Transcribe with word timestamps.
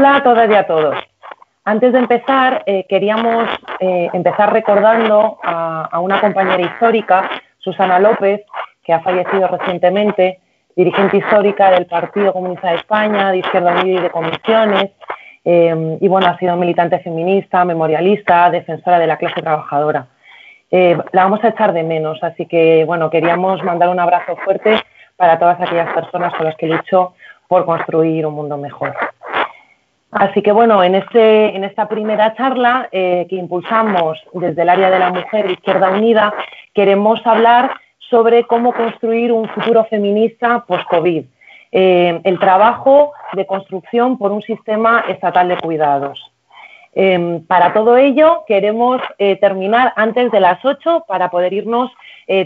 Hola 0.00 0.16
a 0.16 0.22
todas 0.22 0.48
y 0.48 0.54
a 0.54 0.66
todos. 0.66 0.96
Antes 1.62 1.92
de 1.92 1.98
empezar, 1.98 2.62
eh, 2.64 2.86
queríamos 2.88 3.46
eh, 3.80 4.08
empezar 4.14 4.50
recordando 4.50 5.38
a, 5.42 6.00
una 6.00 6.22
compañera 6.22 6.62
histórica, 6.62 7.28
Susana 7.58 7.98
López, 7.98 8.40
que 8.82 8.94
ha 8.94 9.00
fallecido 9.00 9.46
recientemente, 9.48 10.40
dirigente 10.74 11.18
histórica 11.18 11.70
del 11.72 11.84
Partido 11.84 12.32
Comunista 12.32 12.70
de 12.70 12.76
España, 12.76 13.30
de 13.30 13.40
Izquierda 13.40 13.78
Unida 13.78 14.00
y 14.00 14.02
de 14.04 14.10
Comisiones, 14.10 14.90
eh, 15.44 15.98
y 16.00 16.08
bueno, 16.08 16.28
ha 16.28 16.38
sido 16.38 16.56
militante 16.56 17.00
feminista, 17.00 17.66
memorialista, 17.66 18.48
defensora 18.48 18.98
de 18.98 19.06
la 19.06 19.18
clase 19.18 19.42
trabajadora. 19.42 20.06
la 20.70 21.24
vamos 21.24 21.44
a 21.44 21.48
echar 21.48 21.74
de 21.74 21.82
menos, 21.82 22.18
así 22.22 22.46
que 22.46 22.86
bueno, 22.86 23.10
queríamos 23.10 23.62
mandar 23.62 23.90
un 23.90 24.00
abrazo 24.00 24.34
fuerte 24.46 24.82
para 25.16 25.38
todas 25.38 25.60
aquellas 25.60 25.92
personas 25.92 26.32
con 26.32 26.46
las 26.46 26.56
que 26.56 26.68
luchó 26.68 27.12
por 27.46 27.66
construir 27.66 28.24
un 28.24 28.32
mundo 28.32 28.56
mejor. 28.56 28.96
Así 30.10 30.42
que 30.42 30.50
bueno, 30.50 30.82
en, 30.82 30.96
este, 30.96 31.54
en 31.54 31.62
esta 31.62 31.88
primera 31.88 32.34
charla 32.34 32.88
eh, 32.90 33.26
que 33.30 33.36
impulsamos 33.36 34.18
desde 34.32 34.62
el 34.62 34.68
área 34.68 34.90
de 34.90 34.98
la 34.98 35.10
mujer 35.10 35.48
Izquierda 35.50 35.90
Unida, 35.90 36.34
queremos 36.74 37.24
hablar 37.24 37.70
sobre 37.98 38.44
cómo 38.44 38.72
construir 38.72 39.30
un 39.30 39.48
futuro 39.48 39.84
feminista 39.84 40.64
post-COVID. 40.66 41.24
Eh, 41.70 42.20
el 42.24 42.38
trabajo 42.40 43.12
de 43.34 43.46
construcción 43.46 44.18
por 44.18 44.32
un 44.32 44.42
sistema 44.42 45.04
estatal 45.08 45.46
de 45.46 45.56
cuidados. 45.58 46.20
Em, 46.92 47.46
para 47.46 47.72
todo 47.72 47.96
ello, 47.96 48.42
queremos 48.48 49.00
eh, 49.18 49.36
terminar 49.36 49.92
antes 49.94 50.32
de 50.32 50.40
las 50.40 50.64
8 50.64 51.04
para 51.06 51.30
poder 51.30 51.52
irnos 51.52 51.90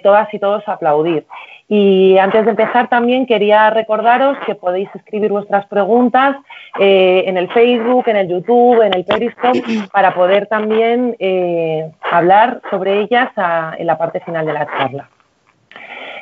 todas 0.02 0.33
y 0.33 0.38
todos 0.38 0.66
a 0.66 0.72
aplaudir. 0.72 1.27
Y 1.68 2.18
antes 2.18 2.45
de 2.45 2.50
empezar 2.50 2.88
también 2.88 3.27
quería 3.27 3.70
recordaros 3.70 4.36
que 4.45 4.55
podéis 4.55 4.88
escribir 4.95 5.30
vuestras 5.32 5.66
preguntas 5.66 6.36
eh, 6.78 7.24
en 7.27 7.38
el 7.38 7.50
Facebook, 7.52 8.05
en 8.06 8.16
el 8.16 8.28
YouTube, 8.28 8.82
en 8.82 8.95
el 8.95 9.05
Periscope, 9.05 9.62
para 9.92 10.14
poder 10.14 10.46
también 10.46 11.16
eh, 11.19 11.91
hablar 12.02 12.61
sobre 12.70 13.00
ellas 13.00 13.30
en 13.78 13.86
la 13.86 13.97
parte 13.97 14.20
final 14.20 14.44
de 14.44 14.52
la 14.52 14.66
charla. 14.66 15.08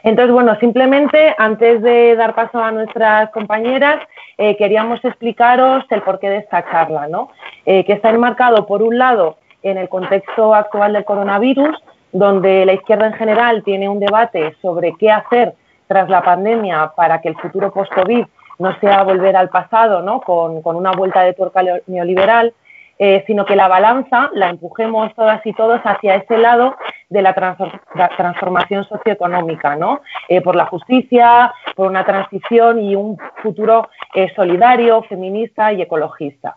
Entonces, 0.05 0.33
bueno, 0.33 0.57
simplemente 0.59 1.35
antes 1.39 1.81
de 1.83 2.17
dar 2.17 2.35
paso 2.35 2.63
a 2.63 2.73
nuestras 2.73 3.31
compañeras, 3.31 4.01
eh, 4.39 4.57
queríamos 4.57 5.05
explicaros 5.05 5.85
el 5.91 6.03
porqué 6.03 6.29
de 6.29 6.39
esta 6.39 6.65
charla, 6.71 7.07
¿no? 7.07 7.31
que 7.65 7.85
está 7.87 8.11
enmarcado, 8.11 8.67
por 8.67 8.83
un 8.83 8.99
lado, 8.99 9.37
en 9.63 9.79
el 9.79 9.89
contexto 9.89 10.55
actual 10.55 10.93
del 10.93 11.05
coronavirus, 11.05 11.77
donde 12.13 12.67
la 12.67 12.75
izquierda 12.75 13.07
en 13.07 13.15
general 13.15 13.63
tiene 13.65 13.89
un 13.89 13.99
debate 13.99 14.55
sobre 14.61 14.95
qué 14.99 15.11
hacer 15.11 15.55
tras 15.87 16.09
la 16.09 16.23
pandemia 16.23 16.93
para 16.95 17.21
que 17.21 17.29
el 17.29 17.37
futuro 17.37 17.73
post-COVID 17.73 18.25
no 18.59 18.79
sea 18.81 19.03
volver 19.03 19.37
al 19.37 19.49
pasado, 19.49 20.03
¿no? 20.03 20.21
con, 20.21 20.63
una 20.65 20.93
vuelta 20.93 21.23
de 21.23 21.35
tuerca 21.35 21.63
neoliberal, 21.87 22.55
eh, 22.99 23.25
sino 23.27 23.45
que 23.45 23.57
la 23.57 23.67
balanza 23.67 24.31
la 24.33 24.51
empujemos 24.51 25.13
todas 25.15 25.45
y 25.45 25.53
todos 25.55 25.81
hacia 25.83 26.15
ese 26.15 26.39
lado 26.39 26.77
de 27.09 27.23
la, 27.23 27.35
transformación 27.35 28.85
socioeconómica, 28.85 29.75
¿no? 29.77 30.01
Eh, 30.29 30.41
por 30.41 30.55
la 30.55 30.67
justicia, 30.67 31.53
por 31.75 31.89
una 31.89 32.05
transición 32.05 32.81
y 32.81 32.95
un 32.95 33.19
futuro 33.43 33.89
eh, 34.15 34.33
solidario, 34.37 35.03
feminista 35.03 35.73
y 35.73 35.83
ecologista. 35.83 36.57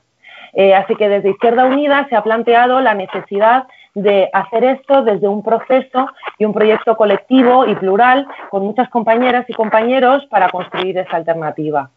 así 0.77 0.95
que 0.95 1.09
desde 1.09 1.31
Izquierda 1.31 1.65
Unida 1.65 2.07
se 2.09 2.15
ha 2.15 2.23
planteado 2.23 2.79
la 2.79 2.93
necesidad 2.93 3.65
de 3.95 4.29
hacer 4.33 4.63
esto 4.65 5.03
desde 5.03 5.27
un 5.27 5.41
proceso 5.41 6.07
y 6.37 6.45
un 6.45 6.53
proyecto 6.53 6.95
colectivo 6.95 7.65
y 7.65 7.75
plural 7.75 8.27
con 8.49 8.63
muchas 8.63 8.89
compañeras 8.89 9.45
y 9.47 9.53
compañeros 9.53 10.25
para 10.29 10.49
construir 10.49 10.97
esa 10.97 11.15
alternativa. 11.15 11.89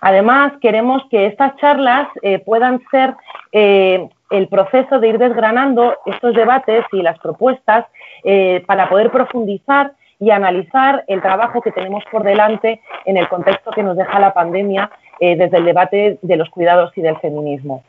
Además, 0.00 0.54
queremos 0.60 1.02
que 1.10 1.26
estas 1.26 1.54
charlas 1.56 2.08
eh, 2.22 2.40
puedan 2.40 2.80
ser 2.90 3.14
eh, 3.52 4.08
el 4.30 4.48
proceso 4.48 4.98
de 4.98 5.08
ir 5.08 5.18
desgranando 5.18 5.94
estos 6.06 6.34
debates 6.34 6.84
y 6.90 7.02
las 7.02 7.18
propuestas 7.20 7.86
eh, 8.24 8.64
para 8.66 8.88
poder 8.88 9.10
profundizar 9.12 9.92
y 10.18 10.30
analizar 10.30 11.04
el 11.06 11.20
trabajo 11.20 11.60
que 11.60 11.70
tenemos 11.70 12.02
por 12.10 12.24
delante 12.24 12.80
en 13.04 13.16
el 13.16 13.28
contexto 13.28 13.70
que 13.72 13.82
nos 13.82 13.96
deja 13.96 14.18
la 14.20 14.32
pandemia 14.32 14.90
desde 15.20 15.56
el 15.56 15.64
debate 15.64 16.18
de 16.20 16.36
los 16.36 16.48
cuidados 16.50 16.90
y 16.96 17.00
del 17.00 17.16
feminismo. 17.18 17.84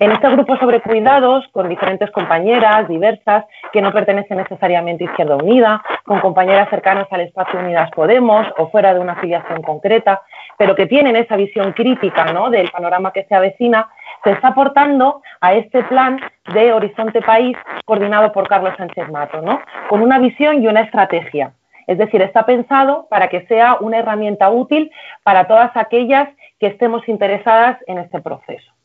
En 0.00 0.12
este 0.12 0.28
grupo 0.30 0.56
sobre 0.56 0.80
cuidados, 0.80 1.46
con 1.52 1.68
diferentes 1.68 2.10
compañeras 2.10 2.88
diversas 2.88 3.44
que 3.72 3.82
no 3.82 3.92
pertenecen 3.92 4.38
necesariamente 4.38 5.04
a 5.04 5.10
Izquierda 5.10 5.36
Unida, 5.36 5.82
con 6.04 6.20
compañeras 6.20 6.70
cercanas 6.70 7.06
al 7.10 7.22
espacio 7.22 7.58
Unidas 7.58 7.90
Podemos 7.90 8.46
o 8.58 8.68
fuera 8.68 8.94
de 8.94 9.00
una 9.00 9.14
afiliación 9.14 9.62
concreta, 9.62 10.22
pero 10.56 10.74
que 10.74 10.86
tienen 10.86 11.16
esa 11.16 11.36
visión 11.36 11.72
crítica 11.72 12.24
del 12.50 12.70
panorama 12.70 13.12
que 13.12 13.24
se 13.24 13.34
avecina, 13.34 13.88
se 14.24 14.30
está 14.30 14.48
aportando 14.48 15.22
a 15.40 15.54
este 15.54 15.82
plan 15.84 16.20
de 16.52 16.72
Horizonte 16.72 17.20
País 17.22 17.56
coordinado 17.84 18.32
por 18.32 18.48
Carlos 18.48 18.74
Sánchez 18.76 19.08
Mato, 19.10 19.42
¿no? 19.42 19.60
con 19.88 20.02
una 20.02 20.18
visión 20.18 20.62
y 20.62 20.68
una 20.68 20.80
estrategia. 20.80 21.52
Es 21.86 21.98
decir, 21.98 22.20
está 22.22 22.44
pensado 22.44 23.06
para 23.08 23.28
que 23.28 23.46
sea 23.46 23.78
una 23.80 23.98
herramienta 23.98 24.50
útil 24.50 24.90
para 25.22 25.46
todas 25.46 25.70
aquellas 25.74 26.28
que 26.60 26.66
estemos 26.66 27.08
interesadas 27.08 27.78
en 27.86 27.98
este 27.98 28.20
proceso. 28.20 28.77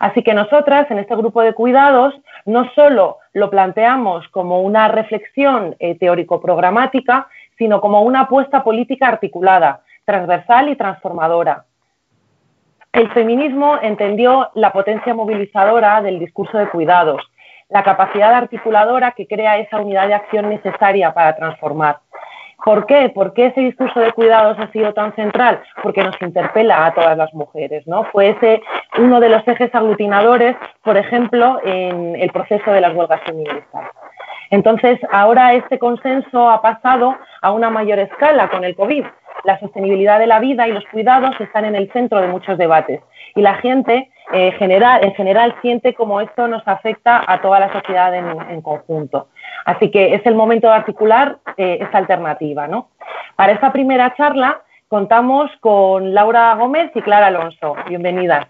Así 0.00 0.22
que 0.22 0.32
nosotras 0.32 0.90
en 0.90 0.98
este 0.98 1.14
grupo 1.14 1.42
de 1.42 1.52
cuidados 1.52 2.14
no 2.46 2.70
solo 2.74 3.18
lo 3.34 3.50
planteamos 3.50 4.26
como 4.28 4.62
una 4.62 4.88
reflexión 4.88 5.76
eh, 5.78 5.94
teórico-programática, 5.94 7.28
sino 7.58 7.82
como 7.82 8.00
una 8.00 8.22
apuesta 8.22 8.64
política 8.64 9.08
articulada, 9.08 9.82
transversal 10.06 10.70
y 10.70 10.76
transformadora. 10.76 11.66
El 12.94 13.12
feminismo 13.12 13.78
entendió 13.82 14.50
la 14.54 14.72
potencia 14.72 15.12
movilizadora 15.12 16.00
del 16.00 16.18
discurso 16.18 16.56
de 16.56 16.70
cuidados, 16.70 17.22
la 17.68 17.82
capacidad 17.82 18.32
articuladora 18.32 19.12
que 19.12 19.26
crea 19.26 19.58
esa 19.58 19.80
unidad 19.80 20.08
de 20.08 20.14
acción 20.14 20.48
necesaria 20.48 21.12
para 21.12 21.36
transformar. 21.36 21.98
¿Por 22.64 22.86
qué? 22.86 23.10
¿Por 23.10 23.32
qué 23.32 23.46
ese 23.46 23.60
discurso 23.60 24.00
de 24.00 24.12
cuidados 24.12 24.58
ha 24.58 24.70
sido 24.70 24.92
tan 24.92 25.14
central? 25.14 25.62
Porque 25.82 26.02
nos 26.02 26.20
interpela 26.20 26.86
a 26.86 26.94
todas 26.94 27.16
las 27.16 27.32
mujeres, 27.34 27.86
¿no? 27.86 28.04
Fue 28.04 28.30
ese 28.30 28.62
uno 28.98 29.20
de 29.20 29.28
los 29.28 29.46
ejes 29.46 29.74
aglutinadores, 29.74 30.56
por 30.82 30.96
ejemplo, 30.96 31.60
en 31.64 32.16
el 32.16 32.30
proceso 32.30 32.70
de 32.72 32.80
las 32.80 32.94
huelgas 32.94 33.20
feministas. 33.22 33.84
Entonces, 34.50 34.98
ahora 35.12 35.54
este 35.54 35.78
consenso 35.78 36.50
ha 36.50 36.60
pasado 36.60 37.16
a 37.40 37.52
una 37.52 37.70
mayor 37.70 37.98
escala 37.98 38.48
con 38.48 38.64
el 38.64 38.74
COVID. 38.74 39.04
La 39.44 39.58
sostenibilidad 39.58 40.18
de 40.18 40.26
la 40.26 40.40
vida 40.40 40.68
y 40.68 40.72
los 40.72 40.84
cuidados 40.86 41.40
están 41.40 41.64
en 41.64 41.74
el 41.74 41.90
centro 41.92 42.20
de 42.20 42.28
muchos 42.28 42.58
debates 42.58 43.00
y 43.34 43.42
la 43.42 43.54
gente 43.54 44.10
eh, 44.32 44.52
general, 44.52 45.04
en 45.04 45.14
general 45.14 45.54
siente 45.62 45.94
como 45.94 46.20
esto 46.20 46.48
nos 46.48 46.66
afecta 46.66 47.24
a 47.26 47.40
toda 47.40 47.60
la 47.60 47.72
sociedad 47.72 48.14
en 48.14 48.62
conjunto. 48.62 49.28
Así 49.64 49.90
que 49.90 50.14
es 50.14 50.24
el 50.26 50.34
momento 50.34 50.68
de 50.68 50.74
articular 50.74 51.38
eh, 51.56 51.78
esta 51.80 51.98
alternativa. 51.98 52.66
¿no? 52.66 52.88
Para 53.36 53.52
esta 53.52 53.72
primera 53.72 54.14
charla 54.16 54.62
contamos 54.88 55.50
con 55.60 56.14
Laura 56.14 56.54
Gómez 56.54 56.90
y 56.94 57.02
Clara 57.02 57.28
Alonso. 57.28 57.76
Bienvenidas. 57.88 58.48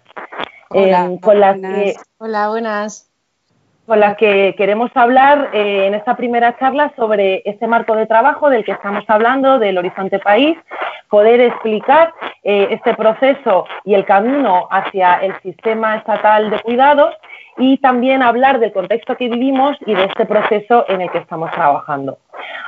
Hola, 0.70 1.06
eh, 1.06 1.18
con 1.20 1.40
las 1.40 1.58
Que, 1.58 1.94
Hola, 2.18 2.48
buenas. 2.48 3.09
Con 3.90 3.98
las 3.98 4.16
que 4.18 4.54
queremos 4.56 4.92
hablar 4.94 5.50
eh, 5.52 5.88
en 5.88 5.94
esta 5.94 6.16
primera 6.16 6.56
charla 6.60 6.92
sobre 6.94 7.42
este 7.44 7.66
marco 7.66 7.96
de 7.96 8.06
trabajo 8.06 8.48
del 8.48 8.64
que 8.64 8.70
estamos 8.70 9.02
hablando, 9.08 9.58
del 9.58 9.78
Horizonte 9.78 10.20
País, 10.20 10.56
poder 11.08 11.40
explicar 11.40 12.14
este 12.44 12.94
proceso 12.94 13.66
y 13.84 13.94
el 13.94 14.04
camino 14.04 14.68
hacia 14.70 15.14
el 15.16 15.34
sistema 15.42 15.96
estatal 15.96 16.50
de 16.50 16.60
cuidados 16.60 17.16
y 17.58 17.78
también 17.78 18.22
hablar 18.22 18.60
del 18.60 18.72
contexto 18.72 19.16
que 19.16 19.28
vivimos 19.28 19.76
y 19.84 19.92
de 19.92 20.04
este 20.04 20.24
proceso 20.24 20.84
en 20.86 21.00
el 21.00 21.10
que 21.10 21.18
estamos 21.18 21.50
trabajando. 21.50 22.18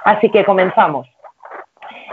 Así 0.04 0.28
que 0.28 0.44
comenzamos. 0.44 1.11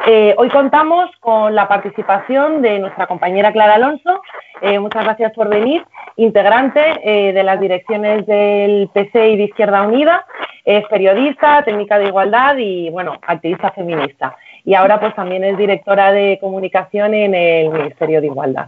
Eh, 0.08 0.34
hoy 0.38 0.50
contamos 0.50 1.10
con 1.20 1.54
la 1.54 1.68
participación 1.68 2.62
de 2.62 2.80
nuestra 2.80 3.08
compañera 3.08 3.52
Clara 3.52 3.76
Alonso. 3.76 4.22
Eh, 4.62 4.80
muchas 4.80 5.04
gracias 5.04 5.34
por 5.34 5.50
venir, 5.50 5.86
integrante 6.16 6.82
eh, 7.04 7.34
de 7.34 7.44
las 7.44 7.60
direcciones 7.60 8.26
del 8.26 8.90
PC 8.94 9.30
y 9.30 9.38
de 9.38 9.44
Izquierda 9.44 9.84
Unida. 9.84 10.26
Es 10.64 10.86
periodista, 10.88 11.64
técnica 11.64 11.98
de 11.98 12.08
igualdad 12.08 12.58
y, 12.58 12.90
bueno, 12.90 13.18
activista 13.26 13.72
feminista. 13.72 14.36
Y 14.64 14.74
ahora 14.74 15.00
pues 15.00 15.16
también 15.16 15.44
es 15.44 15.58
directora 15.58 16.12
de 16.12 16.38
comunicación 16.40 17.14
en 17.14 17.36
el 17.36 17.70
Ministerio 17.70 18.22
de 18.22 18.28
Igualdad. 18.28 18.68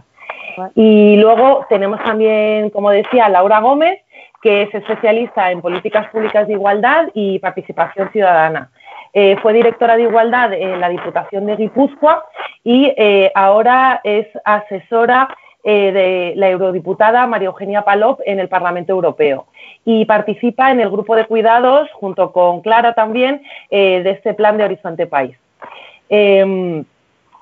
Y 0.74 1.16
luego 1.16 1.66
tenemos 1.68 2.02
también, 2.02 2.70
como 2.70 2.90
decía, 2.90 3.28
Laura 3.28 3.60
Gómez, 3.60 4.00
que 4.42 4.62
es 4.62 4.74
especialista 4.74 5.50
en 5.50 5.62
políticas 5.62 6.08
públicas 6.08 6.46
de 6.46 6.54
igualdad 6.54 7.08
y 7.14 7.38
participación 7.38 8.10
ciudadana. 8.10 8.70
Eh, 9.14 9.36
fue 9.42 9.52
directora 9.52 9.96
de 9.96 10.04
igualdad 10.04 10.54
en 10.54 10.80
la 10.80 10.88
Diputación 10.88 11.44
de 11.44 11.56
Guipúzcoa 11.56 12.24
y 12.64 12.94
eh, 12.96 13.30
ahora 13.34 14.00
es 14.04 14.26
asesora 14.42 15.36
eh, 15.64 15.92
de 15.92 16.32
la 16.36 16.48
eurodiputada 16.48 17.26
María 17.26 17.48
Eugenia 17.48 17.82
Palop 17.82 18.20
en 18.24 18.40
el 18.40 18.48
Parlamento 18.48 18.92
Europeo 18.92 19.46
y 19.84 20.06
participa 20.06 20.70
en 20.70 20.80
el 20.80 20.88
grupo 20.88 21.14
de 21.14 21.26
cuidados, 21.26 21.90
junto 21.92 22.32
con 22.32 22.62
Clara 22.62 22.94
también, 22.94 23.42
de 23.70 24.10
este 24.10 24.32
plan 24.32 24.56
de 24.56 24.64
Horizonte 24.64 25.06
País. 25.06 25.36
Em, 26.08 26.84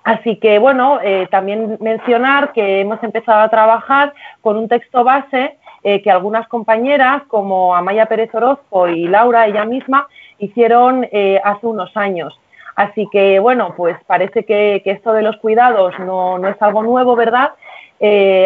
Así 0.02 0.36
que, 0.36 0.58
bueno, 0.58 0.98
también 1.30 1.76
mencionar 1.78 2.54
que 2.54 2.80
hemos 2.80 3.02
empezado 3.02 3.40
a 3.40 3.50
trabajar 3.50 4.14
con 4.40 4.56
un 4.56 4.66
texto 4.66 5.04
base 5.04 5.58
que 5.82 6.10
algunas 6.10 6.48
compañeras, 6.48 7.22
como 7.28 7.76
Amaya 7.76 8.06
Pérez 8.06 8.34
Orozco 8.34 8.88
y 8.88 9.06
Laura, 9.06 9.46
ella 9.46 9.66
misma, 9.66 10.08
hicieron 10.40 11.06
eh, 11.12 11.40
hace 11.44 11.66
unos 11.66 11.96
años. 11.96 12.38
Así 12.76 13.08
que, 13.12 13.38
bueno, 13.38 13.74
pues 13.76 13.96
parece 14.06 14.44
que, 14.44 14.82
esto 14.84 15.12
de 15.12 15.22
los 15.22 15.36
cuidados 15.36 15.94
no, 16.00 16.38
no, 16.38 16.48
es 16.48 16.60
algo 16.60 16.82
nuevo, 16.82 17.16
¿verdad? 17.16 17.50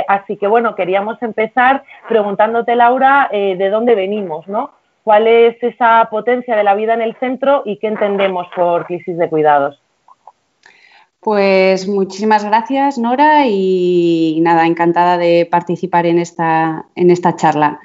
así 0.09 0.37
que, 0.37 0.49
bueno, 0.49 0.75
queríamos 0.75 1.23
empezar 1.23 1.85
preguntándote, 2.09 2.75
Laura, 2.75 3.29
de 3.31 3.71
dónde 3.71 3.95
venimos, 3.95 4.49
¿no? 4.49 4.73
¿Cuál 5.05 5.29
es 5.29 5.63
esa 5.63 6.09
potencia 6.11 6.57
de 6.57 6.65
la 6.65 6.75
vida 6.75 6.95
en 6.95 7.03
el 7.03 7.15
centro 7.21 7.63
y 7.67 7.77
qué 7.77 7.87
entendemos 7.87 8.49
por 8.57 8.87
crisis 8.87 9.19
de 9.19 9.29
cuidados? 9.29 9.81
Pues 11.21 11.89
muchísimas 11.89 12.45
gracias, 12.45 12.99
Nora, 12.99 13.47
y 13.47 14.39
nada, 14.43 14.67
encantada 14.67 15.19
de 15.19 15.47
participar 15.51 16.05
en 16.07 16.19
esta, 16.19 16.85
en 16.97 17.11
esta 17.11 17.37
charla. 17.37 17.81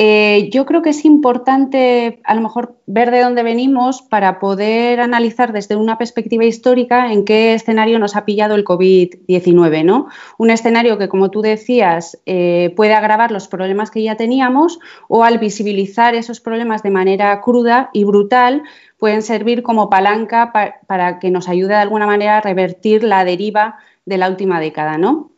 Eh, 0.00 0.48
yo 0.52 0.64
creo 0.64 0.80
que 0.80 0.90
es 0.90 1.04
importante 1.04 2.20
a 2.22 2.36
lo 2.36 2.40
mejor 2.40 2.76
ver 2.86 3.10
de 3.10 3.20
dónde 3.20 3.42
venimos 3.42 4.00
para 4.00 4.38
poder 4.38 5.00
analizar 5.00 5.52
desde 5.52 5.74
una 5.74 5.98
perspectiva 5.98 6.44
histórica 6.44 7.12
en 7.12 7.24
qué 7.24 7.52
escenario 7.54 7.98
nos 7.98 8.14
ha 8.14 8.24
pillado 8.24 8.54
el 8.54 8.64
COVID-19, 8.64 9.84
¿no? 9.84 10.06
Un 10.38 10.50
escenario 10.50 10.98
que, 10.98 11.08
como 11.08 11.32
tú 11.32 11.42
decías, 11.42 12.16
eh, 12.26 12.72
puede 12.76 12.94
agravar 12.94 13.32
los 13.32 13.48
problemas 13.48 13.90
que 13.90 14.04
ya 14.04 14.16
teníamos 14.16 14.78
o 15.08 15.24
al 15.24 15.38
visibilizar 15.38 16.14
esos 16.14 16.38
problemas 16.38 16.84
de 16.84 16.90
manera 16.90 17.40
cruda 17.40 17.90
y 17.92 18.04
brutal, 18.04 18.62
pueden 18.98 19.22
servir 19.22 19.64
como 19.64 19.90
palanca 19.90 20.52
para 20.86 21.18
que 21.18 21.32
nos 21.32 21.48
ayude 21.48 21.70
de 21.70 21.74
alguna 21.74 22.06
manera 22.06 22.36
a 22.36 22.40
revertir 22.40 23.02
la 23.02 23.24
deriva 23.24 23.78
de 24.06 24.18
la 24.18 24.28
última 24.28 24.60
década, 24.60 24.96
¿no? 24.96 25.32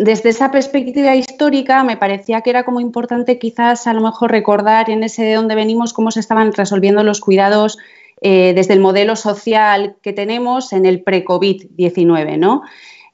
Desde 0.00 0.30
esa 0.30 0.50
perspectiva 0.50 1.14
histórica 1.14 1.84
me 1.84 1.98
parecía 1.98 2.40
que 2.40 2.48
era 2.48 2.64
como 2.64 2.80
importante 2.80 3.38
quizás 3.38 3.86
a 3.86 3.92
lo 3.92 4.00
mejor 4.00 4.30
recordar 4.30 4.88
en 4.88 5.02
ese 5.02 5.22
de 5.24 5.34
dónde 5.34 5.54
venimos 5.54 5.92
cómo 5.92 6.10
se 6.10 6.20
estaban 6.20 6.54
resolviendo 6.54 7.04
los 7.04 7.20
cuidados 7.20 7.76
eh, 8.22 8.52
desde 8.54 8.72
el 8.72 8.80
modelo 8.80 9.14
social 9.14 9.96
que 10.00 10.14
tenemos 10.14 10.72
en 10.72 10.86
el 10.86 11.02
pre-COVID-19, 11.02 12.38
¿no? 12.38 12.62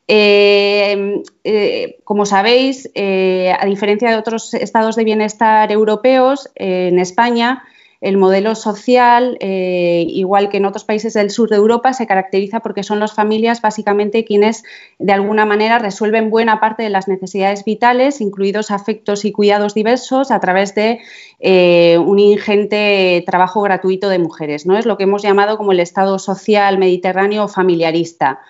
Eh, 0.07 1.23
eh, 1.43 1.99
como 2.05 2.25
sabéis, 2.25 2.89
a 2.95 3.67
diferencia 3.67 4.11
de 4.11 4.17
otros 4.17 4.55
estados 4.55 4.95
de 4.95 5.03
bienestar 5.03 5.73
europeos, 5.73 6.49
en 6.55 7.01
España 7.01 7.65
el 8.01 8.17
modelo 8.17 8.55
social, 8.55 9.39
eh, 9.41 10.05
igual 10.09 10.49
que 10.49 10.59
en 10.59 10.67
otros 10.67 10.85
países 10.85 11.15
del 11.15 11.31
sur 11.31 11.49
de 11.49 11.57
Europa, 11.57 11.93
se 11.93 12.07
caracteriza 12.07 12.61
porque 12.61 12.83
son 12.83 13.01
las 13.01 13.15
familias 13.15 13.63
básicamente 13.63 14.25
quienes 14.25 14.65
de 14.99 15.13
alguna 15.13 15.47
manera 15.47 15.79
resuelven 15.79 16.31
buena 16.31 16.61
parte 16.61 16.83
de 16.83 16.91
las 16.91 17.09
necesidades 17.09 17.65
vitales, 17.65 18.21
incluidos 18.21 18.71
afectos 18.71 19.25
y 19.25 19.33
cuidados 19.33 19.75
diversos, 19.75 20.31
a 20.31 20.41
través 20.41 20.75
de 20.75 21.01
eh, 21.41 21.99
un 21.99 22.19
ingente 22.19 23.23
trabajo 23.27 23.63
gratuito 23.63 24.09
de 24.09 24.19
mujeres. 24.19 24.67
¿no? 24.67 24.77
Es 24.77 24.87
lo 24.87 24.97
que 24.97 25.05
hemos 25.05 25.23
llamado 25.23 25.57
como 25.57 25.73
el 25.73 25.81
Estado 25.81 26.19
social 26.19 26.79
mediterráneo 26.79 27.49
familiarista. 27.49 28.41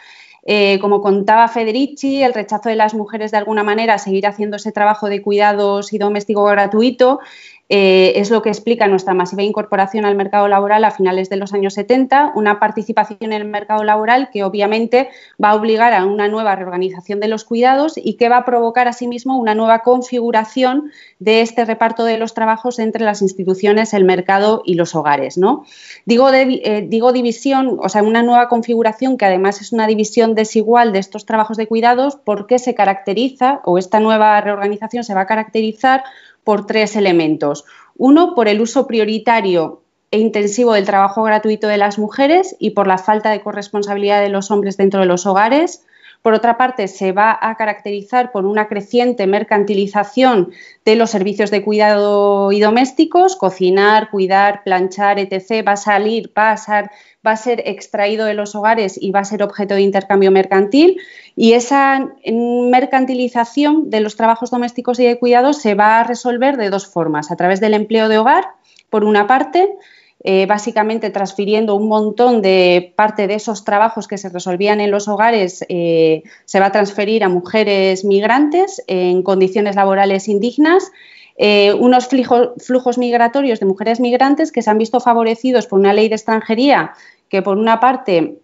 Eh, 0.48 0.78
como 0.80 1.02
contaba 1.02 1.48
Federici, 1.48 2.22
el 2.22 2.32
rechazo 2.32 2.68
de 2.68 2.76
las 2.76 2.94
mujeres 2.94 3.32
de 3.32 3.36
alguna 3.36 3.64
manera 3.64 3.94
a 3.94 3.98
seguir 3.98 4.28
haciendo 4.28 4.56
ese 4.56 4.70
trabajo 4.70 5.08
de 5.08 5.20
cuidados 5.20 5.92
y 5.92 5.98
doméstico 5.98 6.44
gratuito 6.44 7.18
eh, 7.68 8.12
es 8.16 8.30
lo 8.30 8.42
que 8.42 8.48
explica 8.48 8.86
nuestra 8.86 9.12
masiva 9.12 9.42
incorporación 9.42 10.04
al 10.04 10.14
mercado 10.14 10.46
laboral 10.46 10.84
a 10.84 10.92
finales 10.92 11.28
de 11.28 11.36
los 11.36 11.52
años 11.52 11.74
70, 11.74 12.32
una 12.36 12.60
participación 12.60 13.18
en 13.22 13.32
el 13.32 13.44
mercado 13.44 13.82
laboral 13.82 14.30
que 14.32 14.44
obviamente 14.44 15.08
va 15.42 15.50
a 15.50 15.54
obligar 15.56 15.92
a 15.92 16.04
una 16.04 16.28
nueva 16.28 16.54
reorganización 16.54 17.18
de 17.18 17.26
los 17.26 17.44
cuidados 17.44 17.94
y 17.96 18.14
que 18.14 18.28
va 18.28 18.38
a 18.38 18.44
provocar 18.44 18.86
asimismo 18.86 19.36
una 19.36 19.56
nueva 19.56 19.80
configuración 19.80 20.92
de 21.18 21.40
este 21.40 21.64
reparto 21.64 22.04
de 22.04 22.18
los 22.18 22.34
trabajos 22.34 22.78
entre 22.78 23.04
las 23.04 23.20
instituciones, 23.20 23.94
el 23.94 24.04
mercado 24.04 24.62
y 24.64 24.74
los 24.74 24.94
hogares. 24.94 25.36
¿no? 25.36 25.64
Digo, 26.04 26.32
eh, 26.32 26.86
digo 26.88 27.12
división, 27.12 27.78
o 27.82 27.88
sea, 27.88 28.04
una 28.04 28.22
nueva 28.22 28.48
configuración 28.48 29.16
que 29.16 29.24
además 29.24 29.60
es 29.60 29.72
una 29.72 29.88
división 29.88 30.36
desigual 30.36 30.92
de 30.92 31.00
estos 31.00 31.26
trabajos 31.26 31.56
de 31.56 31.66
cuidados 31.66 32.16
porque 32.16 32.60
se 32.60 32.74
caracteriza, 32.74 33.60
o 33.64 33.78
esta 33.78 33.98
nueva 33.98 34.40
reorganización 34.40 35.02
se 35.02 35.14
va 35.14 35.22
a 35.22 35.26
caracterizar 35.26 36.04
por 36.46 36.64
tres 36.64 36.94
elementos. 36.94 37.64
Uno, 37.96 38.36
por 38.36 38.46
el 38.46 38.60
uso 38.60 38.86
prioritario 38.86 39.82
e 40.12 40.20
intensivo 40.20 40.74
del 40.74 40.86
trabajo 40.86 41.24
gratuito 41.24 41.66
de 41.66 41.76
las 41.76 41.98
mujeres 41.98 42.54
y 42.60 42.70
por 42.70 42.86
la 42.86 42.98
falta 42.98 43.30
de 43.30 43.40
corresponsabilidad 43.40 44.22
de 44.22 44.28
los 44.28 44.52
hombres 44.52 44.76
dentro 44.76 45.00
de 45.00 45.06
los 45.06 45.26
hogares. 45.26 45.84
Por 46.26 46.34
otra 46.34 46.58
parte, 46.58 46.88
se 46.88 47.12
va 47.12 47.38
a 47.40 47.54
caracterizar 47.54 48.32
por 48.32 48.46
una 48.46 48.66
creciente 48.66 49.28
mercantilización 49.28 50.50
de 50.84 50.96
los 50.96 51.10
servicios 51.10 51.52
de 51.52 51.62
cuidado 51.62 52.50
y 52.50 52.58
domésticos, 52.58 53.36
cocinar, 53.36 54.10
cuidar, 54.10 54.64
planchar, 54.64 55.20
etc. 55.20 55.64
Va 55.64 55.74
a 55.74 55.76
salir, 55.76 56.32
va 56.36 56.50
a 56.50 57.36
ser, 57.36 57.62
extraído 57.64 58.26
de 58.26 58.34
los 58.34 58.56
hogares 58.56 58.98
y 59.00 59.12
va 59.12 59.20
a 59.20 59.24
ser 59.24 59.44
objeto 59.44 59.76
de 59.76 59.82
intercambio 59.82 60.32
mercantil. 60.32 61.00
Y 61.36 61.52
esa 61.52 62.10
mercantilización 62.24 63.88
de 63.88 64.00
los 64.00 64.16
trabajos 64.16 64.50
domésticos 64.50 64.98
y 64.98 65.06
de 65.06 65.20
cuidados 65.20 65.58
se 65.62 65.76
va 65.76 66.00
a 66.00 66.02
resolver 66.02 66.56
de 66.56 66.70
dos 66.70 66.88
formas, 66.88 67.30
a 67.30 67.36
través 67.36 67.60
del 67.60 67.74
empleo 67.74 68.08
de 68.08 68.18
hogar, 68.18 68.46
por 68.90 69.04
una 69.04 69.28
parte, 69.28 69.76
eh, 70.24 70.46
básicamente 70.46 71.10
transfiriendo 71.10 71.74
un 71.74 71.88
montón 71.88 72.40
de 72.40 72.92
parte 72.96 73.26
de 73.26 73.34
esos 73.34 73.64
trabajos 73.64 74.08
que 74.08 74.18
se 74.18 74.28
resolvían 74.30 74.80
en 74.80 74.90
los 74.90 75.08
hogares, 75.08 75.64
eh, 75.68 76.22
se 76.46 76.58
va 76.58 76.66
a 76.66 76.72
transferir 76.72 77.22
a 77.22 77.28
mujeres 77.28 78.04
migrantes 78.04 78.82
en 78.86 79.22
condiciones 79.22 79.76
laborales 79.76 80.28
indignas. 80.28 80.90
Eh, 81.38 81.74
unos 81.74 82.08
flujos 82.08 82.96
migratorios 82.96 83.60
de 83.60 83.66
mujeres 83.66 84.00
migrantes 84.00 84.52
que 84.52 84.62
se 84.62 84.70
han 84.70 84.78
visto 84.78 85.00
favorecidos 85.00 85.66
por 85.66 85.78
una 85.78 85.92
ley 85.92 86.08
de 86.08 86.14
extranjería 86.14 86.92
que, 87.28 87.42
por 87.42 87.58
una 87.58 87.78
parte, 87.78 88.38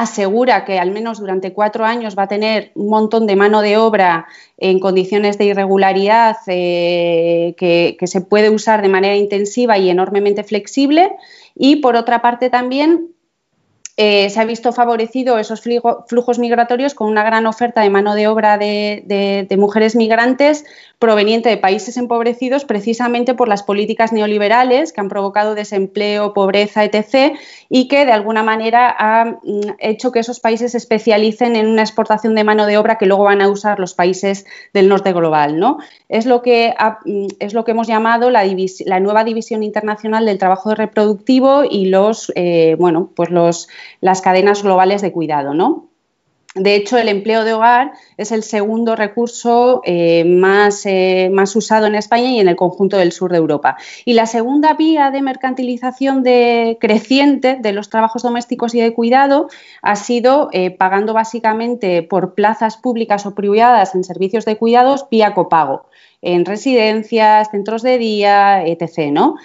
asegura 0.00 0.64
que 0.64 0.78
al 0.78 0.90
menos 0.90 1.20
durante 1.20 1.52
cuatro 1.52 1.84
años 1.84 2.16
va 2.18 2.22
a 2.22 2.28
tener 2.28 2.72
un 2.74 2.88
montón 2.88 3.26
de 3.26 3.36
mano 3.36 3.60
de 3.60 3.76
obra 3.76 4.26
en 4.56 4.80
condiciones 4.80 5.36
de 5.36 5.44
irregularidad 5.44 6.36
eh, 6.46 7.54
que, 7.58 8.06
se 8.06 8.20
puede 8.22 8.48
usar 8.48 8.80
de 8.80 8.88
manera 8.88 9.16
intensiva 9.16 9.76
y 9.76 9.90
enormemente 9.90 10.42
flexible. 10.42 11.12
Y 11.54 11.76
por 11.76 11.96
otra 11.96 12.22
parte 12.22 12.48
también 12.48 13.10
eh, 14.02 14.30
se 14.30 14.40
ha 14.40 14.46
visto 14.46 14.72
favorecido 14.72 15.38
esos 15.38 15.60
flujos 15.60 16.38
migratorios 16.38 16.94
con 16.94 17.08
una 17.08 17.22
gran 17.22 17.46
oferta 17.46 17.82
de 17.82 17.90
mano 17.90 18.14
de 18.14 18.28
obra 18.28 18.56
de, 18.56 19.46
mujeres 19.58 19.94
migrantes 19.94 20.64
proveniente 20.98 21.50
de 21.50 21.58
países 21.58 21.98
empobrecidos 21.98 22.64
precisamente 22.64 23.34
por 23.34 23.46
las 23.46 23.62
políticas 23.62 24.12
neoliberales 24.12 24.94
que 24.94 25.00
han 25.02 25.10
provocado 25.10 25.54
desempleo, 25.54 26.32
pobreza, 26.32 26.82
etc. 26.84 27.36
y 27.68 27.88
que 27.88 28.06
de 28.06 28.12
alguna 28.12 28.42
manera 28.42 28.94
han 28.98 29.38
mm, 29.42 29.72
hecho 29.78 30.12
que 30.12 30.20
esos 30.20 30.40
países 30.40 30.72
se 30.72 30.78
especialicen 30.78 31.54
en 31.54 31.66
una 31.66 31.82
exportación 31.82 32.34
de 32.34 32.44
mano 32.44 32.64
de 32.64 32.78
obra 32.78 32.96
que 32.96 33.04
luego 33.04 33.24
van 33.24 33.42
a 33.42 33.48
usar 33.48 33.80
los 33.80 33.92
países 33.92 34.46
del 34.72 34.88
norte 34.88 35.12
global. 35.12 35.58
¿no? 35.58 35.76
Es, 36.08 36.24
lo 36.24 36.40
que 36.40 36.74
mm, 37.04 37.26
es 37.38 37.52
lo 37.52 37.64
que 37.64 37.72
hemos 37.72 37.86
llamado 37.86 38.30
la, 38.30 38.44
la, 38.86 39.00
nueva 39.00 39.24
división 39.24 39.62
internacional 39.62 40.24
del 40.24 40.38
trabajo 40.38 40.74
reproductivo 40.74 41.64
y 41.68 41.86
los, 41.86 42.32
eh, 42.34 42.76
bueno, 42.78 43.10
pues 43.14 43.30
los, 43.30 43.68
las 44.00 44.20
cadenas 44.22 44.62
globales 44.62 45.02
de 45.02 45.12
cuidado. 45.12 45.54
¿no? 45.54 45.90
De 46.56 46.74
hecho, 46.74 46.98
el 46.98 47.08
empleo 47.08 47.44
de 47.44 47.52
hogar 47.52 47.92
es 48.16 48.32
el 48.32 48.42
segundo 48.42 48.96
recurso 48.96 49.82
eh, 49.84 50.24
más, 50.24 50.84
eh, 50.84 51.30
más, 51.32 51.54
usado 51.54 51.86
en 51.86 51.94
España 51.94 52.30
y 52.30 52.40
en 52.40 52.48
el 52.48 52.56
conjunto 52.56 52.96
del 52.96 53.12
sur 53.12 53.30
de 53.30 53.38
Europa. 53.38 53.76
Y 54.04 54.14
la 54.14 54.26
segunda 54.26 54.74
vía 54.74 55.12
de 55.12 55.22
mercantilización 55.22 56.24
de, 56.24 56.76
creciente 56.80 57.56
de 57.60 57.72
los 57.72 57.88
trabajos 57.88 58.22
domésticos 58.22 58.74
y 58.74 58.80
de 58.80 58.92
cuidado 58.92 59.48
ha 59.80 59.94
sido 59.94 60.48
eh, 60.52 60.72
pagando 60.72 61.14
básicamente 61.14 62.02
por 62.02 62.34
plazas 62.34 62.76
públicas 62.76 63.26
o 63.26 63.34
privadas 63.36 63.94
en 63.94 64.02
servicios 64.02 64.44
de 64.44 64.56
cuidados 64.56 65.06
vía 65.08 65.34
copago, 65.34 65.86
en 66.20 66.44
residencias, 66.44 67.52
centros 67.52 67.82
de 67.82 67.96
día, 67.98 68.66
etc. 68.66 69.12
¿no? 69.12 69.36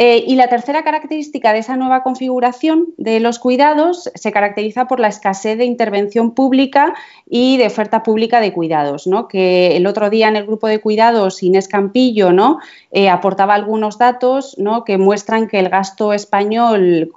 Eh, 0.00 0.22
y 0.28 0.36
la 0.36 0.46
tercera 0.46 0.84
característica 0.84 1.52
de 1.52 1.58
esa 1.58 1.76
nueva 1.76 2.04
configuración 2.04 2.94
de 2.98 3.18
los 3.18 3.40
cuidados 3.40 4.08
se 4.14 4.30
caracteriza 4.30 4.86
por 4.86 5.00
la 5.00 5.08
escasez 5.08 5.58
de 5.58 5.64
intervención 5.64 6.36
pública 6.36 6.94
y 7.28 7.56
de 7.56 7.66
oferta 7.66 8.04
pública 8.04 8.40
de 8.40 8.52
cuidados, 8.52 9.08
¿no? 9.08 9.26
que 9.26 9.76
el 9.76 9.88
otro 9.88 10.08
día 10.08 10.28
en 10.28 10.36
el 10.36 10.46
grupo 10.46 10.68
de 10.68 10.80
cuidados 10.80 11.42
Inés 11.42 11.66
Campillo 11.66 12.30
¿no? 12.30 12.60
Eh, 12.92 13.08
aportaba 13.08 13.54
algunos 13.54 13.98
datos 13.98 14.56
¿no? 14.56 14.84
que 14.84 14.98
muestran 14.98 15.48
que 15.48 15.58
el 15.58 15.68
gasto 15.68 16.12
español 16.12 17.10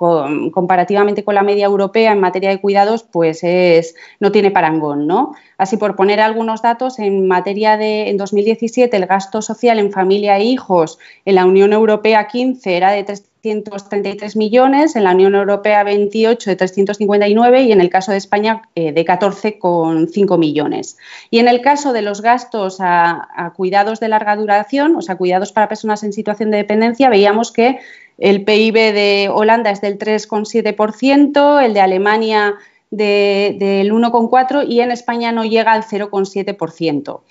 comparativamente 0.52 1.24
con 1.24 1.36
la 1.36 1.44
media 1.44 1.68
europea 1.68 2.14
en 2.14 2.20
materia 2.20 2.50
de 2.50 2.60
cuidados 2.60 3.04
pues 3.04 3.44
es, 3.44 3.94
no 4.20 4.32
tiene 4.32 4.50
parangón. 4.50 5.06
¿no? 5.06 5.34
Así, 5.60 5.78
por 5.78 5.96
poner 5.96 6.20
algunos 6.20 6.64
datos, 6.64 6.98
en 6.98 7.28
materia 7.28 7.78
de, 7.78 8.10
en 8.10 8.18
2017, 8.18 8.98
el 8.98 9.06
gasto 9.06 9.44
social 9.44 9.78
en 9.78 9.92
familia 9.92 10.38
e 10.38 10.46
hijos 10.46 10.98
en 11.24 11.36
la 11.36 11.46
Unión 11.46 11.72
Europea 11.72 12.26
15 12.26 12.71
2013 12.72 12.78
era 12.78 12.92
de 12.92 13.04
333 13.04 14.36
millones, 14.36 14.96
en 14.96 15.04
la 15.04 15.12
Unión 15.12 15.36
Europea 15.36 15.84
28 15.84 16.50
de 16.50 16.56
359 16.56 17.63
y 17.63 17.72
en 17.72 17.82
el 17.82 17.90
caso 17.90 18.12
de 18.12 18.18
España 18.18 18.62
eh, 18.75 18.92
de 18.92 19.06
14,5 19.06 20.38
millones. 20.38 20.98
Y 21.30 21.40
en 21.40 21.48
el 21.48 21.62
caso 21.62 21.94
de 21.94 22.01
los 22.01 22.22
gastos 22.22 22.78
a, 22.80 23.54
cuidados 23.56 24.00
de 24.00 24.08
larga 24.08 24.36
duración, 24.36 24.96
o 24.96 25.01
sea, 25.01 25.16
cuidados 25.16 25.51
para 25.51 25.68
personas 25.68 26.04
en 26.04 26.13
situación 26.13 26.51
de 26.51 26.58
dependencia, 26.58 27.10
veíamos 27.10 27.51
que 27.51 27.80
el 28.18 28.44
PIB 28.44 28.74
de 28.74 29.30
Holanda 29.34 29.72
es 29.72 29.82
del 29.82 29.98
3,7%, 29.98 31.63
el 31.63 31.74
de 31.74 31.82
Alemania 31.82 32.56
del 32.92 33.92
1,4% 33.92 34.66
y 34.68 34.82
en 34.82 34.92
España 34.92 35.32
no 35.32 35.46
llega 35.46 35.72
al 35.72 35.84
0,7%. 35.84 37.22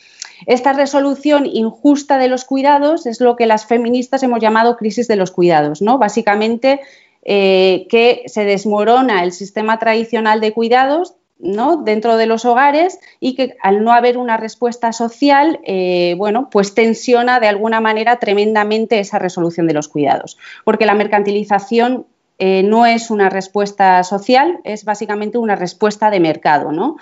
Esta 0.47 0.73
resolución 0.73 1.47
injusta 1.47 2.19
de 2.19 2.29
los 2.29 2.45
cuidados 2.45 3.07
es 3.07 3.21
lo 3.21 3.37
que 3.37 3.47
las 3.47 3.67
feministas 3.67 4.23
hemos 4.23 4.41
llamado 4.41 4.77
crisis 4.77 5.09
de 5.09 5.17
los 5.17 5.31
cuidados, 5.31 5.83
¿no? 5.83 5.99
Básicamente 5.99 6.81
eh, 7.23 7.87
que 7.91 8.23
se 8.27 8.45
desmorona 8.45 9.23
el 9.25 9.33
sistema 9.33 9.79
tradicional 9.79 10.41
de 10.41 10.53
cuidados 10.53 11.15
¿no? 11.39 11.77
dentro 11.77 12.17
de 12.17 12.27
los 12.27 12.45
hogares 12.45 12.99
y 13.19 13.35
que 13.35 13.57
al 13.63 13.83
no 13.85 13.93
haber 13.93 14.19
una 14.19 14.37
respuesta 14.37 14.93
social, 14.93 15.61
eh, 15.65 16.15
bueno, 16.17 16.49
pues 16.51 16.75
tensiona 16.75 17.41
de 17.41 17.49
alguna 17.49 17.81
manera 17.81 18.19
tremendamente 18.19 19.01
esa 19.01 19.19
resolución 19.19 19.67
de 19.67 19.75
los 19.75 19.89
cuidados, 19.89 20.39
porque 20.65 20.87
la 20.87 20.95
mercantilización 20.95 22.07
eh, 22.39 22.63
no 22.63 22.87
es 22.87 23.11
una 23.11 23.29
respuesta 23.29 24.03
social, 24.03 24.61
es 24.65 24.85
básicamente 24.85 25.39
una 25.39 25.57
respuesta 25.57 26.11
de 26.11 26.21
mercado, 26.21 26.73
¿no? 26.73 26.97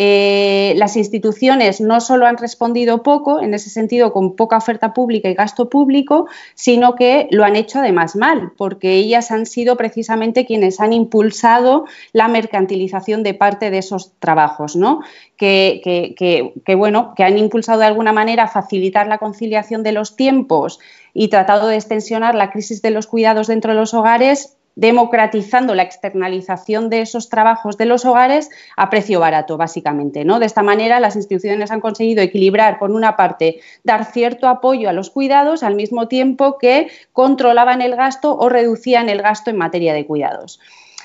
Eh, 0.00 0.74
las 0.76 0.96
instituciones 0.96 1.80
no 1.80 2.00
solo 2.00 2.26
han 2.26 2.36
respondido 2.36 3.02
poco, 3.02 3.40
en 3.42 3.52
ese 3.52 3.68
sentido 3.68 4.12
con 4.12 4.36
poca 4.36 4.56
oferta 4.56 4.94
pública 4.94 5.28
y 5.28 5.34
gasto 5.34 5.68
público, 5.68 6.28
sino 6.54 6.94
que 6.94 7.26
lo 7.32 7.42
han 7.42 7.56
hecho 7.56 7.80
además 7.80 8.14
mal, 8.14 8.52
porque 8.56 8.92
ellas 8.92 9.32
han 9.32 9.44
sido 9.44 9.76
precisamente 9.76 10.46
quienes 10.46 10.78
han 10.78 10.92
impulsado 10.92 11.86
la 12.12 12.28
mercantilización 12.28 13.24
de 13.24 13.34
parte 13.34 13.72
de 13.72 13.78
esos 13.78 14.12
trabajos, 14.20 14.76
¿no? 14.76 15.00
Que, 15.36 16.54
bueno, 16.76 17.12
que 17.16 17.24
han 17.24 17.36
impulsado 17.36 17.80
de 17.80 17.86
alguna 17.86 18.12
manera 18.12 18.46
facilitar 18.46 19.08
la 19.08 19.18
conciliación 19.18 19.82
de 19.82 19.90
los 19.90 20.14
tiempos 20.14 20.78
y 21.12 21.26
tratado 21.26 21.66
de 21.66 21.74
extensionar 21.74 22.36
la 22.36 22.52
crisis 22.52 22.82
de 22.82 22.92
los 22.92 23.08
cuidados 23.08 23.48
dentro 23.48 23.72
de 23.72 23.78
los 23.80 23.94
hogares 23.94 24.57
democratizando 24.78 25.74
la 25.74 25.82
externalización 25.82 26.88
de 26.88 27.00
esos 27.00 27.28
trabajos 27.28 27.76
de 27.78 27.84
los 27.84 28.04
hogares 28.04 28.48
a 28.76 28.90
precio 28.90 29.18
barato, 29.18 29.56
básicamente. 29.56 30.24
¿no? 30.24 30.38
De 30.38 30.46
esta 30.46 30.62
manera, 30.62 31.00
las 31.00 31.16
instituciones 31.16 31.72
han 31.72 31.80
conseguido 31.80 32.22
equilibrar, 32.22 32.78
por 32.78 32.92
una 32.92 33.16
parte, 33.16 33.58
dar 33.82 34.04
cierto 34.04 34.46
apoyo 34.46 34.88
a 34.88 34.92
los 34.92 35.10
cuidados 35.10 35.64
al 35.64 35.74
mismo 35.74 36.06
tiempo 36.06 36.58
que 36.58 36.92
controlaban 37.12 37.82
el 37.82 37.96
gasto 37.96 38.38
o 38.38 38.48
reducían 38.48 39.08
el 39.08 39.20
gasto 39.20 39.50
en 39.50 39.56
materia 39.56 39.92
de 39.92 40.06
cuidados. 40.06 40.60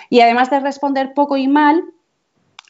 Y 0.08 0.20
además 0.20 0.51
de 0.51 0.60
responder 0.60 1.15
poco 1.15 1.36
y 1.36 1.48
mal, 1.48 1.84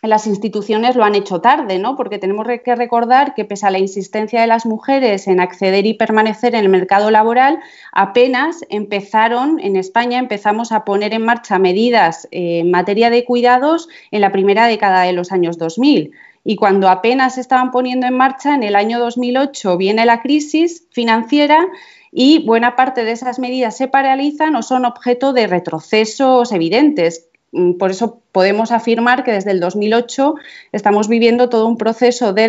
las 0.08 0.28
instituciones 0.28 0.96
lo 0.96 1.04
han 1.06 1.16
hecho 1.16 1.40
tarde, 1.40 1.80
¿no? 1.80 1.96
Porque 1.96 2.20
tenemos 2.20 2.46
que 2.64 2.76
recordar 2.76 3.34
que 3.34 3.46
pese 3.46 3.66
a 3.66 3.72
la 3.72 3.80
insistencia 3.80 4.42
de 4.42 4.48
las 4.48 4.66
mujeres 4.66 5.28
en 5.28 5.40
acceder 5.40 5.86
y 5.86 5.94
permanecer 5.94 6.56
en 6.56 6.62
el 6.62 6.70
mercado 6.70 7.10
laboral, 7.10 7.60
apenas 7.94 8.66
empezaron, 8.70 9.60
en 9.62 9.78
España 9.78 10.20
empezamos 10.20 10.72
a 10.74 10.84
poner 10.84 11.14
en 11.14 11.24
marcha 11.24 11.58
medidas 11.58 12.28
en 12.32 12.70
materia 12.70 13.10
de 13.10 13.24
cuidados 13.24 13.88
en 14.12 14.22
la 14.22 14.32
primera 14.32 14.68
década 14.68 15.04
de 15.04 15.14
los 15.14 15.32
años 15.32 15.58
2000. 15.58 16.12
Y 16.44 16.58
cuando 16.58 16.90
apenas 16.90 17.36
se 17.36 17.42
estaban 17.42 17.72
poniendo 17.72 18.06
en 18.06 18.18
marcha, 18.18 18.54
en 18.54 18.64
el 18.64 18.76
año 18.76 19.00
2008 19.00 19.78
viene 19.78 20.06
la 20.06 20.22
crisis 20.22 20.86
financiera 20.92 21.66
y 22.12 22.46
buena 22.46 22.76
parte 22.76 23.06
de 23.06 23.12
esas 23.14 23.40
medidas 23.40 23.78
se 23.78 23.88
paralizan 23.88 24.56
o 24.56 24.62
son 24.62 24.84
objeto 24.86 25.32
de 25.32 25.48
retrocesos 25.48 26.52
evidentes 26.52 27.30
por 27.78 27.92
eso 27.92 28.20
podemos 28.32 28.72
afirmar 28.72 29.24
que 29.24 29.32
desde 29.32 29.52
el 29.52 29.60
2008 29.60 30.34
estamos 30.72 31.08
viviendo 31.08 31.50
todo 31.50 31.68
un 31.68 31.78
proceso 31.78 32.34
de 32.34 32.48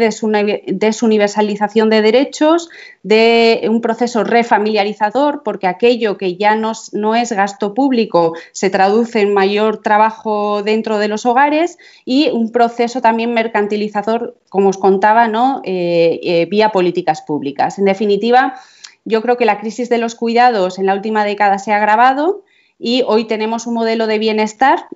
desuniversalización 0.67 1.91
de 1.91 2.01
derechos, 2.01 2.71
de 3.03 3.67
un 3.69 3.83
proceso 3.83 4.25
refamiliarizador, 4.25 5.43
porque 5.45 5.67
aquello 5.67 6.17
que 6.17 6.37
ya 6.37 6.57
no, 6.57 6.73
es 7.15 7.33
gasto 7.33 7.75
público 7.75 8.33
se 8.53 8.71
traduce 8.71 9.21
en 9.21 9.35
mayor 9.35 9.83
trabajo 9.83 10.63
dentro 10.63 10.97
de 10.97 11.09
los 11.09 11.27
hogares 11.27 11.77
y 12.07 12.31
un 12.31 12.51
proceso 12.51 13.03
también 13.03 13.35
mercantilizador, 13.35 14.39
como 14.49 14.71
os 14.71 14.79
contaba, 14.79 15.29
¿no? 15.29 15.61
Eh, 15.65 16.19
eh, 16.23 16.47
vía 16.47 16.73
políticas 16.73 17.21
públicas. 17.21 17.79
En 17.79 17.85
definitiva, 17.85 18.55
yo 19.05 19.21
creo 19.21 19.37
que 19.37 19.45
la 19.45 19.61
crisis 19.61 19.91
de 19.91 19.99
los 19.99 20.15
cuidados 20.15 20.79
en 20.79 20.87
la 20.87 20.95
última 20.95 21.27
década 21.27 21.59
se 21.59 21.73
ha 21.73 21.77
agravado 21.77 22.43
y 22.85 23.03
hoy 23.07 23.25
tenemos 23.25 23.67
un 23.67 23.73
modelo 23.73 24.07
de 24.07 24.19
bienestar 24.19 24.89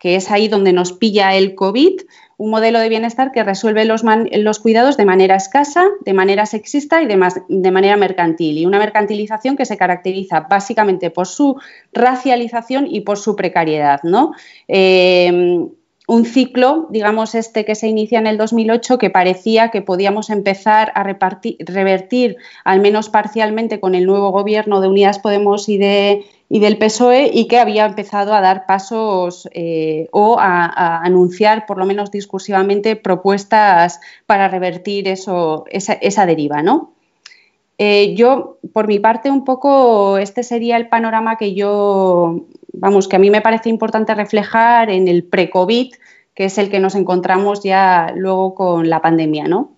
que 0.00 0.16
es 0.16 0.32
ahí 0.32 0.48
donde 0.48 0.72
nos 0.72 0.92
pilla 0.92 1.36
el 1.36 1.54
COVID, 1.54 2.00
un 2.38 2.50
modelo 2.50 2.80
de 2.80 2.88
bienestar 2.88 3.30
que 3.30 3.44
resuelve 3.44 3.84
los, 3.84 4.58
cuidados 4.58 4.96
de 4.96 5.04
manera 5.04 5.36
escasa, 5.36 5.86
de 6.04 6.12
manera 6.12 6.44
sexista 6.44 7.00
y 7.02 7.06
de, 7.06 7.16
de, 7.48 7.70
manera 7.70 7.96
mercantil. 7.96 8.58
Y 8.58 8.66
una 8.66 8.80
mercantilización 8.80 9.56
que 9.56 9.64
se 9.64 9.76
caracteriza 9.76 10.40
básicamente 10.40 11.10
por 11.10 11.28
su 11.28 11.56
racialización 11.92 12.88
y 12.90 13.02
por 13.02 13.16
su 13.16 13.36
precariedad. 13.36 14.00
¿no? 14.02 14.32
Eh, 14.66 15.66
un 16.08 16.24
ciclo, 16.24 16.86
digamos 16.90 17.34
este 17.34 17.64
que 17.64 17.74
se 17.74 17.88
inicia 17.88 18.18
en 18.18 18.26
el 18.26 18.38
2008, 18.38 18.98
que 18.98 19.10
parecía 19.10 19.70
que 19.70 19.82
podíamos 19.82 20.30
empezar 20.30 20.92
a 20.94 21.02
revertir, 21.02 22.36
al 22.64 22.80
menos 22.80 23.08
parcialmente, 23.08 23.80
con 23.80 23.94
el 23.94 24.06
nuevo 24.06 24.30
gobierno 24.30 24.80
de 24.80 24.88
Unidas 24.88 25.18
Podemos 25.18 25.68
y, 25.68 25.78
de, 25.78 26.24
y 26.48 26.60
del 26.60 26.78
PSOE, 26.78 27.30
y 27.32 27.48
que 27.48 27.58
había 27.58 27.86
empezado 27.86 28.32
a 28.32 28.40
dar 28.40 28.66
pasos 28.66 29.48
eh, 29.52 30.08
o 30.12 30.36
a, 30.38 30.98
anunciar, 31.04 31.66
por 31.66 31.78
lo 31.78 31.86
menos 31.86 32.10
discursivamente, 32.10 32.94
propuestas 32.94 34.00
para 34.26 34.48
revertir 34.48 35.08
eso, 35.08 35.64
esa, 35.70 36.26
deriva, 36.26 36.62
¿no? 36.62 36.92
Eh, 37.78 38.14
yo, 38.14 38.58
por 38.72 38.86
mi 38.86 39.00
parte, 39.00 39.30
un 39.30 39.44
poco 39.44 40.18
este 40.18 40.42
sería 40.42 40.76
el 40.76 40.88
panorama 40.88 41.36
que 41.36 41.52
yo 41.54 42.46
vamos, 42.72 43.08
que 43.08 43.16
a 43.16 43.18
mí 43.18 43.30
me 43.30 43.40
parece 43.40 43.68
importante 43.68 44.14
reflejar 44.14 44.90
en 44.90 45.08
el 45.08 45.24
pre-COVID, 45.24 45.94
que 46.34 46.44
es 46.44 46.58
el 46.58 46.70
que 46.70 46.80
nos 46.80 46.94
encontramos 46.94 47.62
ya 47.62 48.12
luego 48.14 48.54
con 48.54 48.88
la 48.88 49.00
pandemia, 49.00 49.48
¿no? 49.48 49.72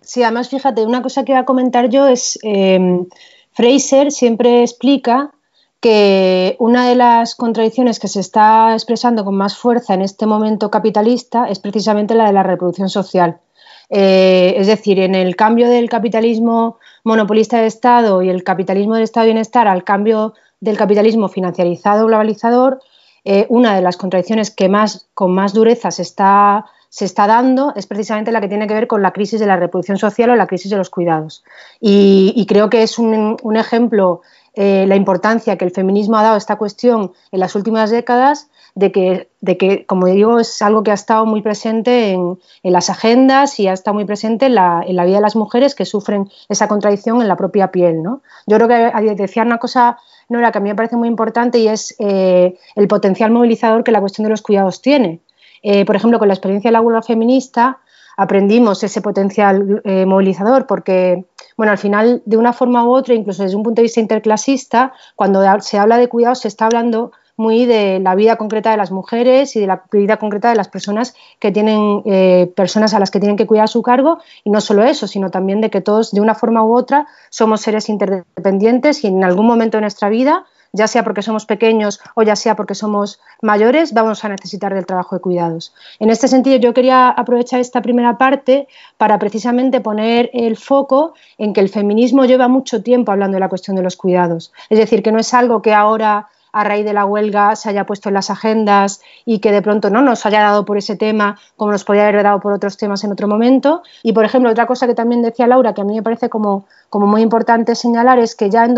Sí, 0.00 0.24
además, 0.24 0.48
fíjate, 0.48 0.84
una 0.84 1.02
cosa 1.02 1.24
que 1.24 1.32
voy 1.32 1.40
a 1.40 1.44
comentar 1.44 1.88
yo 1.88 2.08
es, 2.08 2.36
em, 2.42 3.06
Fraser 3.52 4.12
siempre 4.12 4.62
explica 4.62 5.32
que 5.80 6.56
una 6.58 6.86
de 6.88 6.94
las 6.94 7.34
contradicciones 7.34 7.98
que 7.98 8.08
se 8.08 8.20
está 8.20 8.74
expresando 8.74 9.24
con 9.24 9.34
más 9.34 9.56
fuerza 9.56 9.94
en 9.94 10.02
este 10.02 10.26
momento 10.26 10.70
capitalista 10.70 11.48
es 11.48 11.58
precisamente 11.58 12.14
la 12.14 12.26
de 12.26 12.32
la 12.34 12.42
reproducción 12.42 12.90
social. 12.90 13.40
Eh, 13.88 14.54
es 14.56 14.66
decir, 14.66 15.00
en 15.00 15.14
el 15.14 15.34
cambio 15.36 15.68
del 15.68 15.88
capitalismo 15.88 16.78
monopolista 17.02 17.60
de 17.60 17.66
Estado 17.66 18.22
y 18.22 18.28
el 18.28 18.44
capitalismo 18.44 18.94
del 18.94 19.04
Estado 19.04 19.24
de 19.24 19.32
bienestar 19.32 19.66
al 19.66 19.82
cambio 19.82 20.34
del 20.60 20.76
capitalismo 20.76 21.28
financiarizado 21.28 22.06
globalizador, 22.06 22.80
eh, 23.24 23.46
una 23.48 23.74
de 23.74 23.82
las 23.82 23.96
contradicciones 23.96 24.50
que 24.50 24.68
más, 24.68 25.08
con 25.14 25.34
más 25.34 25.54
dureza 25.54 25.90
se 25.90 26.02
está, 26.02 26.66
se 26.90 27.04
está 27.04 27.26
dando 27.28 27.72
es 27.76 27.86
precisamente 27.86 28.32
la 28.32 28.40
que 28.40 28.48
tiene 28.48 28.66
que 28.66 28.74
ver 28.74 28.88
con 28.88 29.00
la 29.00 29.12
crisis 29.12 29.40
de 29.40 29.46
la 29.46 29.56
reproducción 29.56 29.96
social 29.96 30.28
o 30.30 30.36
la 30.36 30.48
crisis 30.48 30.70
de 30.70 30.76
los 30.76 30.90
cuidados. 30.90 31.44
Y, 31.80 32.44
creo 32.48 32.68
que 32.68 32.82
es 32.82 32.98
un, 32.98 33.38
ejemplo 33.56 34.22
eh, 34.54 34.84
la 34.86 34.96
importancia 34.96 35.56
que 35.56 35.64
el 35.64 35.70
feminismo 35.70 36.18
ha 36.18 36.24
dado 36.24 36.34
a 36.34 36.38
esta 36.38 36.56
cuestión 36.56 37.12
en 37.30 37.40
las 37.40 37.54
últimas 37.54 37.90
décadas 37.90 38.50
de 38.74 38.90
que, 38.90 39.30
de 39.40 39.56
que, 39.56 39.86
como 39.86 40.06
digo, 40.06 40.40
es 40.40 40.60
algo 40.62 40.82
que 40.82 40.90
ha 40.90 40.94
estado 40.94 41.26
muy 41.26 41.42
presente 41.42 42.10
en, 42.10 42.38
las 42.64 42.90
agendas 42.90 43.60
y 43.60 43.68
ha 43.68 43.72
estado 43.72 43.94
muy 43.94 44.04
presente 44.04 44.46
en 44.46 44.56
la, 44.56 44.84
vida 44.84 45.16
de 45.16 45.20
las 45.20 45.36
mujeres 45.36 45.76
que 45.76 45.84
sufren 45.84 46.28
esa 46.48 46.66
contradicción 46.66 47.22
en 47.22 47.28
la 47.28 47.36
propia 47.36 47.70
piel. 47.70 48.02
¿no? 48.02 48.20
Yo 48.48 48.56
creo 48.56 48.68
que 48.68 49.14
decía 49.14 49.44
una 49.44 49.58
cosa, 49.58 49.98
Nora, 50.28 50.50
que 50.50 50.58
a 50.58 50.60
mí 50.60 50.68
me 50.68 50.74
parece 50.74 50.96
muy 50.96 51.08
importante 51.08 51.58
y 51.58 51.68
es 51.68 51.94
eh, 52.00 52.58
el 52.74 52.88
potencial 52.88 53.30
movilizador 53.30 53.84
que 53.84 53.92
la 53.92 54.00
cuestión 54.00 54.24
de 54.24 54.30
los 54.30 54.42
cuidados 54.42 54.82
tiene. 54.82 55.20
Eh, 55.62 55.84
por 55.84 55.96
ejemplo, 55.96 56.18
con 56.18 56.28
la 56.28 56.34
experiencia 56.34 56.68
de 56.68 56.72
la 56.72 56.80
huelga 56.80 57.02
feminista 57.02 57.78
aprendimos 58.16 58.82
ese 58.82 59.00
potencial 59.00 59.80
eh, 59.84 60.04
movilizador 60.04 60.66
porque 60.66 61.24
bueno, 61.60 61.72
al 61.72 61.78
final, 61.78 62.22
de 62.24 62.38
una 62.38 62.54
forma 62.54 62.86
u 62.86 62.90
otra, 62.94 63.12
incluso 63.12 63.42
desde 63.42 63.54
un 63.54 63.62
punto 63.62 63.80
de 63.80 63.82
vista 63.82 64.00
interclasista, 64.00 64.94
cuando 65.14 65.42
se 65.60 65.76
habla 65.76 65.98
de 65.98 66.08
cuidados, 66.08 66.38
se 66.38 66.48
está 66.48 66.64
hablando 66.64 67.12
muy 67.36 67.66
de 67.66 68.00
la 68.00 68.14
vida 68.14 68.36
concreta 68.36 68.70
de 68.70 68.78
las 68.78 68.90
mujeres 68.90 69.54
y 69.56 69.60
de 69.60 69.66
la 69.66 69.82
vida 69.92 70.16
concreta 70.16 70.48
de 70.48 70.56
las 70.56 70.68
personas 70.68 71.14
que 71.38 71.52
tienen, 71.52 72.00
eh, 72.06 72.50
personas 72.56 72.94
a 72.94 72.98
las 72.98 73.10
que 73.10 73.20
tienen 73.20 73.36
que 73.36 73.46
cuidar 73.46 73.64
a 73.64 73.66
su 73.66 73.82
cargo, 73.82 74.20
y 74.42 74.48
no 74.48 74.62
solo 74.62 74.84
eso, 74.84 75.06
sino 75.06 75.30
también 75.30 75.60
de 75.60 75.68
que 75.68 75.82
todos, 75.82 76.12
de 76.12 76.22
una 76.22 76.34
forma 76.34 76.64
u 76.64 76.74
otra, 76.74 77.06
somos 77.28 77.60
seres 77.60 77.90
interdependientes 77.90 79.04
y 79.04 79.08
en 79.08 79.22
algún 79.22 79.46
momento 79.46 79.76
de 79.76 79.82
nuestra 79.82 80.08
vida 80.08 80.46
ya 80.72 80.86
sea 80.86 81.04
porque 81.04 81.22
somos 81.22 81.46
pequeños 81.46 82.00
o 82.14 82.22
ya 82.22 82.36
sea 82.36 82.56
porque 82.56 82.74
somos 82.74 83.20
mayores, 83.42 83.92
vamos 83.92 84.24
a 84.24 84.28
necesitar 84.28 84.74
del 84.74 84.86
trabajo 84.86 85.16
de 85.16 85.22
cuidados. 85.22 85.74
En 85.98 86.10
este 86.10 86.28
sentido, 86.28 86.56
yo 86.56 86.74
quería 86.74 87.08
aprovechar 87.08 87.60
esta 87.60 87.82
primera 87.82 88.18
parte 88.18 88.68
para 88.96 89.18
precisamente 89.18 89.80
poner 89.80 90.30
el 90.32 90.56
foco 90.56 91.14
en 91.38 91.52
que 91.52 91.60
el 91.60 91.68
feminismo 91.68 92.24
lleva 92.24 92.48
mucho 92.48 92.82
tiempo 92.82 93.12
hablando 93.12 93.36
de 93.36 93.40
la 93.40 93.48
cuestión 93.48 93.76
de 93.76 93.82
los 93.82 93.96
cuidados. 93.96 94.52
Es 94.68 94.78
decir, 94.78 95.02
que 95.02 95.12
no 95.12 95.18
es 95.18 95.34
algo 95.34 95.62
que 95.62 95.74
ahora 95.74 96.28
a 96.52 96.64
raíz 96.64 96.84
de 96.84 96.92
la 96.92 97.04
huelga 97.04 97.54
se 97.56 97.68
haya 97.68 97.86
puesto 97.86 98.08
en 98.08 98.14
las 98.14 98.30
agendas 98.30 99.00
y 99.24 99.38
que 99.38 99.52
de 99.52 99.62
pronto 99.62 99.90
no 99.90 100.02
nos 100.02 100.26
haya 100.26 100.40
dado 100.40 100.64
por 100.64 100.78
ese 100.78 100.96
tema 100.96 101.38
como 101.56 101.70
nos 101.70 101.84
podría 101.84 102.08
haber 102.08 102.22
dado 102.22 102.40
por 102.40 102.52
otros 102.52 102.76
temas 102.76 103.04
en 103.04 103.12
otro 103.12 103.28
momento. 103.28 103.82
Y, 104.02 104.12
por 104.12 104.24
ejemplo, 104.24 104.50
otra 104.50 104.66
cosa 104.66 104.86
que 104.86 104.94
también 104.94 105.22
decía 105.22 105.46
Laura, 105.46 105.74
que 105.74 105.82
a 105.82 105.84
mí 105.84 105.94
me 105.94 106.02
parece 106.02 106.28
como, 106.28 106.64
como 106.88 107.06
muy 107.06 107.22
importante 107.22 107.74
señalar, 107.74 108.18
es 108.18 108.34
que 108.34 108.50
ya 108.50 108.64
en 108.64 108.74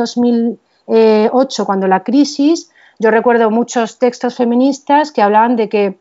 2008, 0.86 1.64
cuando 1.64 1.86
la 1.86 2.02
crisis, 2.02 2.70
yo 2.98 3.10
recuerdo 3.10 3.50
muchos 3.50 3.98
textos 3.98 4.36
feministas 4.36 5.12
que 5.12 5.22
hablaban 5.22 5.56
de 5.56 5.68
que 5.68 5.98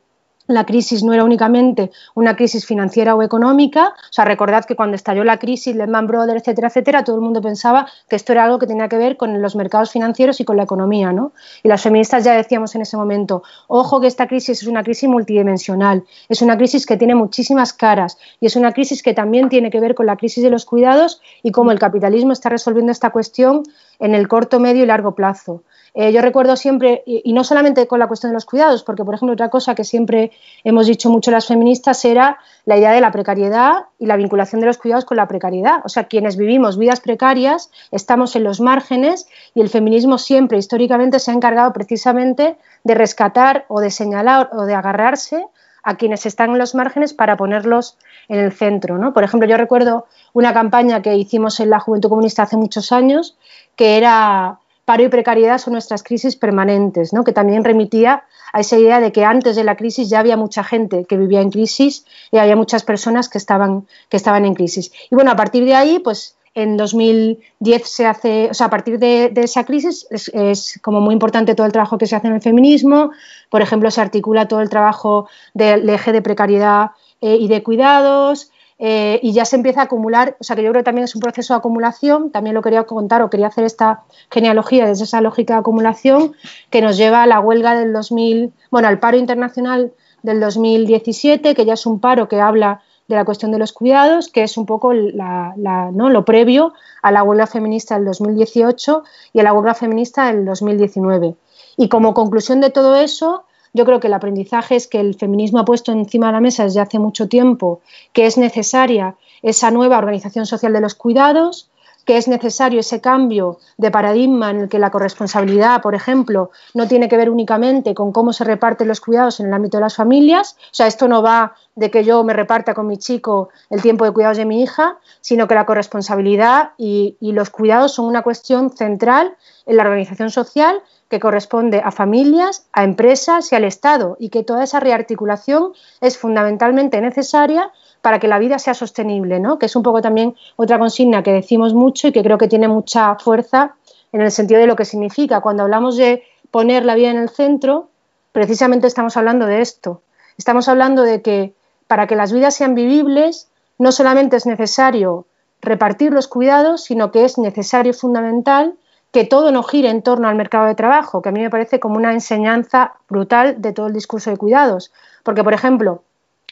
la 0.47 0.65
crisis 0.65 1.03
no 1.03 1.13
era 1.13 1.23
únicamente 1.23 1.91
una 2.15 2.35
crisis 2.35 2.65
financiera 2.65 3.15
o 3.15 3.21
económica. 3.21 3.93
O 4.09 4.13
sea, 4.13 4.25
recordad 4.25 4.65
que 4.65 4.75
cuando 4.75 4.95
estalló 4.95 5.23
la 5.23 5.37
crisis, 5.37 5.75
Lehman 5.75 6.07
Brothers, 6.07 6.41
etcétera, 6.41 6.67
etcétera, 6.67 7.03
todo 7.03 7.15
el 7.15 7.21
mundo 7.21 7.41
pensaba 7.41 7.87
que 8.09 8.15
esto 8.15 8.33
era 8.33 8.43
algo 8.43 8.59
que 8.59 8.67
tenía 8.67 8.89
que 8.89 8.97
ver 8.97 9.17
con 9.17 9.41
los 9.41 9.55
mercados 9.55 9.91
financieros 9.91 10.39
y 10.39 10.45
con 10.45 10.57
la 10.57 10.63
economía, 10.63 11.11
¿no? 11.11 11.33
Y 11.63 11.67
las 11.67 11.81
feministas 11.81 12.23
ya 12.23 12.33
decíamos 12.33 12.75
en 12.75 12.81
ese 12.81 12.97
momento, 12.97 13.43
ojo 13.67 14.01
que 14.01 14.07
esta 14.07 14.27
crisis 14.27 14.61
es 14.61 14.67
una 14.67 14.83
crisis 14.83 15.09
multidimensional, 15.09 16.03
es 16.29 16.41
una 16.41 16.57
crisis 16.57 16.85
que 16.85 16.97
tiene 16.97 17.15
muchísimas 17.15 17.73
caras 17.73 18.17
y 18.39 18.47
es 18.47 18.55
una 18.55 18.73
crisis 18.73 19.03
que 19.03 19.13
también 19.13 19.49
tiene 19.49 19.69
que 19.71 19.79
ver 19.79 19.95
con 19.95 20.05
la 20.05 20.17
crisis 20.17 20.43
de 20.43 20.49
los 20.49 20.65
cuidados 20.65 21.21
y 21.43 21.51
cómo 21.51 21.71
el 21.71 21.79
capitalismo 21.79 22.33
está 22.33 22.49
resolviendo 22.49 22.91
esta 22.91 23.11
cuestión 23.11 23.63
en 24.01 24.15
el 24.15 24.27
corto, 24.27 24.59
medio 24.59 24.83
y 24.83 24.87
largo 24.87 25.15
plazo. 25.15 25.63
Eh, 25.93 26.11
yo 26.13 26.21
recuerdo 26.21 26.55
siempre, 26.55 27.03
y, 27.05 27.33
no 27.33 27.43
solamente 27.43 27.85
con 27.85 27.99
la 27.99 28.07
cuestión 28.07 28.31
de 28.31 28.35
los 28.35 28.45
cuidados, 28.45 28.83
porque, 28.83 29.03
por 29.03 29.13
ejemplo, 29.13 29.33
otra 29.33 29.49
cosa 29.49 29.75
que 29.75 29.83
siempre 29.83 30.31
hemos 30.63 30.87
dicho 30.87 31.09
mucho 31.09 31.31
las 31.31 31.47
feministas 31.47 32.03
era 32.05 32.37
la 32.65 32.77
idea 32.77 32.91
de 32.91 33.01
la 33.01 33.11
precariedad 33.11 33.85
y 33.99 34.05
la 34.05 34.15
vinculación 34.15 34.61
de 34.61 34.67
los 34.67 34.77
cuidados 34.77 35.05
con 35.05 35.17
la 35.17 35.27
precariedad. 35.27 35.81
O 35.83 35.89
sea, 35.89 36.05
quienes 36.05 36.37
vivimos 36.37 36.77
vidas 36.77 37.01
precarias 37.01 37.71
estamos 37.91 38.35
en 38.35 38.43
los 38.43 38.59
márgenes 38.61 39.27
y 39.53 39.61
el 39.61 39.69
feminismo 39.69 40.17
siempre, 40.17 40.57
históricamente, 40.57 41.19
se 41.19 41.31
ha 41.31 41.33
encargado 41.33 41.73
precisamente 41.73 42.57
de 42.83 42.95
rescatar 42.95 43.65
o 43.67 43.81
de 43.81 43.91
señalar 43.91 44.49
o 44.53 44.65
de 44.65 44.73
agarrarse 44.73 45.45
a 45.83 45.95
quienes 45.95 46.25
están 46.25 46.51
en 46.51 46.57
los 46.57 46.75
márgenes 46.75 47.13
para 47.13 47.37
ponerlos 47.37 47.97
en 48.27 48.39
el 48.39 48.51
centro. 48.51 48.97
¿no? 48.97 49.13
Por 49.13 49.23
ejemplo, 49.23 49.47
yo 49.47 49.57
recuerdo 49.57 50.05
una 50.33 50.53
campaña 50.53 51.01
que 51.01 51.15
hicimos 51.15 51.59
en 51.59 51.69
la 51.69 51.79
Juventud 51.79 52.09
Comunista 52.09 52.43
hace 52.43 52.57
muchos 52.57 52.91
años, 52.91 53.37
que 53.75 53.97
era 53.97 54.59
paro 54.85 55.03
y 55.03 55.09
precariedad 55.09 55.57
son 55.57 55.73
nuestras 55.73 56.03
crisis 56.03 56.35
permanentes, 56.35 57.13
¿no? 57.13 57.23
que 57.23 57.31
también 57.31 57.63
remitía 57.63 58.23
a 58.51 58.59
esa 58.59 58.77
idea 58.77 58.99
de 58.99 59.11
que 59.11 59.23
antes 59.23 59.55
de 59.55 59.63
la 59.63 59.77
crisis 59.77 60.09
ya 60.09 60.19
había 60.19 60.37
mucha 60.37 60.63
gente 60.63 61.05
que 61.05 61.17
vivía 61.17 61.41
en 61.41 61.51
crisis 61.51 62.05
y 62.31 62.37
había 62.37 62.55
muchas 62.55 62.83
personas 62.83 63.29
que 63.29 63.37
estaban, 63.37 63.87
que 64.09 64.17
estaban 64.17 64.45
en 64.45 64.53
crisis. 64.53 64.91
Y 65.09 65.15
bueno, 65.15 65.31
a 65.31 65.35
partir 65.35 65.63
de 65.65 65.75
ahí, 65.75 65.99
pues 65.99 66.35
en 66.53 66.75
2010 66.75 67.87
se 67.87 68.05
hace, 68.05 68.49
o 68.51 68.53
sea, 68.53 68.67
a 68.67 68.69
partir 68.69 68.99
de, 68.99 69.31
esa 69.35 69.63
crisis 69.63 70.05
es, 70.09 70.79
como 70.81 70.99
muy 70.99 71.13
importante 71.13 71.55
todo 71.55 71.65
el 71.65 71.71
trabajo 71.71 71.97
que 71.97 72.07
se 72.07 72.15
hace 72.15 72.27
en 72.27 72.33
el 72.33 72.41
feminismo. 72.41 73.11
Por 73.49 73.61
ejemplo, 73.61 73.89
se 73.89 74.01
articula 74.01 74.47
todo 74.47 74.61
el 74.61 74.69
trabajo 74.69 75.29
del 75.53 75.89
eje 75.89 76.11
de 76.11 76.21
precariedad 76.21 76.91
eh, 77.21 77.37
y 77.39 77.47
de 77.47 77.63
cuidados. 77.63 78.51
Eh, 78.83 79.19
y 79.21 79.31
ya 79.31 79.45
se 79.45 79.57
empieza 79.57 79.81
a 79.81 79.83
acumular, 79.83 80.35
o 80.39 80.43
sea 80.43 80.55
que 80.55 80.63
yo 80.63 80.71
creo 80.71 80.79
que 80.79 80.85
también 80.85 81.05
es 81.05 81.13
un 81.13 81.21
proceso 81.21 81.53
de 81.53 81.59
acumulación, 81.59 82.31
también 82.31 82.55
lo 82.55 82.63
quería 82.63 82.85
contar 82.85 83.21
o 83.21 83.29
quería 83.29 83.45
hacer 83.45 83.63
esta 83.63 84.01
genealogía 84.31 84.87
desde 84.87 85.03
esa 85.03 85.21
lógica 85.21 85.53
de 85.53 85.59
acumulación 85.59 86.33
que 86.71 86.81
nos 86.81 86.97
lleva 86.97 87.21
a 87.21 87.27
la 87.27 87.39
huelga 87.39 87.75
del 87.75 87.93
2000, 87.93 88.51
bueno, 88.71 88.87
al 88.87 88.97
paro 88.97 89.17
internacional 89.17 89.93
del 90.23 90.39
2017, 90.39 91.53
que 91.53 91.63
ya 91.63 91.73
es 91.73 91.85
un 91.85 91.99
paro 91.99 92.27
que 92.27 92.41
habla 92.41 92.81
de 93.07 93.15
la 93.17 93.23
cuestión 93.23 93.51
de 93.51 93.59
los 93.59 93.71
cuidados, 93.71 94.29
que 94.29 94.41
es 94.41 94.57
un 94.57 94.65
poco 94.65 94.95
¿no? 94.95 96.09
lo 96.09 96.25
previo 96.25 96.73
a 97.03 97.11
la 97.11 97.21
huelga 97.21 97.45
feminista 97.45 97.95
del 97.95 98.05
2018 98.05 99.03
y 99.33 99.41
a 99.41 99.43
la 99.43 99.53
huelga 99.53 99.75
feminista 99.75 100.33
del 100.33 100.43
2019. 100.43 101.35
Y 101.77 101.87
como 101.87 102.15
conclusión 102.15 102.61
de 102.61 102.71
todo 102.71 102.95
eso, 102.95 103.43
yo 103.73 103.85
creo 103.85 103.99
que 103.99 104.07
el 104.07 104.13
aprendizaje 104.13 104.75
es 104.75 104.87
que 104.87 104.99
el 104.99 105.15
feminismo 105.15 105.59
ha 105.59 105.65
puesto 105.65 105.91
encima 105.91 106.27
de 106.27 106.33
la 106.33 106.41
mesa 106.41 106.63
desde 106.63 106.81
hace 106.81 106.99
mucho 106.99 107.27
tiempo 107.27 107.81
que 108.13 108.25
es 108.25 108.37
necesaria 108.37 109.15
esa 109.41 109.71
nueva 109.71 109.97
organización 109.97 110.45
social 110.45 110.73
de 110.73 110.81
los 110.81 110.95
cuidados, 110.95 111.69
que 112.05 112.17
es 112.17 112.27
necesario 112.27 112.79
ese 112.79 112.99
cambio 112.99 113.59
de 113.77 113.91
paradigma 113.91 114.49
en 114.49 114.61
el 114.61 114.69
que 114.69 114.79
la 114.79 114.89
corresponsabilidad, 114.89 115.81
por 115.81 115.93
ejemplo, 115.93 116.51
no 116.73 116.87
tiene 116.87 117.07
que 117.07 117.17
ver 117.17 117.29
únicamente 117.29 117.93
con 117.93 118.11
cómo 118.11 118.33
se 118.33 118.43
reparten 118.43 118.87
los 118.87 119.01
cuidados 119.01 119.39
en 119.39 119.47
el 119.47 119.53
ámbito 119.53 119.77
de 119.77 119.81
las 119.81 119.95
familias. 119.95 120.57
O 120.59 120.73
sea, 120.73 120.87
esto 120.87 121.07
no 121.07 121.21
va 121.21 121.55
de 121.75 121.91
que 121.91 122.03
yo 122.03 122.23
me 122.23 122.33
reparta 122.33 122.73
con 122.73 122.87
mi 122.87 122.97
chico 122.97 123.49
el 123.69 123.81
tiempo 123.81 124.03
de 124.05 124.11
cuidados 124.11 124.37
de 124.37 124.45
mi 124.45 124.63
hija, 124.63 124.97
sino 125.21 125.47
que 125.47 125.55
la 125.55 125.65
corresponsabilidad 125.65 126.71
y, 126.77 127.17
y 127.19 127.33
los 127.33 127.51
cuidados 127.51 127.93
son 127.93 128.05
una 128.05 128.23
cuestión 128.23 128.71
central 128.71 129.35
en 129.67 129.77
la 129.77 129.83
organización 129.83 130.31
social 130.31 130.81
que 131.11 131.19
corresponde 131.19 131.81
a 131.83 131.91
familias, 131.91 132.65
a 132.71 132.85
empresas 132.85 133.51
y 133.51 133.55
al 133.55 133.65
Estado, 133.65 134.15
y 134.17 134.29
que 134.29 134.43
toda 134.43 134.63
esa 134.63 134.79
rearticulación 134.79 135.73
es 135.99 136.17
fundamentalmente 136.17 137.01
necesaria 137.01 137.69
para 138.01 138.19
que 138.19 138.29
la 138.29 138.39
vida 138.39 138.57
sea 138.59 138.73
sostenible, 138.73 139.41
¿no? 139.41 139.59
que 139.59 139.65
es 139.65 139.75
un 139.75 139.83
poco 139.83 140.01
también 140.01 140.35
otra 140.55 140.79
consigna 140.79 141.21
que 141.21 141.33
decimos 141.33 141.73
mucho 141.73 142.07
y 142.07 142.13
que 142.13 142.23
creo 142.23 142.37
que 142.37 142.47
tiene 142.47 142.69
mucha 142.69 143.15
fuerza 143.15 143.75
en 144.13 144.21
el 144.21 144.31
sentido 144.31 144.61
de 144.61 144.67
lo 144.67 144.77
que 144.77 144.85
significa. 144.85 145.41
Cuando 145.41 145.63
hablamos 145.63 145.97
de 145.97 146.23
poner 146.49 146.85
la 146.85 146.95
vida 146.95 147.11
en 147.11 147.17
el 147.17 147.29
centro, 147.29 147.89
precisamente 148.31 148.87
estamos 148.87 149.17
hablando 149.17 149.45
de 149.45 149.61
esto. 149.61 150.01
Estamos 150.37 150.69
hablando 150.69 151.03
de 151.03 151.21
que 151.21 151.53
para 151.87 152.07
que 152.07 152.15
las 152.15 152.31
vidas 152.31 152.55
sean 152.55 152.73
vivibles, 152.73 153.49
no 153.77 153.91
solamente 153.91 154.37
es 154.37 154.45
necesario 154.45 155.25
repartir 155.59 156.13
los 156.13 156.29
cuidados, 156.29 156.85
sino 156.85 157.11
que 157.11 157.25
es 157.25 157.37
necesario 157.37 157.93
fundamental 157.93 158.75
que 159.11 159.25
todo 159.25 159.51
no 159.51 159.63
gire 159.63 159.89
en 159.89 160.01
torno 160.01 160.27
al 160.27 160.35
mercado 160.35 160.65
de 160.65 160.75
trabajo, 160.75 161.21
que 161.21 161.29
a 161.29 161.31
mí 161.31 161.41
me 161.41 161.49
parece 161.49 161.79
como 161.79 161.95
una 161.95 162.13
enseñanza 162.13 162.93
brutal 163.09 163.61
de 163.61 163.73
todo 163.73 163.87
el 163.87 163.93
discurso 163.93 164.29
de 164.29 164.37
cuidados. 164.37 164.91
Porque, 165.23 165.43
por 165.43 165.53
ejemplo, 165.53 166.03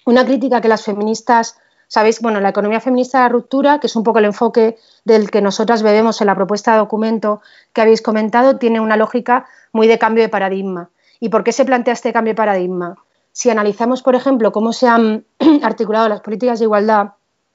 una 0.06 0.26
crítica 0.26 0.60
que 0.60 0.68
las 0.68 0.84
feministas, 0.84 1.58
sabéis, 1.88 2.22
bueno, 2.22 2.42
la 2.42 2.50
economía 2.50 2.82
feminista 2.82 3.20
de 3.20 3.24
la 3.24 3.30
ruptura, 3.30 3.80
que 3.80 3.88
es 3.88 3.96
un 3.96 4.04
poco 4.04 4.20
el 4.20 4.26
enfoque 4.26 4.78
del 5.06 5.32
que 5.32 5.42
nosotras 5.42 5.84
bebemos 5.84 6.20
en 6.20 6.28
la 6.28 6.36
propuesta 6.36 6.74
de 6.74 6.80
documento 6.80 7.42
que 7.72 7.82
habéis 7.82 8.02
comentado, 8.02 8.58
tiene 8.58 8.82
una 8.82 8.98
lógica 8.98 9.48
muy 9.72 9.88
de 9.88 9.98
cambio 9.98 10.24
de 10.24 10.30
paradigma. 10.30 10.90
¿Y 11.22 11.30
por 11.30 11.44
qué 11.44 11.54
se 11.54 11.66
plantea 11.66 11.94
este 11.94 12.12
cambio 12.12 12.32
de 12.32 12.38
paradigma? 12.38 12.96
Si 13.32 13.50
analizamos, 13.50 14.02
por 14.02 14.16
ejemplo, 14.16 14.52
cómo 14.52 14.74
se 14.74 14.88
han 14.88 15.26
articulado 15.64 16.10
las 16.10 16.22
políticas 16.22 16.60
de 16.60 16.66
igualdad 16.66 17.12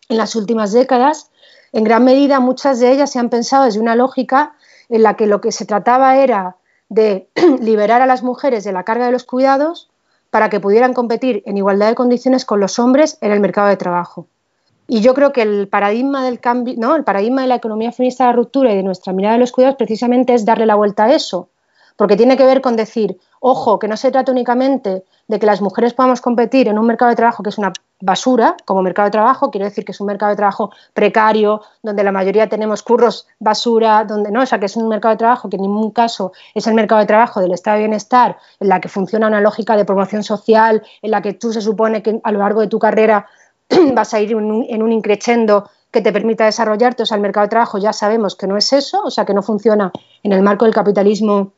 en 0.09 0.17
las 0.17 0.35
últimas 0.35 0.73
décadas, 0.73 1.31
en 1.73 1.85
gran 1.85 2.05
medida 2.05 2.41
muchas 2.41 2.79
de 2.81 2.93
ellas 2.93 3.11
se 3.11 3.19
han 3.19 3.31
pensado 3.31 3.65
desde 3.65 3.81
una 3.81 3.97
lógica 3.97 4.55
en 4.89 5.03
la 5.03 5.15
que 5.15 5.27
lo 5.27 5.41
que 5.41 5.53
se 5.53 5.67
trataba 5.67 6.17
era 6.17 6.57
de 6.89 7.29
liberar 7.61 8.03
a 8.03 8.07
las 8.07 8.23
mujeres 8.23 8.65
de 8.65 8.73
la 8.73 8.85
carga 8.85 9.07
de 9.07 9.13
los 9.13 9.25
cuidados 9.25 9.91
para 10.31 10.51
que 10.51 10.61
pudieran 10.61 10.95
competir 10.95 11.43
en 11.47 11.57
igualdad 11.57 11.89
de 11.89 11.95
condiciones 11.95 12.45
con 12.45 12.61
los 12.61 12.79
hombres 12.79 13.19
en 13.21 13.31
el 13.31 13.41
mercado 13.41 13.69
de 13.69 13.77
trabajo. 13.77 14.27
Y 14.87 15.01
yo 15.01 15.15
creo 15.15 15.33
que 15.33 15.43
el 15.43 15.69
paradigma 15.69 16.25
del 16.25 16.41
cambio, 16.41 16.75
¿no? 16.77 16.95
el 16.95 17.05
paradigma 17.05 17.43
de 17.43 17.49
la 17.49 17.55
economía 17.55 17.93
feminista 17.93 18.25
de 18.25 18.31
la 18.31 18.37
ruptura 18.37 18.73
y 18.73 18.77
de 18.77 18.83
nuestra 18.83 19.13
mirada 19.13 19.35
de 19.35 19.41
los 19.41 19.53
cuidados 19.53 19.77
precisamente 19.77 20.35
es 20.35 20.45
darle 20.45 20.67
la 20.67 20.75
vuelta 20.75 21.05
a 21.05 21.15
eso, 21.15 21.49
porque 21.97 22.17
tiene 22.17 22.37
que 22.37 22.45
ver 22.45 22.61
con 22.61 22.77
decir, 22.77 23.19
ojo, 23.47 23.79
que 23.79 23.89
no 23.89 23.97
se 23.99 24.11
trata 24.11 24.33
únicamente 24.33 25.05
de 25.29 25.39
que 25.39 25.45
las 25.45 25.61
mujeres 25.61 25.93
podamos 25.93 26.23
competir 26.23 26.67
en 26.67 26.79
un 26.79 26.87
mercado 26.87 27.11
de 27.11 27.17
trabajo 27.17 27.43
que 27.43 27.51
es 27.51 27.59
una 27.59 27.75
basura 28.01 28.57
como 28.65 28.81
mercado 28.81 29.05
de 29.05 29.11
trabajo, 29.11 29.51
quiero 29.51 29.67
decir 29.67 29.85
que 29.85 29.93
es 29.93 30.01
un 30.01 30.07
mercado 30.07 30.31
de 30.31 30.37
trabajo 30.37 30.71
precario, 30.95 31.61
donde 31.83 32.03
la 32.03 32.11
mayoría 32.11 32.49
tenemos 32.49 32.83
curros 32.83 33.27
basura, 33.39 34.05
donde 34.05 34.31
no, 34.31 34.41
o 34.41 34.47
sea, 34.47 34.59
que 34.59 34.65
es 34.65 34.77
un 34.77 34.89
mercado 34.89 35.13
de 35.13 35.19
trabajo 35.19 35.51
que 35.51 35.57
en 35.57 35.63
ningún 35.63 35.91
caso 35.91 36.33
es 36.55 36.67
el 36.67 36.73
mercado 36.73 37.03
de 37.03 37.07
trabajo 37.07 37.43
del 37.43 37.53
estado 37.53 37.77
de 37.77 37.83
bienestar, 37.83 38.39
en 38.61 38.69
la 38.71 38.81
que 38.81 38.89
funciona 38.89 39.27
una 39.27 39.43
lógica 39.43 39.77
de 39.77 39.85
promoción 39.85 40.25
social, 40.25 40.83
en 41.03 41.11
la 41.11 41.21
que 41.21 41.35
tú 41.35 41.53
se 41.53 41.61
supone 41.61 42.03
que 42.03 42.21
a 42.25 42.33
lo 42.33 42.39
largo 42.39 42.63
de 42.63 42.69
tu 42.69 42.79
carrera 42.79 43.27
vas 43.95 44.15
a 44.15 44.21
ir 44.21 44.33
en 44.33 44.39
un, 44.39 44.67
en 44.67 44.83
un 44.83 44.91
increchendo 44.91 45.69
que 45.91 46.01
te 46.01 46.13
permita 46.13 46.47
desarrollarte, 46.47 47.03
o 47.03 47.07
sea, 47.07 47.17
el 47.17 47.23
mercado 47.23 47.45
de 47.45 47.51
trabajo 47.51 47.77
ya 47.77 47.93
sabemos 47.93 48.37
que 48.37 48.47
no 48.47 48.57
es 48.57 48.73
eso, 48.73 49.03
o 49.05 49.11
sea, 49.11 49.27
que 49.27 49.35
no 49.35 49.43
funciona 49.43 49.93
en 50.23 50.33
el 50.33 50.41
marco 50.41 50.65
del 50.65 50.73
capitalismo 50.73 51.53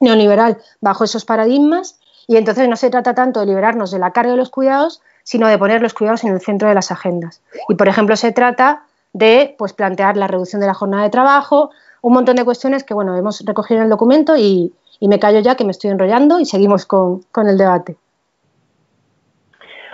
neoliberal 0.00 0.58
bajo 0.80 1.04
esos 1.04 1.24
paradigmas, 1.24 2.00
y 2.26 2.36
entonces 2.36 2.68
no 2.68 2.76
se 2.76 2.90
trata 2.90 3.14
tanto 3.14 3.40
de 3.40 3.46
liberarnos 3.46 3.90
de 3.90 3.98
la 3.98 4.12
carga 4.12 4.32
de 4.32 4.36
los 4.36 4.50
cuidados, 4.50 5.02
sino 5.24 5.48
de 5.48 5.58
poner 5.58 5.82
los 5.82 5.94
cuidados 5.94 6.24
en 6.24 6.32
el 6.32 6.40
centro 6.40 6.68
de 6.68 6.74
las 6.74 6.90
agendas. 6.90 7.40
Y, 7.68 7.74
por 7.74 7.88
ejemplo, 7.88 8.16
se 8.16 8.32
trata 8.32 8.84
de 9.12 9.54
pues, 9.58 9.72
plantear 9.72 10.16
la 10.16 10.26
reducción 10.26 10.60
de 10.60 10.66
la 10.66 10.74
jornada 10.74 11.02
de 11.04 11.10
trabajo, 11.10 11.70
un 12.02 12.12
montón 12.14 12.36
de 12.36 12.44
cuestiones 12.44 12.84
que 12.84 12.94
bueno, 12.94 13.16
hemos 13.16 13.40
recogido 13.40 13.78
en 13.78 13.84
el 13.84 13.90
documento 13.90 14.36
y, 14.36 14.72
me 15.00 15.18
callo 15.18 15.40
ya 15.40 15.54
que 15.54 15.64
me 15.64 15.70
estoy 15.70 15.90
enrollando 15.90 16.40
y 16.40 16.44
seguimos 16.44 16.84
con, 16.84 17.24
el 17.46 17.56
debate. 17.56 17.96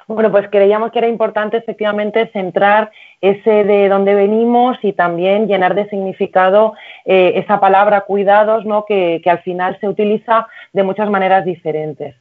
Bueno, 0.09 0.31
pues 0.31 0.49
creíamos 0.51 0.93
que 0.93 1.01
era 1.01 1.09
importante 1.09 1.57
efectivamente 1.57 2.29
centrar 2.33 2.93
ese 3.21 3.65
de 3.65 3.89
dónde 3.89 4.15
venimos 4.15 4.79
y 4.83 4.93
también 4.93 5.49
llenar 5.49 5.75
de 5.75 5.89
significado 5.89 6.75
eh, 7.05 7.33
esa 7.37 7.59
palabra 7.59 8.03
cuidados, 8.03 8.65
¿no? 8.65 8.85
Que, 8.85 9.21
al 9.27 9.41
final 9.41 9.77
se 9.81 9.89
utiliza 9.89 10.47
de 10.73 10.85
muchas 10.85 11.11
maneras 11.11 11.45
diferentes. 11.45 12.15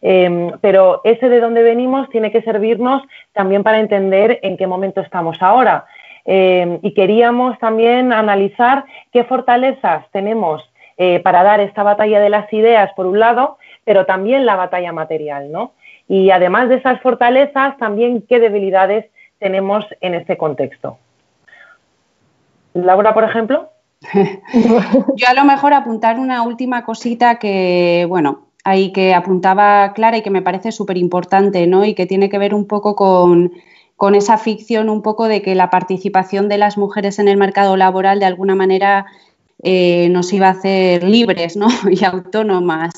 Em, 0.00 0.52
pero 0.60 1.00
ese 1.02 1.28
de 1.28 1.40
dónde 1.40 1.64
venimos 1.64 2.08
tiene 2.10 2.30
que 2.30 2.42
servirnos 2.42 3.02
también 3.32 3.64
para 3.64 3.80
entender 3.80 4.38
en 4.42 4.56
qué 4.56 4.68
momento 4.68 5.00
estamos 5.00 5.42
ahora. 5.42 5.86
Em, 6.24 6.78
y 6.82 6.94
queríamos 6.94 7.58
también 7.58 8.12
analizar 8.12 8.84
qué 9.12 9.24
fortalezas 9.24 10.08
tenemos 10.12 10.62
eh, 10.96 11.18
para 11.20 11.42
dar 11.42 11.58
esta 11.60 11.82
batalla 11.82 12.20
de 12.20 12.30
las 12.30 12.52
ideas, 12.52 12.92
por 12.94 13.06
un 13.06 13.18
lado, 13.18 13.58
pero 13.84 14.06
también 14.06 14.46
la 14.46 14.54
batalla 14.54 14.92
material, 14.92 15.50
¿no? 15.50 15.72
Y 16.08 16.30
además 16.30 16.68
de 16.68 16.76
esas 16.76 17.00
fortalezas, 17.00 17.76
también 17.78 18.24
qué 18.28 18.38
debilidades 18.38 19.06
tenemos 19.38 19.84
en 20.00 20.14
este 20.14 20.36
contexto. 20.36 20.98
Laura, 22.74 23.14
por 23.14 23.24
ejemplo. 23.24 23.70
Yo 24.12 25.28
a 25.28 25.34
lo 25.34 25.44
mejor 25.44 25.72
apuntar 25.72 26.18
una 26.18 26.42
última 26.42 26.84
cosita 26.84 27.38
que, 27.38 28.06
bueno, 28.08 28.46
ahí 28.64 28.92
que 28.92 29.14
apuntaba 29.14 29.92
Clara 29.94 30.18
y 30.18 30.22
que 30.22 30.30
me 30.30 30.42
parece 30.42 30.72
súper 30.72 30.96
importante, 30.96 31.66
¿no? 31.66 31.84
Y 31.84 31.94
que 31.94 32.06
tiene 32.06 32.28
que 32.28 32.38
ver 32.38 32.54
un 32.54 32.66
poco 32.66 32.96
con, 32.96 33.52
con 33.96 34.14
esa 34.14 34.38
ficción 34.38 34.88
un 34.88 35.02
poco 35.02 35.28
de 35.28 35.42
que 35.42 35.54
la 35.54 35.70
participación 35.70 36.48
de 36.48 36.58
las 36.58 36.78
mujeres 36.78 37.18
en 37.18 37.28
el 37.28 37.36
mercado 37.36 37.76
laboral 37.76 38.18
de 38.18 38.26
alguna 38.26 38.54
manera 38.54 39.06
eh, 39.62 40.08
nos 40.10 40.32
iba 40.32 40.48
a 40.48 40.52
hacer 40.52 41.04
libres 41.04 41.56
¿no? 41.56 41.68
y 41.90 42.04
autónomas 42.04 42.94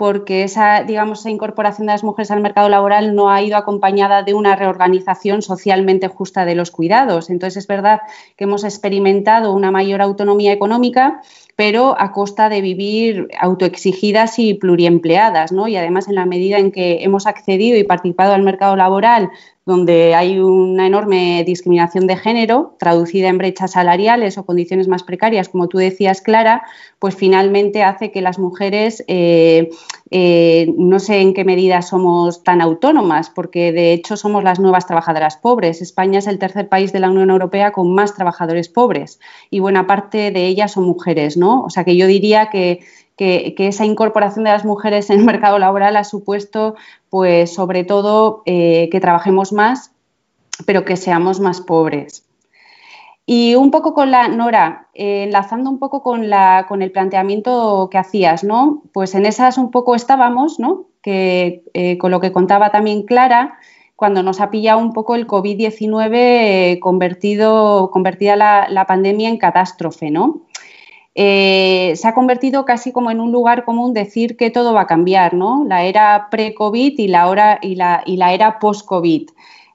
porque 0.00 0.44
esa, 0.44 0.82
digamos, 0.82 1.20
esa 1.20 1.28
incorporación 1.28 1.86
de 1.86 1.92
las 1.92 2.04
mujeres 2.04 2.30
al 2.30 2.40
mercado 2.40 2.70
laboral 2.70 3.14
no 3.14 3.28
ha 3.28 3.42
ido 3.42 3.58
acompañada 3.58 4.22
de 4.22 4.32
una 4.32 4.56
reorganización 4.56 5.42
socialmente 5.42 6.08
justa 6.08 6.46
de 6.46 6.54
los 6.54 6.70
cuidados. 6.70 7.28
Entonces, 7.28 7.58
es 7.58 7.66
verdad 7.66 8.00
que 8.34 8.44
hemos 8.44 8.64
experimentado 8.64 9.52
una 9.52 9.70
mayor 9.70 10.00
autonomía 10.00 10.54
económica, 10.54 11.20
pero 11.54 12.00
a 12.00 12.12
costa 12.12 12.48
de 12.48 12.62
vivir 12.62 13.28
autoexigidas 13.38 14.38
y 14.38 14.54
pluriempleadas, 14.54 15.52
¿no? 15.52 15.68
Y 15.68 15.76
además, 15.76 16.08
en 16.08 16.14
la 16.14 16.24
medida 16.24 16.56
en 16.56 16.72
que 16.72 17.04
hemos 17.04 17.26
accedido 17.26 17.76
y 17.76 17.84
participado 17.84 18.32
al 18.32 18.42
mercado 18.42 18.76
laboral 18.76 19.28
donde 19.66 20.14
hay 20.14 20.38
una 20.38 20.86
enorme 20.86 21.44
discriminación 21.44 22.06
de 22.06 22.16
género, 22.16 22.76
traducida 22.78 23.28
en 23.28 23.38
brechas 23.38 23.72
salariales 23.72 24.38
o 24.38 24.46
condiciones 24.46 24.88
más 24.88 25.02
precarias, 25.02 25.48
como 25.48 25.68
tú 25.68 25.78
decías, 25.78 26.22
Clara, 26.22 26.62
pues 26.98 27.14
finalmente 27.14 27.82
hace 27.82 28.10
que 28.10 28.22
las 28.22 28.38
mujeres, 28.38 29.04
eh, 29.06 29.70
eh, 30.10 30.72
no 30.76 30.98
sé 30.98 31.20
en 31.20 31.34
qué 31.34 31.44
medida 31.44 31.82
somos 31.82 32.42
tan 32.42 32.60
autónomas, 32.60 33.30
porque 33.30 33.72
de 33.72 33.92
hecho 33.92 34.16
somos 34.16 34.42
las 34.42 34.58
nuevas 34.58 34.86
trabajadoras 34.86 35.36
pobres. 35.36 35.82
España 35.82 36.18
es 36.20 36.26
el 36.26 36.38
tercer 36.38 36.68
país 36.68 36.92
de 36.92 37.00
la 37.00 37.10
Unión 37.10 37.30
Europea 37.30 37.72
con 37.72 37.94
más 37.94 38.14
trabajadores 38.14 38.68
pobres 38.68 39.20
y 39.50 39.60
buena 39.60 39.86
parte 39.86 40.30
de 40.30 40.46
ellas 40.46 40.72
son 40.72 40.84
mujeres, 40.84 41.36
¿no? 41.36 41.62
O 41.62 41.70
sea 41.70 41.84
que 41.84 41.96
yo 41.96 42.06
diría 42.06 42.48
que 42.50 42.80
que, 43.20 43.68
esa 43.68 43.84
incorporación 43.84 44.44
de 44.44 44.50
las 44.50 44.64
mujeres 44.64 45.10
en 45.10 45.20
el 45.20 45.26
mercado 45.26 45.58
laboral 45.58 45.96
ha 45.96 46.04
supuesto, 46.04 46.74
pues, 47.10 47.52
sobre 47.52 47.84
todo, 47.84 48.42
eh, 48.46 48.88
que 48.90 48.98
trabajemos 48.98 49.52
más, 49.52 49.92
pero 50.64 50.86
que 50.86 50.96
seamos 50.96 51.38
más 51.38 51.60
pobres. 51.60 52.24
Y 53.26 53.54
un 53.56 53.70
poco 53.70 53.92
con 53.92 54.10
la, 54.10 54.28
Nora, 54.28 54.88
eh, 54.94 55.24
enlazando 55.24 55.68
un 55.68 55.78
poco 55.78 56.02
con, 56.02 56.30
la, 56.30 56.64
con 56.66 56.80
el 56.80 56.92
planteamiento 56.92 57.88
que 57.90 57.98
hacías, 57.98 58.42
¿no? 58.42 58.82
Pues 58.92 59.14
en 59.14 59.26
esas 59.26 59.58
un 59.58 59.70
poco 59.70 59.94
estábamos, 59.94 60.58
¿no? 60.58 60.86
Que 61.02 61.62
eh, 61.74 61.98
con 61.98 62.10
lo 62.10 62.20
que 62.20 62.32
contaba 62.32 62.70
también 62.70 63.02
Clara, 63.02 63.58
cuando 63.96 64.22
nos 64.22 64.40
ha 64.40 64.50
pillado 64.50 64.78
un 64.78 64.94
poco 64.94 65.14
el 65.14 65.26
COVID-19 65.26 66.80
convertido, 66.80 67.90
convertida 67.90 68.34
la, 68.34 68.66
la, 68.70 68.86
pandemia 68.86 69.28
en 69.28 69.36
catástrofe, 69.36 70.10
¿no? 70.10 70.40
Eh, 71.14 71.92
se 71.96 72.06
ha 72.06 72.14
convertido 72.14 72.64
casi 72.64 72.92
como 72.92 73.10
en 73.10 73.20
un 73.20 73.32
lugar 73.32 73.64
común 73.64 73.94
decir 73.94 74.36
que 74.36 74.50
todo 74.50 74.72
va 74.72 74.82
a 74.82 74.86
cambiar, 74.86 75.34
¿no? 75.34 75.64
La 75.66 75.84
era 75.84 76.28
pre-COVID 76.30 76.98
y 76.98 77.08
la, 77.08 77.58
y 77.62 77.74
la, 77.74 78.02
y 78.06 78.16
la 78.16 78.32
era 78.32 78.58
post-COVID. 78.58 79.28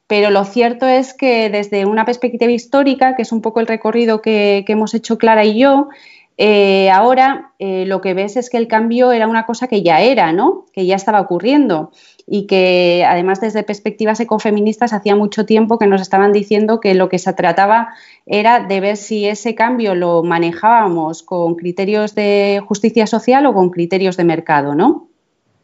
Pero 0.07 0.29
lo 0.29 0.43
cierto 0.43 0.87
es 0.87 1.13
que 1.13 1.49
desde 1.49 1.85
una 1.85 2.05
perspectiva 2.05 2.51
histórica, 2.51 3.15
que 3.15 3.23
es 3.23 3.31
un 3.31 3.41
poco 3.41 3.59
el 3.59 3.67
recorrido 3.67 4.21
que, 4.21 4.63
hemos 4.67 4.93
hecho 4.93 5.17
Clara 5.17 5.45
y 5.45 5.59
yo, 5.59 5.89
eh, 6.37 6.89
ahora 6.89 7.53
eh, 7.59 7.85
lo 7.85 8.01
que 8.01 8.13
ves 8.13 8.35
es 8.35 8.49
que 8.49 8.57
el 8.57 8.67
cambio 8.67 9.11
era 9.11 9.27
una 9.27 9.45
cosa 9.45 9.67
que 9.67 9.83
ya 9.83 10.01
era, 10.01 10.33
¿no? 10.33 10.65
Que 10.73 10.85
ya 10.85 10.95
estaba 10.95 11.21
ocurriendo 11.21 11.91
y 12.27 12.47
que 12.47 13.05
además 13.07 13.39
desde 13.39 13.63
perspectivas 13.63 14.19
ecofeministas 14.19 14.93
hacía 14.93 15.15
mucho 15.15 15.45
tiempo 15.45 15.77
que 15.77 15.87
nos 15.87 16.01
estaban 16.01 16.33
diciendo 16.33 16.79
que 16.79 16.95
lo 16.95 17.07
que 17.07 17.19
se 17.19 17.31
trataba 17.33 17.89
era 18.25 18.59
de 18.59 18.79
ver 18.79 18.97
si 18.97 19.27
ese 19.27 19.55
cambio 19.55 19.95
lo 19.95 20.23
manejábamos 20.23 21.23
con 21.23 21.55
criterios 21.55 22.15
de 22.15 22.61
justicia 22.67 23.07
social 23.07 23.45
o 23.45 23.53
con 23.53 23.69
criterios 23.69 24.17
de 24.17 24.23
mercado, 24.23 24.75
¿no? 24.75 25.07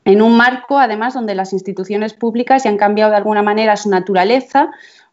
En 0.04 0.22
un 0.22 0.36
marco, 0.36 0.80
además, 0.80 1.14
donde 1.14 1.36
las 1.36 1.54
instituciones 1.54 2.14
públicas 2.14 2.64
ya 2.64 2.72
han 2.72 2.78
cambiado 2.78 3.12
de 3.12 3.18
alguna 3.18 3.44
manera 3.44 3.78
su 3.78 3.90
naturaleza, 3.90 4.72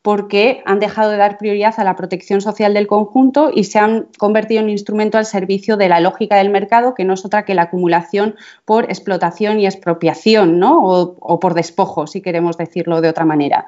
porque 0.08 0.62
han 0.64 0.80
dejado 0.80 1.10
de 1.10 1.18
dar 1.18 1.36
prioridad 1.36 1.74
a 1.76 1.84
la 1.84 1.94
protección 1.94 2.40
social 2.40 2.72
del 2.72 2.86
conjunto 2.86 3.50
y 3.54 3.64
se 3.64 3.78
han 3.78 4.06
convertido 4.16 4.60
en 4.60 4.64
un 4.64 4.70
instrumento 4.70 5.18
al 5.18 5.26
servicio 5.26 5.76
de 5.76 5.90
la 5.90 6.00
lógica 6.00 6.36
del 6.36 6.48
mercado, 6.48 6.94
que 6.94 7.04
no 7.04 7.12
es 7.12 7.26
otra 7.26 7.44
que 7.44 7.54
la 7.54 7.64
acumulación 7.64 8.34
por 8.64 8.84
explotación 8.84 9.60
y 9.60 9.66
expropiación, 9.66 10.58
¿no? 10.58 10.82
o, 10.82 11.40
por 11.40 11.52
despojo, 11.52 12.06
si 12.06 12.22
queremos 12.22 12.56
decirlo 12.56 13.02
de 13.02 13.10
otra 13.10 13.26
manera. 13.26 13.66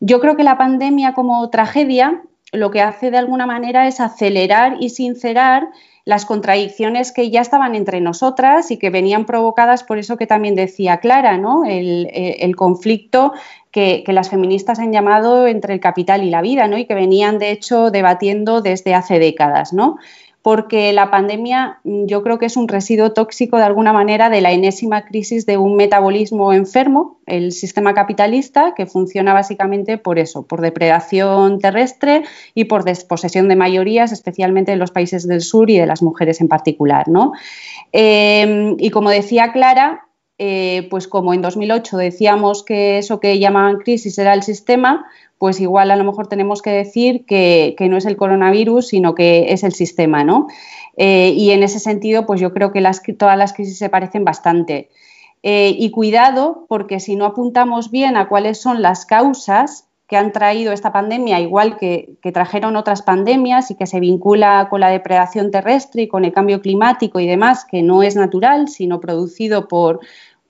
Yo 0.00 0.18
creo 0.18 0.34
que 0.34 0.42
la 0.42 0.58
pandemia 0.58 1.14
como 1.14 1.48
tragedia 1.50 2.20
lo 2.50 2.72
que 2.72 2.80
hace 2.80 3.12
de 3.12 3.18
alguna 3.18 3.46
manera 3.46 3.86
es 3.86 4.00
acelerar 4.00 4.78
y 4.80 4.88
sincerar 4.88 5.68
las 6.04 6.24
contradicciones 6.24 7.12
que 7.12 7.30
ya 7.30 7.42
estaban 7.42 7.76
entre 7.76 8.00
nosotras 8.00 8.72
y 8.72 8.76
que 8.76 8.90
venían 8.90 9.24
provocadas 9.24 9.84
por 9.84 9.98
eso 9.98 10.16
que 10.16 10.26
también 10.26 10.56
decía 10.56 10.96
Clara, 10.96 11.36
¿no? 11.36 11.62
el 11.64 12.56
conflicto 12.56 13.34
que, 13.70 14.04
las 14.08 14.30
feministas 14.30 14.78
han 14.78 14.92
llamado 14.92 15.46
entre 15.46 15.74
el 15.74 15.80
capital 15.80 16.24
y 16.24 16.30
la 16.30 16.42
vida, 16.42 16.66
¿no? 16.66 16.78
Y 16.78 16.86
que 16.86 16.94
venían, 16.94 17.38
de 17.38 17.50
hecho, 17.50 17.90
debatiendo 17.90 18.60
desde 18.60 18.94
hace 18.94 19.18
décadas, 19.18 19.72
¿no? 19.72 19.96
Porque 20.42 20.92
la 20.94 21.10
pandemia 21.10 21.80
mm, 21.84 22.06
yo 22.06 22.22
creo 22.22 22.38
que 22.38 22.46
es 22.46 22.56
un 22.56 22.66
residuo 22.66 23.12
tóxico 23.12 23.58
de 23.58 23.64
alguna 23.64 23.92
manera 23.92 24.30
de 24.30 24.40
la 24.40 24.52
enésima 24.52 25.04
crisis 25.04 25.46
de 25.46 25.58
un 25.58 25.76
metabolismo 25.76 26.52
enfermo, 26.52 27.18
el 27.26 27.52
sistema 27.52 27.94
capitalista, 27.94 28.74
que 28.74 28.86
funciona 28.86 29.34
básicamente 29.34 29.98
por 29.98 30.18
eso, 30.18 30.46
por 30.46 30.62
depredación 30.62 31.60
terrestre 31.60 32.24
y 32.54 32.64
por 32.64 32.84
desposesión 32.84 33.48
de 33.48 33.56
mayorías, 33.56 34.12
especialmente 34.12 34.72
en 34.72 34.78
los 34.78 34.90
países 34.90 35.28
del 35.28 35.42
sur 35.42 35.70
y 35.70 35.78
de 35.78 35.86
las 35.86 36.02
mujeres 36.02 36.40
en 36.40 36.48
particular, 36.48 37.06
¿no? 37.06 37.32
Eh, 37.92 38.74
y 38.78 38.90
como 38.90 39.10
decía 39.10 39.52
Clara, 39.52 40.06
eh, 40.42 40.86
pues 40.88 41.06
como 41.06 41.34
en 41.34 41.42
2008 41.42 41.98
decíamos 41.98 42.62
que 42.62 42.96
eso 42.96 43.20
que 43.20 43.38
llamaban 43.38 43.76
crisis 43.76 44.16
era 44.16 44.32
el 44.32 44.42
sistema, 44.42 45.06
pues 45.36 45.60
igual 45.60 45.90
a 45.90 45.96
lo 45.96 46.04
mejor 46.04 46.28
tenemos 46.28 46.62
que 46.62 46.70
decir 46.70 47.26
que, 47.26 47.76
no 47.90 47.98
es 47.98 48.06
el 48.06 48.16
coronavirus, 48.16 48.88
sino 48.88 49.14
que 49.14 49.52
es 49.52 49.64
el 49.64 49.74
sistema, 49.74 50.24
¿no? 50.24 50.46
Eh, 50.96 51.34
y 51.36 51.50
en 51.50 51.62
ese 51.62 51.78
sentido, 51.78 52.24
pues 52.24 52.40
yo 52.40 52.54
creo 52.54 52.72
que 52.72 52.80
todas 53.18 53.36
las 53.36 53.52
crisis 53.52 53.76
se 53.76 53.90
parecen 53.90 54.24
bastante. 54.24 54.88
Eh, 55.42 55.76
y 55.78 55.90
cuidado, 55.90 56.64
porque 56.70 57.00
si 57.00 57.16
no 57.16 57.26
apuntamos 57.26 57.90
bien 57.90 58.16
a 58.16 58.26
cuáles 58.26 58.62
son 58.62 58.80
las 58.80 59.04
causas 59.04 59.88
que 60.06 60.16
han 60.16 60.32
traído 60.32 60.72
esta 60.72 60.90
pandemia, 60.90 61.38
igual 61.38 61.76
que, 61.76 62.16
que, 62.20 62.32
trajeron 62.32 62.74
otras 62.76 63.02
pandemias 63.02 63.70
y 63.70 63.76
que 63.76 63.86
se 63.86 64.00
vincula 64.00 64.66
con 64.68 64.80
la 64.80 64.88
depredación 64.88 65.52
terrestre 65.52 66.02
y 66.02 66.08
con 66.08 66.24
el 66.24 66.32
cambio 66.32 66.60
climático 66.60 67.20
y 67.20 67.28
demás, 67.28 67.64
que 67.64 67.82
no 67.82 68.02
es 68.02 68.16
natural, 68.16 68.68
sino 68.68 69.00
producido 69.00 69.68
por, 69.68 70.00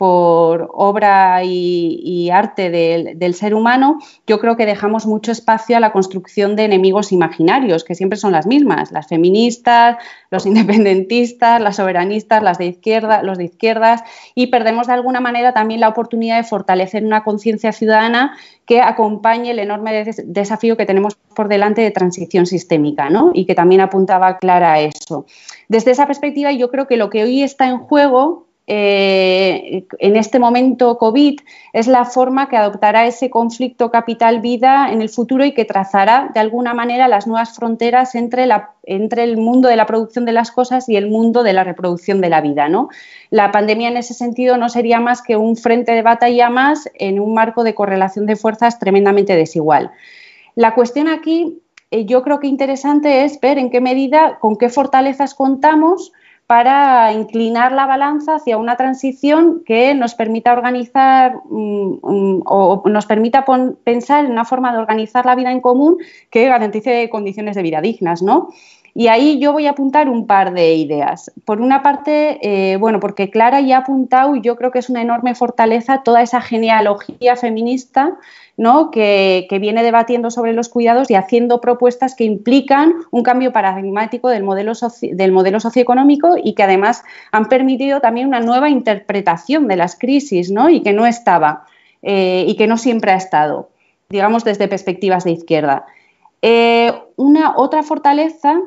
por 0.01 0.71
obra 0.73 1.45
y, 1.45 2.31
arte 2.33 2.71
del, 2.71 3.35
ser 3.35 3.55
humano, 3.55 3.99
yo 4.27 4.41
creo 4.41 4.57
que 4.57 4.65
dejamos 4.65 5.05
mucho 5.05 5.31
espacio 5.31 5.77
a 5.77 5.81
la 5.81 5.93
construcción 5.93 6.57
de 6.57 6.65
enemigos 6.65 7.13
imaginarios, 7.13 7.85
que 7.85 7.95
siempre 7.95 8.19
son 8.19 8.33
las 8.33 8.47
mismas, 8.47 8.93
las 8.93 9.09
feministas, 9.09 9.99
los 10.31 10.47
independentistas, 10.47 11.61
las 11.61 11.77
soberanistas, 11.77 12.43
las 12.43 12.57
de 12.57 12.69
izquierda, 12.69 13.23
los 13.23 13.37
de 13.37 13.45
izquierdas, 13.45 14.03
y 14.35 14.47
perdemos 14.47 14.87
de 14.87 14.95
alguna 14.95 15.21
manera 15.21 15.53
también 15.53 15.81
la 15.81 15.91
oportunidad 15.91 16.39
de 16.39 16.45
fortalecer 16.45 17.05
una 17.05 17.23
conciencia 17.23 17.71
ciudadana 17.71 18.39
que 18.65 18.81
acompañe 18.81 19.51
el 19.51 19.59
enorme 19.59 20.07
desafío 20.25 20.79
que 20.79 20.87
tenemos 20.87 21.15
por 21.35 21.49
delante 21.49 21.83
de 21.83 21.91
transición 21.91 22.47
sistémica, 22.47 23.11
¿no? 23.11 23.33
Y 23.35 23.45
que 23.45 23.55
también 23.55 23.83
apuntaba 23.83 24.39
Clara 24.39 24.73
a 24.73 24.81
eso. 24.81 25.27
Desde 25.69 25.91
esa 25.91 26.07
perspectiva, 26.07 26.53
yo 26.53 26.71
creo 26.71 26.87
que 26.87 26.97
lo 26.97 27.11
que 27.11 27.23
hoy 27.23 27.43
está 27.43 27.69
en 27.69 27.77
juego 27.77 28.47
eh, 28.73 29.85
en 29.99 30.15
este 30.15 30.39
momento 30.39 30.97
COVID 30.97 31.41
es 31.73 31.89
la 31.89 32.05
forma 32.05 32.49
que 32.49 32.57
adoptará 32.57 33.05
ese 33.05 33.29
conflicto 33.29 33.91
capital-vida 33.91 34.93
en 34.93 35.03
el 35.03 35.09
futuro 35.09 35.45
y 35.45 35.55
que 35.55 35.65
trazará 35.65 36.31
de 36.33 36.39
alguna 36.39 36.73
manera 36.73 37.09
las 37.09 37.27
nuevas 37.27 37.53
fronteras 37.53 38.15
entre, 38.15 38.45
el 38.85 39.37
mundo 39.39 39.69
de 39.69 39.75
la 39.75 39.87
producción 39.87 40.25
de 40.25 40.31
las 40.31 40.53
cosas 40.53 40.89
y 40.89 40.95
el 40.95 41.11
mundo 41.11 41.43
de 41.43 41.53
la 41.53 41.65
reproducción 41.65 42.21
de 42.21 42.29
la 42.29 42.41
vida. 42.41 42.69
¿no? 42.69 42.91
La 43.31 43.51
pandemia 43.51 43.89
en 43.89 43.97
ese 43.97 44.15
sentido 44.15 44.57
no 44.57 44.69
sería 44.69 45.01
más 45.01 45.21
que 45.21 45.37
un 45.37 45.57
frente 45.57 45.91
de 45.91 46.03
batalla 46.03 46.49
más 46.49 46.89
en 46.95 47.19
un 47.19 47.35
marco 47.35 47.65
de 47.65 47.75
correlación 47.75 48.25
de 48.27 48.37
fuerzas 48.37 48.79
tremendamente 48.79 49.35
desigual. 49.35 49.91
La 50.55 50.77
cuestión 50.77 51.09
aquí, 51.09 51.61
eh, 51.91 52.05
yo 52.05 52.23
creo 52.23 52.39
que 52.39 52.47
interesante 52.47 53.25
es 53.25 53.41
ver 53.41 53.59
en 53.59 53.69
qué 53.69 53.81
medida, 53.81 54.39
con 54.39 54.55
qué 54.55 54.69
fortalezas 54.69 55.35
contamos 55.35 56.13
para 56.51 57.13
inclinar 57.13 57.71
la 57.71 57.87
balanza 57.87 58.35
hacia 58.35 58.59
una 58.59 58.75
transición 58.75 59.63
que 59.65 59.95
nos 59.95 60.17
permita 60.17 60.53
organizar 60.53 61.37
mm, 61.49 61.99
mm, 62.03 62.43
o 62.45 62.83
nos 62.87 63.07
permita 63.07 63.45
pensar 63.85 64.25
en 64.25 64.33
una 64.33 64.45
forma 64.45 64.73
de 64.73 64.79
organizar 64.79 65.25
la 65.27 65.37
vida 65.37 65.53
en 65.53 65.61
común 65.61 65.99
que 66.29 66.49
garantice 66.49 67.09
condiciones 67.09 67.55
de 67.55 67.63
vida 67.63 67.81
dignas, 67.81 68.21
¿no? 68.21 68.49
Y 68.95 69.09
ahí 69.09 69.39
yo 69.39 69.53
voy 69.53 69.67
a 69.67 69.71
apuntar 69.71 70.09
un 70.09 70.27
par 70.27 70.53
de 70.53 70.75
ideas. 70.75 71.31
Por 71.45 71.61
una 71.61 71.83
parte, 71.83 72.39
eh, 72.43 72.77
bueno, 72.77 73.01
porque 73.01 73.31
Clara 73.31 73.61
ya 73.61 73.77
ha 73.77 73.81
apuntado, 73.81 74.35
y 74.37 74.41
yo 74.41 74.57
creo 74.57 74.71
que 74.71 74.81
es 74.81 74.91
una 74.91 75.03
enorme 75.03 75.35
fortaleza, 75.35 76.03
toda 76.03 76.23
esa 76.23 76.41
genealogía 76.41 77.37
feminista 77.37 78.19
¿no? 78.57 78.91
que, 78.91 79.47
viene 79.61 79.83
debatiendo 79.83 80.31
sobre 80.31 80.53
los 80.53 80.69
cuidados 80.69 81.11
y 81.11 81.15
haciendo 81.15 81.61
propuestas 81.61 82.15
que 82.15 82.25
implican 82.25 82.93
un 83.11 83.23
cambio 83.23 83.53
paradigmático 83.53 84.29
del 84.29 84.43
modelo, 84.43 84.73
del 85.01 85.33
modelo 85.33 85.61
socioeconómico 85.61 86.37
y 86.37 86.55
que 86.55 86.63
además 86.63 87.03
han 87.33 87.49
permitido 87.49 88.01
también 88.01 88.27
una 88.27 88.41
nueva 88.41 88.69
interpretación 88.69 89.67
de 89.67 89.77
las 89.77 89.99
crisis 89.99 90.51
¿no? 90.51 90.69
y 90.69 90.83
que 90.83 90.93
no 90.93 91.07
estaba 91.07 91.65
eh, 92.03 92.45
y 92.47 92.57
que 92.57 92.67
no 92.67 92.77
siempre 92.77 93.13
ha 93.13 93.17
estado, 93.17 93.71
digamos, 94.11 94.45
desde 94.45 94.69
perspectivas 94.69 95.25
de 95.25 95.31
izquierda. 95.33 95.87
Eh, 96.43 96.93
una 97.17 97.57
otra 97.57 97.83
fortaleza 97.83 98.61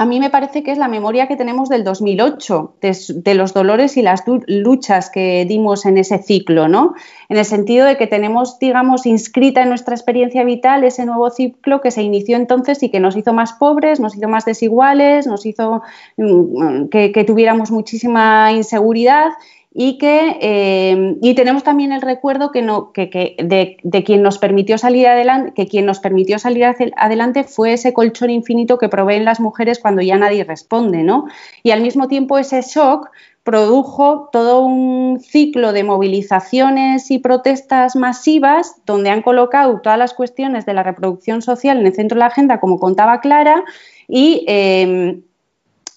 a 0.00 0.06
mí 0.06 0.18
me 0.18 0.30
parece 0.30 0.62
que 0.62 0.72
es 0.72 0.78
la 0.78 0.88
memoria 0.88 1.28
que 1.28 1.36
tenemos 1.36 1.68
del 1.68 1.84
2008, 1.84 2.76
de, 2.80 3.34
los 3.34 3.52
dolores 3.52 3.98
y 3.98 4.02
las 4.02 4.24
luchas 4.46 5.10
que 5.10 5.44
dimos 5.44 5.84
en 5.84 5.98
ese 5.98 6.16
ciclo, 6.22 6.68
¿no? 6.68 6.94
En 7.28 7.36
el 7.36 7.44
sentido 7.44 7.84
de 7.84 7.98
que 7.98 8.06
tenemos, 8.06 8.58
digamos, 8.58 9.04
inscrita 9.04 9.60
en 9.60 9.68
nuestra 9.68 9.94
experiencia 9.94 10.42
vital 10.42 10.84
ese 10.84 11.04
nuevo 11.04 11.28
ciclo 11.28 11.82
que 11.82 11.90
se 11.90 12.02
inició 12.02 12.38
entonces 12.38 12.82
y 12.82 12.88
que 12.88 12.98
nos 12.98 13.14
hizo 13.14 13.34
más 13.34 13.52
pobres, 13.52 14.00
nos 14.00 14.16
hizo 14.16 14.26
más 14.26 14.46
desiguales, 14.46 15.26
nos 15.26 15.44
hizo 15.44 15.82
mm, 16.16 16.86
que 16.86 17.24
tuviéramos 17.26 17.70
muchísima 17.70 18.52
inseguridad 18.52 19.32
y 19.72 19.98
que 19.98 20.36
eh, 20.40 21.16
y 21.22 21.34
tenemos 21.34 21.62
también 21.62 21.92
el 21.92 22.02
recuerdo 22.02 22.50
que 22.50 22.60
no, 22.60 22.92
que, 22.92 23.36
de, 23.38 24.04
quien 24.04 24.22
nos 24.22 24.38
permitió 24.38 24.78
salir 24.78 25.06
adelante, 25.06 25.52
que 25.54 25.68
quien 25.68 25.86
nos 25.86 26.00
permitió 26.00 26.40
salir 26.40 26.64
adelante 26.96 27.44
fue 27.44 27.74
ese 27.74 27.92
colchón 27.92 28.30
infinito 28.30 28.78
que 28.78 28.88
proveen 28.88 29.24
las 29.24 29.38
mujeres 29.38 29.78
cuando 29.78 30.02
ya 30.02 30.16
nadie 30.16 30.42
responde, 30.42 31.04
¿no? 31.04 31.26
Y 31.62 31.70
al 31.70 31.82
mismo 31.82 32.08
tiempo 32.08 32.36
ese 32.38 32.62
shock 32.62 33.10
produjo 33.44 34.28
todo 34.32 34.60
un 34.60 35.20
ciclo 35.20 35.72
de 35.72 35.84
movilizaciones 35.84 37.10
y 37.10 37.18
protestas 37.18 37.94
masivas 37.94 38.74
donde 38.86 39.10
han 39.10 39.22
colocado 39.22 39.80
todas 39.80 39.98
las 39.98 40.14
cuestiones 40.14 40.66
de 40.66 40.74
la 40.74 40.82
reproducción 40.82 41.42
social 41.42 41.78
en 41.78 41.86
el 41.86 41.94
centro 41.94 42.16
de 42.16 42.20
la 42.20 42.26
agenda, 42.26 42.60
como 42.60 42.80
contaba 42.80 43.20
Clara, 43.20 43.64
y, 44.08 44.44
eh, 44.48 45.20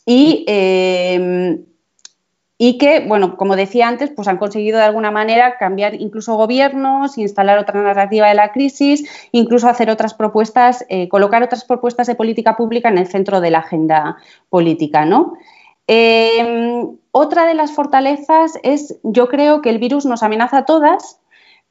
y 0.06 0.46
eh, 0.48 1.60
y 2.58 2.78
que, 2.78 3.02
bueno, 3.02 3.36
como 3.36 3.56
decía 3.56 3.88
antes, 3.88 4.12
pues 4.12 4.28
han 4.28 4.38
conseguido 4.38 4.78
de 4.78 4.86
alguna 4.86 5.12
manera 5.12 5.58
cambiar 5.58 5.96
incluso 5.96 6.36
gobiernos, 6.36 7.18
instalar 7.18 7.58
otra 7.58 7.82
narrativa 7.82 8.28
de 8.28 8.36
la 8.36 8.52
crisis, 8.52 9.04
incluso 9.32 9.68
hacer 9.68 9.89
otras 9.89 10.13
propuestas, 10.13 10.86
eh, 10.89 11.10
colocar 11.10 11.42
otras 11.42 11.66
propuestas 11.66 12.08
de 12.08 12.16
política 12.16 12.56
pública 12.56 12.89
en 12.89 13.00
el 13.00 13.08
centro 13.08 13.42
de 13.42 13.52
la 13.52 13.60
agenda 13.60 14.18
política, 14.50 15.06
¿no? 15.06 15.34
Em, 15.88 16.98
otra 17.12 17.46
de 17.46 17.56
las 17.56 17.72
fortalezas 17.74 18.54
es, 18.63 19.00
yo 19.04 19.28
creo 19.28 19.62
que 19.62 19.70
el 19.70 19.80
virus 19.80 20.06
nos 20.06 20.24
amenaza 20.24 20.60
a 20.60 20.66
todas, 20.66 21.20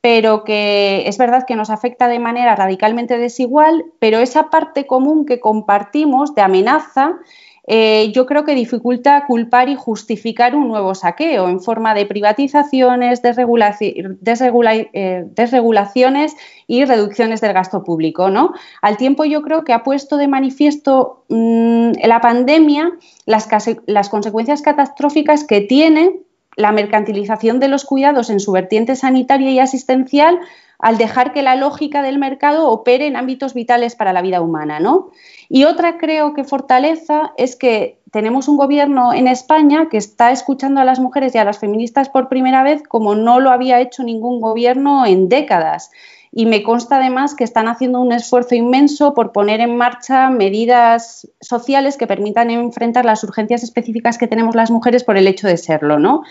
pero 0.00 0.42
que 0.42 1.04
es 1.06 1.16
verdad 1.16 1.44
que 1.46 1.56
nos 1.56 1.70
afecta 1.70 2.08
de 2.08 2.18
manera 2.18 2.56
radicalmente 2.56 3.18
desigual, 3.18 3.84
pero 4.00 4.18
esa 4.18 4.50
parte 4.50 4.86
común 4.86 5.24
que 5.24 5.40
compartimos 5.40 6.34
de 6.34 6.42
amenaza 6.42 7.18
eh, 7.64 8.10
yo 8.12 8.26
creo 8.26 8.44
que 8.44 8.56
dificulta 8.56 9.24
culpar 9.26 9.68
y 9.68 9.76
justificar 9.76 10.56
un 10.56 10.66
nuevo 10.66 10.94
saqueo 10.94 11.48
en 11.48 11.60
forma 11.60 11.94
de 11.94 12.06
privatizaciones, 12.06 13.20
eh, 13.22 15.24
desregulaciones 15.30 16.34
y 16.66 16.84
reducciones 16.84 17.40
del 17.40 17.52
gasto 17.52 17.84
público. 17.84 18.30
¿no? 18.30 18.52
Al 18.80 18.96
tiempo 18.96 19.24
yo 19.24 19.42
creo 19.42 19.62
que 19.62 19.72
ha 19.72 19.84
puesto 19.84 20.16
de 20.16 20.26
manifiesto 20.26 21.24
mm, 21.28 21.92
la 22.04 22.20
pandemia 22.20 22.92
las, 23.26 23.48
las 23.86 24.08
consecuencias 24.08 24.62
catastróficas 24.62 25.44
que 25.44 25.60
tiene 25.60 26.16
la 26.56 26.72
mercantilización 26.72 27.60
de 27.60 27.68
los 27.68 27.84
cuidados 27.84 28.28
en 28.28 28.40
su 28.40 28.52
vertiente 28.52 28.96
sanitaria 28.96 29.50
y 29.50 29.58
asistencial 29.58 30.38
al 30.82 30.98
dejar 30.98 31.32
que 31.32 31.42
la 31.42 31.54
lógica 31.54 32.02
del 32.02 32.18
mercado 32.18 32.68
opere 32.68 33.06
en 33.06 33.16
ámbitos 33.16 33.54
vitales 33.54 33.94
para 33.94 34.12
la 34.12 34.20
vida 34.20 34.40
humana, 34.40 34.80
¿no? 34.80 35.10
Y 35.48 35.64
otra 35.64 35.96
creo 35.96 36.34
que 36.34 36.42
fortaleza 36.42 37.32
es 37.36 37.54
que 37.54 38.00
tenemos 38.10 38.48
un 38.48 38.56
gobierno 38.56 39.14
en 39.14 39.28
España 39.28 39.88
que 39.88 39.96
está 39.96 40.32
escuchando 40.32 40.80
a 40.80 40.84
las 40.84 40.98
mujeres 40.98 41.34
y 41.34 41.38
a 41.38 41.44
las 41.44 41.60
feministas 41.60 42.08
por 42.08 42.28
primera 42.28 42.64
vez 42.64 42.82
como 42.82 43.14
no 43.14 43.38
lo 43.38 43.50
había 43.50 43.80
hecho 43.80 44.02
ningún 44.02 44.40
gobierno 44.40 45.06
en 45.06 45.28
décadas. 45.28 45.92
Y 46.32 46.46
me 46.46 46.64
consta 46.64 46.96
además 46.96 47.36
que 47.36 47.44
están 47.44 47.68
haciendo 47.68 48.00
un 48.00 48.10
esfuerzo 48.10 48.56
inmenso 48.56 49.14
por 49.14 49.30
poner 49.32 49.60
en 49.60 49.76
marcha 49.76 50.30
medidas 50.30 51.28
sociales 51.40 51.96
que 51.96 52.08
permitan 52.08 52.50
enfrentar 52.50 53.04
las 53.04 53.22
urgencias 53.22 53.62
específicas 53.62 54.18
que 54.18 54.26
tenemos 54.26 54.56
las 54.56 54.70
mujeres 54.72 55.04
por 55.04 55.16
el 55.16 55.28
hecho 55.28 55.46
de 55.46 55.58
serlo, 55.58 56.00
¿no? 56.00 56.22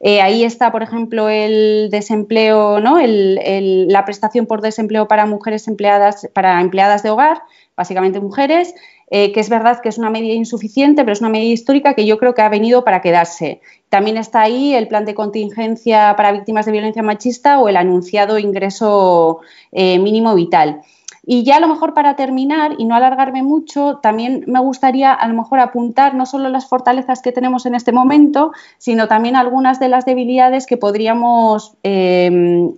Eh, 0.00 0.20
ahí 0.20 0.44
está, 0.44 0.72
por 0.72 0.82
ejemplo, 0.82 1.28
el 1.28 1.88
desempleo, 1.90 2.80
¿no? 2.80 2.98
la 3.00 4.04
prestación 4.04 4.46
por 4.46 4.60
desempleo 4.60 5.08
para 5.08 5.26
mujeres 5.26 5.68
empleadas, 5.68 6.28
para 6.32 6.60
empleadas 6.60 7.02
de 7.02 7.10
hogar, 7.10 7.42
básicamente 7.76 8.20
mujeres, 8.20 8.74
eh, 9.08 9.30
que 9.32 9.38
es 9.38 9.48
verdad 9.48 9.80
que 9.80 9.88
es 9.88 9.98
una 9.98 10.10
medida 10.10 10.34
insuficiente, 10.34 11.02
pero 11.02 11.12
es 11.12 11.20
una 11.20 11.30
medida 11.30 11.52
histórica 11.52 11.94
que 11.94 12.06
yo 12.06 12.18
creo 12.18 12.34
que 12.34 12.42
ha 12.42 12.48
venido 12.48 12.82
para 12.82 13.00
quedarse. 13.00 13.60
También 13.88 14.16
está 14.16 14.42
ahí 14.42 14.74
el 14.74 14.88
plan 14.88 15.04
de 15.04 15.14
contingencia 15.14 16.14
para 16.16 16.32
víctimas 16.32 16.66
de 16.66 16.72
violencia 16.72 17.04
machista 17.04 17.60
o 17.60 17.68
el 17.68 17.76
anunciado 17.76 18.38
ingreso 18.38 19.40
eh, 19.70 20.00
mínimo 20.00 20.34
vital. 20.34 20.80
Y 21.28 21.42
ya 21.42 21.56
a 21.56 21.60
lo 21.60 21.66
mejor 21.66 21.92
para 21.92 22.14
terminar 22.14 22.76
y 22.78 22.84
no 22.84 22.94
alargarme 22.94 23.42
mucho, 23.42 23.96
también 23.96 24.44
me 24.46 24.60
gustaría 24.60 25.12
a 25.12 25.26
lo 25.26 25.34
mejor 25.34 25.58
apuntar 25.58 26.14
no 26.14 26.24
solo 26.24 26.48
las 26.48 26.68
fortalezas 26.68 27.20
que 27.20 27.32
tenemos 27.32 27.66
en 27.66 27.74
este 27.74 27.90
momento, 27.90 28.52
sino 28.78 29.08
también 29.08 29.34
algunas 29.34 29.80
de 29.80 29.88
las 29.88 30.04
debilidades 30.04 30.66
que 30.66 30.76
podríamos 30.76 31.74
eh, 31.82 32.70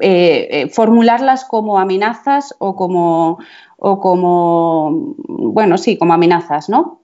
eh, 0.00 0.48
eh, 0.50 0.68
formularlas 0.70 1.44
como 1.44 1.78
amenazas 1.78 2.56
o 2.58 2.74
como, 2.74 3.38
o 3.76 4.00
como, 4.00 5.14
bueno, 5.28 5.76
sí, 5.76 5.98
como 5.98 6.14
amenazas, 6.14 6.68
¿no? 6.68 7.02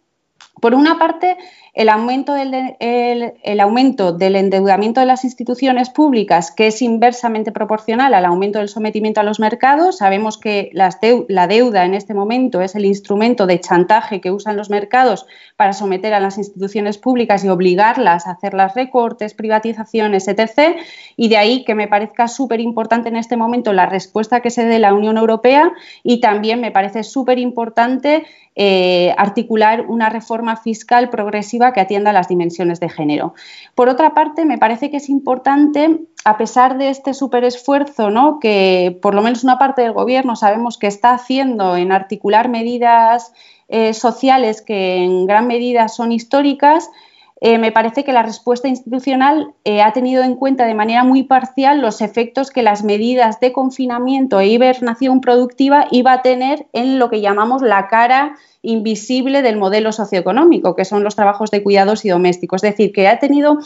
Por 0.60 0.74
una 0.74 0.98
parte, 0.98 1.36
el 1.78 1.90
aumento, 1.90 2.34
del, 2.34 2.74
el, 2.80 3.60
aumento 3.60 4.12
del 4.12 4.34
endeudamiento 4.34 4.98
de 4.98 5.06
las 5.06 5.22
instituciones 5.22 5.90
públicas, 5.90 6.50
que 6.50 6.66
es 6.66 6.82
inversamente 6.82 7.52
proporcional 7.52 8.14
al 8.14 8.24
aumento 8.24 8.58
del 8.58 8.68
sometimiento 8.68 9.20
a 9.20 9.22
los 9.22 9.38
mercados. 9.38 9.98
Sabemos 9.98 10.38
que 10.38 10.70
la 10.72 11.46
deuda 11.46 11.84
en 11.84 11.94
este 11.94 12.14
momento 12.14 12.62
es 12.62 12.74
el 12.74 12.84
instrumento 12.84 13.46
de 13.46 13.60
chantaje 13.60 14.20
que 14.20 14.32
usan 14.32 14.56
los 14.56 14.70
mercados 14.70 15.26
para 15.54 15.72
someter 15.72 16.14
a 16.14 16.20
las 16.20 16.36
instituciones 16.36 16.98
públicas 16.98 17.44
y 17.44 17.48
obligarlas 17.48 18.26
a 18.26 18.32
hacer 18.32 18.54
las 18.54 18.74
recortes, 18.74 19.34
privatizaciones, 19.34 20.26
etc. 20.26 20.78
Y 21.16 21.28
de 21.28 21.36
ahí 21.36 21.64
que 21.64 21.76
me 21.76 21.86
parezca 21.86 22.26
súper 22.26 22.58
importante 22.58 23.08
en 23.08 23.14
este 23.14 23.36
momento 23.36 23.72
la 23.72 23.86
respuesta 23.86 24.40
que 24.40 24.50
se 24.50 24.64
dé 24.64 24.80
la 24.80 24.94
Unión 24.94 25.16
Europea 25.16 25.70
y 26.02 26.18
también 26.20 26.60
me 26.60 26.72
parece 26.72 27.04
súper 27.04 27.38
importante 27.38 28.24
eh, 28.60 29.14
articular 29.16 29.82
una 29.86 30.08
reforma 30.08 30.56
fiscal 30.56 31.10
progresiva 31.10 31.67
que 31.72 31.80
atienda 31.80 32.12
las 32.12 32.28
dimensiones 32.28 32.80
de 32.80 32.88
género. 32.88 33.34
Por 33.74 33.88
otra 33.88 34.14
parte, 34.14 34.44
me 34.44 34.58
parece 34.58 34.90
que 34.90 34.98
es 34.98 35.08
importante, 35.08 36.00
a 36.24 36.36
pesar 36.36 36.78
de 36.78 36.90
este 36.90 37.14
superesfuerzo 37.14 38.10
¿no? 38.10 38.38
que 38.40 38.98
por 39.02 39.14
lo 39.14 39.22
menos 39.22 39.44
una 39.44 39.58
parte 39.58 39.82
del 39.82 39.92
Gobierno 39.92 40.36
sabemos 40.36 40.78
que 40.78 40.86
está 40.86 41.12
haciendo 41.12 41.76
en 41.76 41.92
articular 41.92 42.48
medidas 42.48 43.32
eh, 43.68 43.92
sociales 43.92 44.62
que 44.62 44.96
en 44.96 45.26
gran 45.26 45.46
medida 45.46 45.88
son 45.88 46.12
históricas, 46.12 46.90
eh, 47.40 47.58
me 47.58 47.72
parece 47.72 48.04
que 48.04 48.12
la 48.12 48.22
respuesta 48.22 48.68
institucional 48.68 49.54
ha 49.82 49.92
tenido 49.92 50.22
en 50.24 50.34
cuenta 50.34 50.66
de 50.66 50.74
manera 50.74 51.04
muy 51.04 51.22
parcial 51.22 51.80
los 51.80 52.00
efectos 52.00 52.50
que 52.50 52.62
las 52.62 52.82
medidas 52.82 53.38
de 53.40 53.52
confinamiento 53.52 54.40
e 54.40 54.48
hibernación 54.48 55.20
productiva 55.20 55.86
iba 55.90 56.12
a 56.12 56.22
tener 56.22 56.66
en 56.72 56.98
lo 56.98 57.10
que 57.10 57.20
llamamos 57.20 57.62
la 57.62 57.88
cara 57.88 58.36
invisible 58.62 59.42
del 59.42 59.56
modelo 59.56 59.92
socioeconómico, 59.92 60.74
que 60.74 60.84
son 60.84 61.04
los 61.04 61.16
trabajos 61.16 61.50
de 61.50 61.62
cuidados 61.62 62.04
y 62.04 62.08
domésticos. 62.08 62.62
Es 62.64 62.70
decir, 62.72 62.92
que 62.92 63.08
ha 63.08 63.18
tenido 63.18 63.58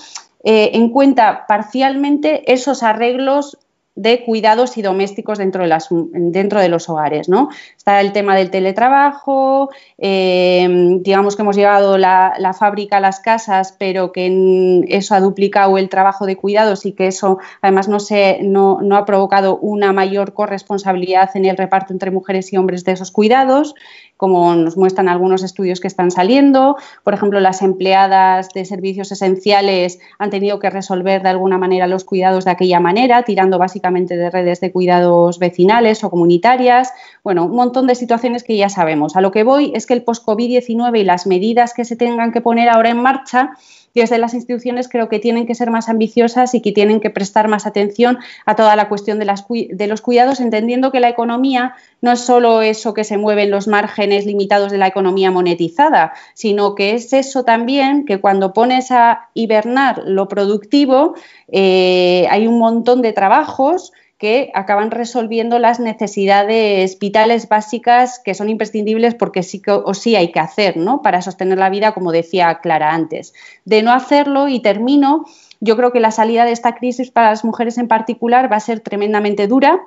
eh, 0.45 0.71
en 0.75 0.91
cuenta 0.91 1.47
parcialmente 1.47 2.53
esos 2.53 2.83
arreglos 2.83 3.59
de 3.95 4.25
cuidados 4.25 4.79
y 4.79 4.83
domésticos 4.83 5.39
dentro 5.39 5.63
de, 5.63 5.69
las, 5.69 5.89
dentro 5.91 6.61
de 6.61 6.69
los 6.69 6.89
hogares. 6.89 7.29
¿no? 7.29 7.51
Está 7.77 8.01
el 8.01 8.13
tema 8.13 8.35
del 8.35 8.51
teletrabajo, 8.51 9.71
eh, 9.99 10.67
digamos 11.01 11.37
que 11.37 11.43
hemos 11.43 11.57
llevado 11.57 11.99
la, 11.99 12.57
fábrica 12.59 12.99
a 12.99 13.01
las 13.01 13.21
casas, 13.21 13.77
pero 13.79 14.13
que 14.13 14.85
eso 14.89 15.15
ha 15.15 15.21
duplicado 15.21 15.77
el 15.79 15.89
trabajo 15.89 16.27
de 16.27 16.37
cuidados 16.37 16.87
y 16.87 16.93
que 16.93 17.07
eso 17.07 17.39
además 17.61 17.89
no, 17.89 17.99
no, 18.43 18.81
no 18.83 18.97
ha 18.97 19.05
provocado 19.05 19.59
una 19.59 19.93
mayor 19.93 20.33
corresponsabilidad 20.33 21.31
en 21.35 21.45
el 21.45 21.57
reparto 21.57 21.93
entre 21.93 22.11
mujeres 22.11 22.53
y 22.53 22.57
hombres 22.57 22.85
de 22.85 22.93
esos 22.93 23.11
cuidados 23.11 23.75
como 24.23 24.55
nos 24.55 24.77
muestran 24.77 25.09
algunos 25.09 25.43
estudios 25.43 25.81
que 25.81 25.89
están 25.89 26.13
saliendo. 26.13 26.77
Por 27.03 27.13
ejemplo, 27.13 27.41
las 27.41 27.61
empleadas 27.61 28.51
de 28.55 28.65
servicios 28.65 29.11
esenciales 29.11 29.99
han 30.17 30.31
tenido 30.31 30.61
que 30.61 30.71
resolver 30.71 31.25
de 31.25 31.31
alguna 31.31 31.59
manera 31.59 31.89
los 31.89 32.05
cuidados 32.05 32.45
de 32.45 32.53
aquella 32.53 32.79
manera, 32.79 33.25
tirando 33.25 33.59
básicamente 33.59 34.17
de 34.17 34.31
redes 34.31 34.61
de 34.61 34.71
cuidados 34.71 35.41
vecinales 35.41 36.05
o 36.05 36.11
comunitarias. 36.11 36.93
Bueno, 37.25 37.47
un 37.47 37.57
montón 37.57 37.89
de 37.89 37.97
situaciones 37.97 38.45
que 38.45 38.57
ya 38.57 38.69
sabemos. 38.69 39.17
A 39.17 39.21
lo 39.21 39.33
que 39.33 39.43
voy 39.43 39.73
es 39.75 39.87
que 39.87 39.95
el 39.95 40.05
post-COVID-19 40.05 41.01
y 41.01 41.03
las 41.03 41.27
medidas 41.27 41.75
que 41.75 41.85
se 41.85 41.97
tengan 41.97 42.31
que 42.31 42.41
poner 42.41 42.69
ahora 42.69 42.91
en 42.91 42.99
marcha 42.99 43.55
desde 43.95 44.19
las 44.19 44.35
instituciones 44.35 44.89
creo 44.89 45.09
que 45.09 45.19
tienen 45.19 45.47
que 45.47 45.55
ser 45.55 45.71
más 45.71 45.89
ambiciosas 45.89 46.55
y 46.55 46.61
que 46.61 46.73
tienen 46.73 47.01
que 47.01 47.11
prestar 47.11 47.49
más 47.49 47.67
atención 47.67 48.19
a 48.47 48.57
toda 48.57 48.77
la 48.77 48.89
cuestión 48.89 49.19
de, 49.19 49.31
de 49.71 49.87
los 49.87 50.01
cuidados, 50.01 50.41
entendiendo 50.41 50.93
que 50.93 51.01
la 51.01 51.09
economía 51.09 51.75
no 52.01 52.13
es 52.13 52.21
solo 52.21 52.63
eso 52.63 52.95
que 52.95 53.05
se 53.05 53.19
mueve 53.19 53.45
en 53.45 53.51
los 53.51 53.69
márgenes 53.69 54.27
limitados 54.27 54.73
de 54.73 54.79
la 54.79 54.87
economía 54.87 55.31
monetizada, 55.31 56.13
sino 56.35 56.75
que 56.75 56.95
es 56.95 57.13
eso 57.13 57.45
también 57.45 58.05
que 58.05 58.21
cuando 58.21 58.53
pones 58.53 58.91
a 58.91 59.29
hibernar 59.35 60.03
lo 60.07 60.29
productivo, 60.29 61.15
eh, 61.49 62.27
hay 62.31 62.47
un 62.47 62.59
montón 62.59 63.03
de 63.03 63.13
trabajos 63.13 63.93
que 64.23 64.53
acaban 64.55 64.93
resolviendo 64.93 65.59
las 65.59 65.81
necesidades 65.81 66.97
vitales 67.01 67.49
básicas 67.49 68.21
que 68.25 68.35
son 68.35 68.49
imprescindibles 68.49 69.17
porque 69.17 69.43
sí 69.43 69.61
o 69.67 69.95
sí 69.95 70.15
hay 70.15 70.31
que 70.31 70.39
hacer, 70.39 70.77
¿no? 70.77 71.03
Para 71.03 71.23
sostener 71.23 71.59
la 71.59 71.71
vida, 71.71 71.91
como 71.91 72.13
decía 72.13 72.61
Clara 72.61 72.95
antes. 72.95 73.35
De 73.65 73.83
no 73.83 73.91
hacerlo, 73.91 74.47
y 74.47 74.61
termino, 74.61 75.25
yo 75.59 75.77
creo 75.77 75.91
que 75.91 75.99
la 75.99 76.13
salida 76.13 76.45
de 76.45 76.53
esta 76.53 76.77
crisis 76.77 77.11
para 77.11 77.31
las 77.31 77.45
mujeres 77.45 77.79
en 77.79 77.89
particular 77.89 78.51
va 78.51 78.59
a 78.59 78.61
ser 78.61 78.79
tremendamente 78.79 79.49
dura, 79.49 79.81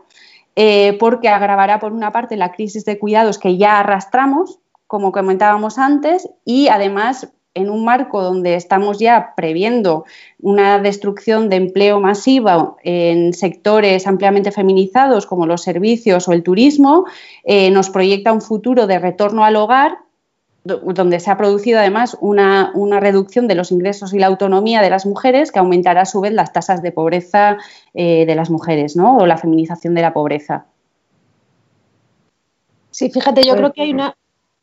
eh, 0.58 0.98
porque 1.00 1.30
agravará 1.30 1.80
por 1.80 1.94
una 1.94 2.12
parte 2.12 2.36
la 2.36 2.52
crisis 2.52 2.84
de 2.84 3.00
cuidados 3.00 3.40
que 3.40 3.56
ya 3.56 3.80
arrastramos, 3.80 4.60
como 4.86 5.14
comentábamos 5.14 5.78
antes, 5.78 6.28
y 6.44 6.68
además 6.68 7.30
en 7.56 7.70
un 7.70 7.84
marco 7.84 8.22
donde 8.22 8.56
estamos 8.56 9.00
ya 9.00 9.34
previendo 9.36 10.06
una 10.42 10.78
destrucción 10.80 11.50
de 11.50 11.56
empleo 11.56 12.00
masiva 12.02 12.76
en 12.84 13.34
sectores 13.34 14.06
ampliamente 14.06 14.52
feminizados 14.52 15.26
como 15.26 15.48
los 15.48 15.64
servicios 15.64 16.28
o 16.28 16.34
el 16.34 16.44
turismo, 16.44 17.06
eh, 17.46 17.72
nos 17.72 17.90
proyecta 17.90 18.34
un 18.34 18.42
futuro 18.42 18.86
de 18.88 19.00
retorno 19.00 19.44
al 19.44 19.56
hogar 19.56 19.98
donde 20.66 21.20
se 21.20 21.30
ha 21.30 21.38
producido 21.38 21.80
además 21.80 22.18
una, 22.22 22.72
reducción 23.00 23.48
de 23.48 23.54
los 23.54 23.72
ingresos 23.72 24.14
y 24.14 24.20
la 24.20 24.28
autonomía 24.28 24.82
de 24.82 24.90
las 24.90 25.06
mujeres 25.06 25.52
que 25.52 25.60
aumentará 25.60 26.02
a 26.02 26.06
su 26.06 26.22
vez 26.22 26.34
las 26.34 26.54
tasas 26.54 26.82
de 26.82 26.92
pobreza 26.92 27.58
eh, 27.94 28.26
de 28.26 28.36
las 28.36 28.50
mujeres 28.50 28.96
¿no? 28.96 29.18
o 29.18 29.28
la 29.28 29.38
feminización 29.38 29.94
de 29.94 30.02
la 30.02 30.12
pobreza. 30.12 30.66
Sí, 32.90 33.12
fíjate, 33.12 33.44
yo 33.44 33.56
creo 33.56 33.74
que 33.74 33.84
hay 33.84 33.92
una, 33.94 34.16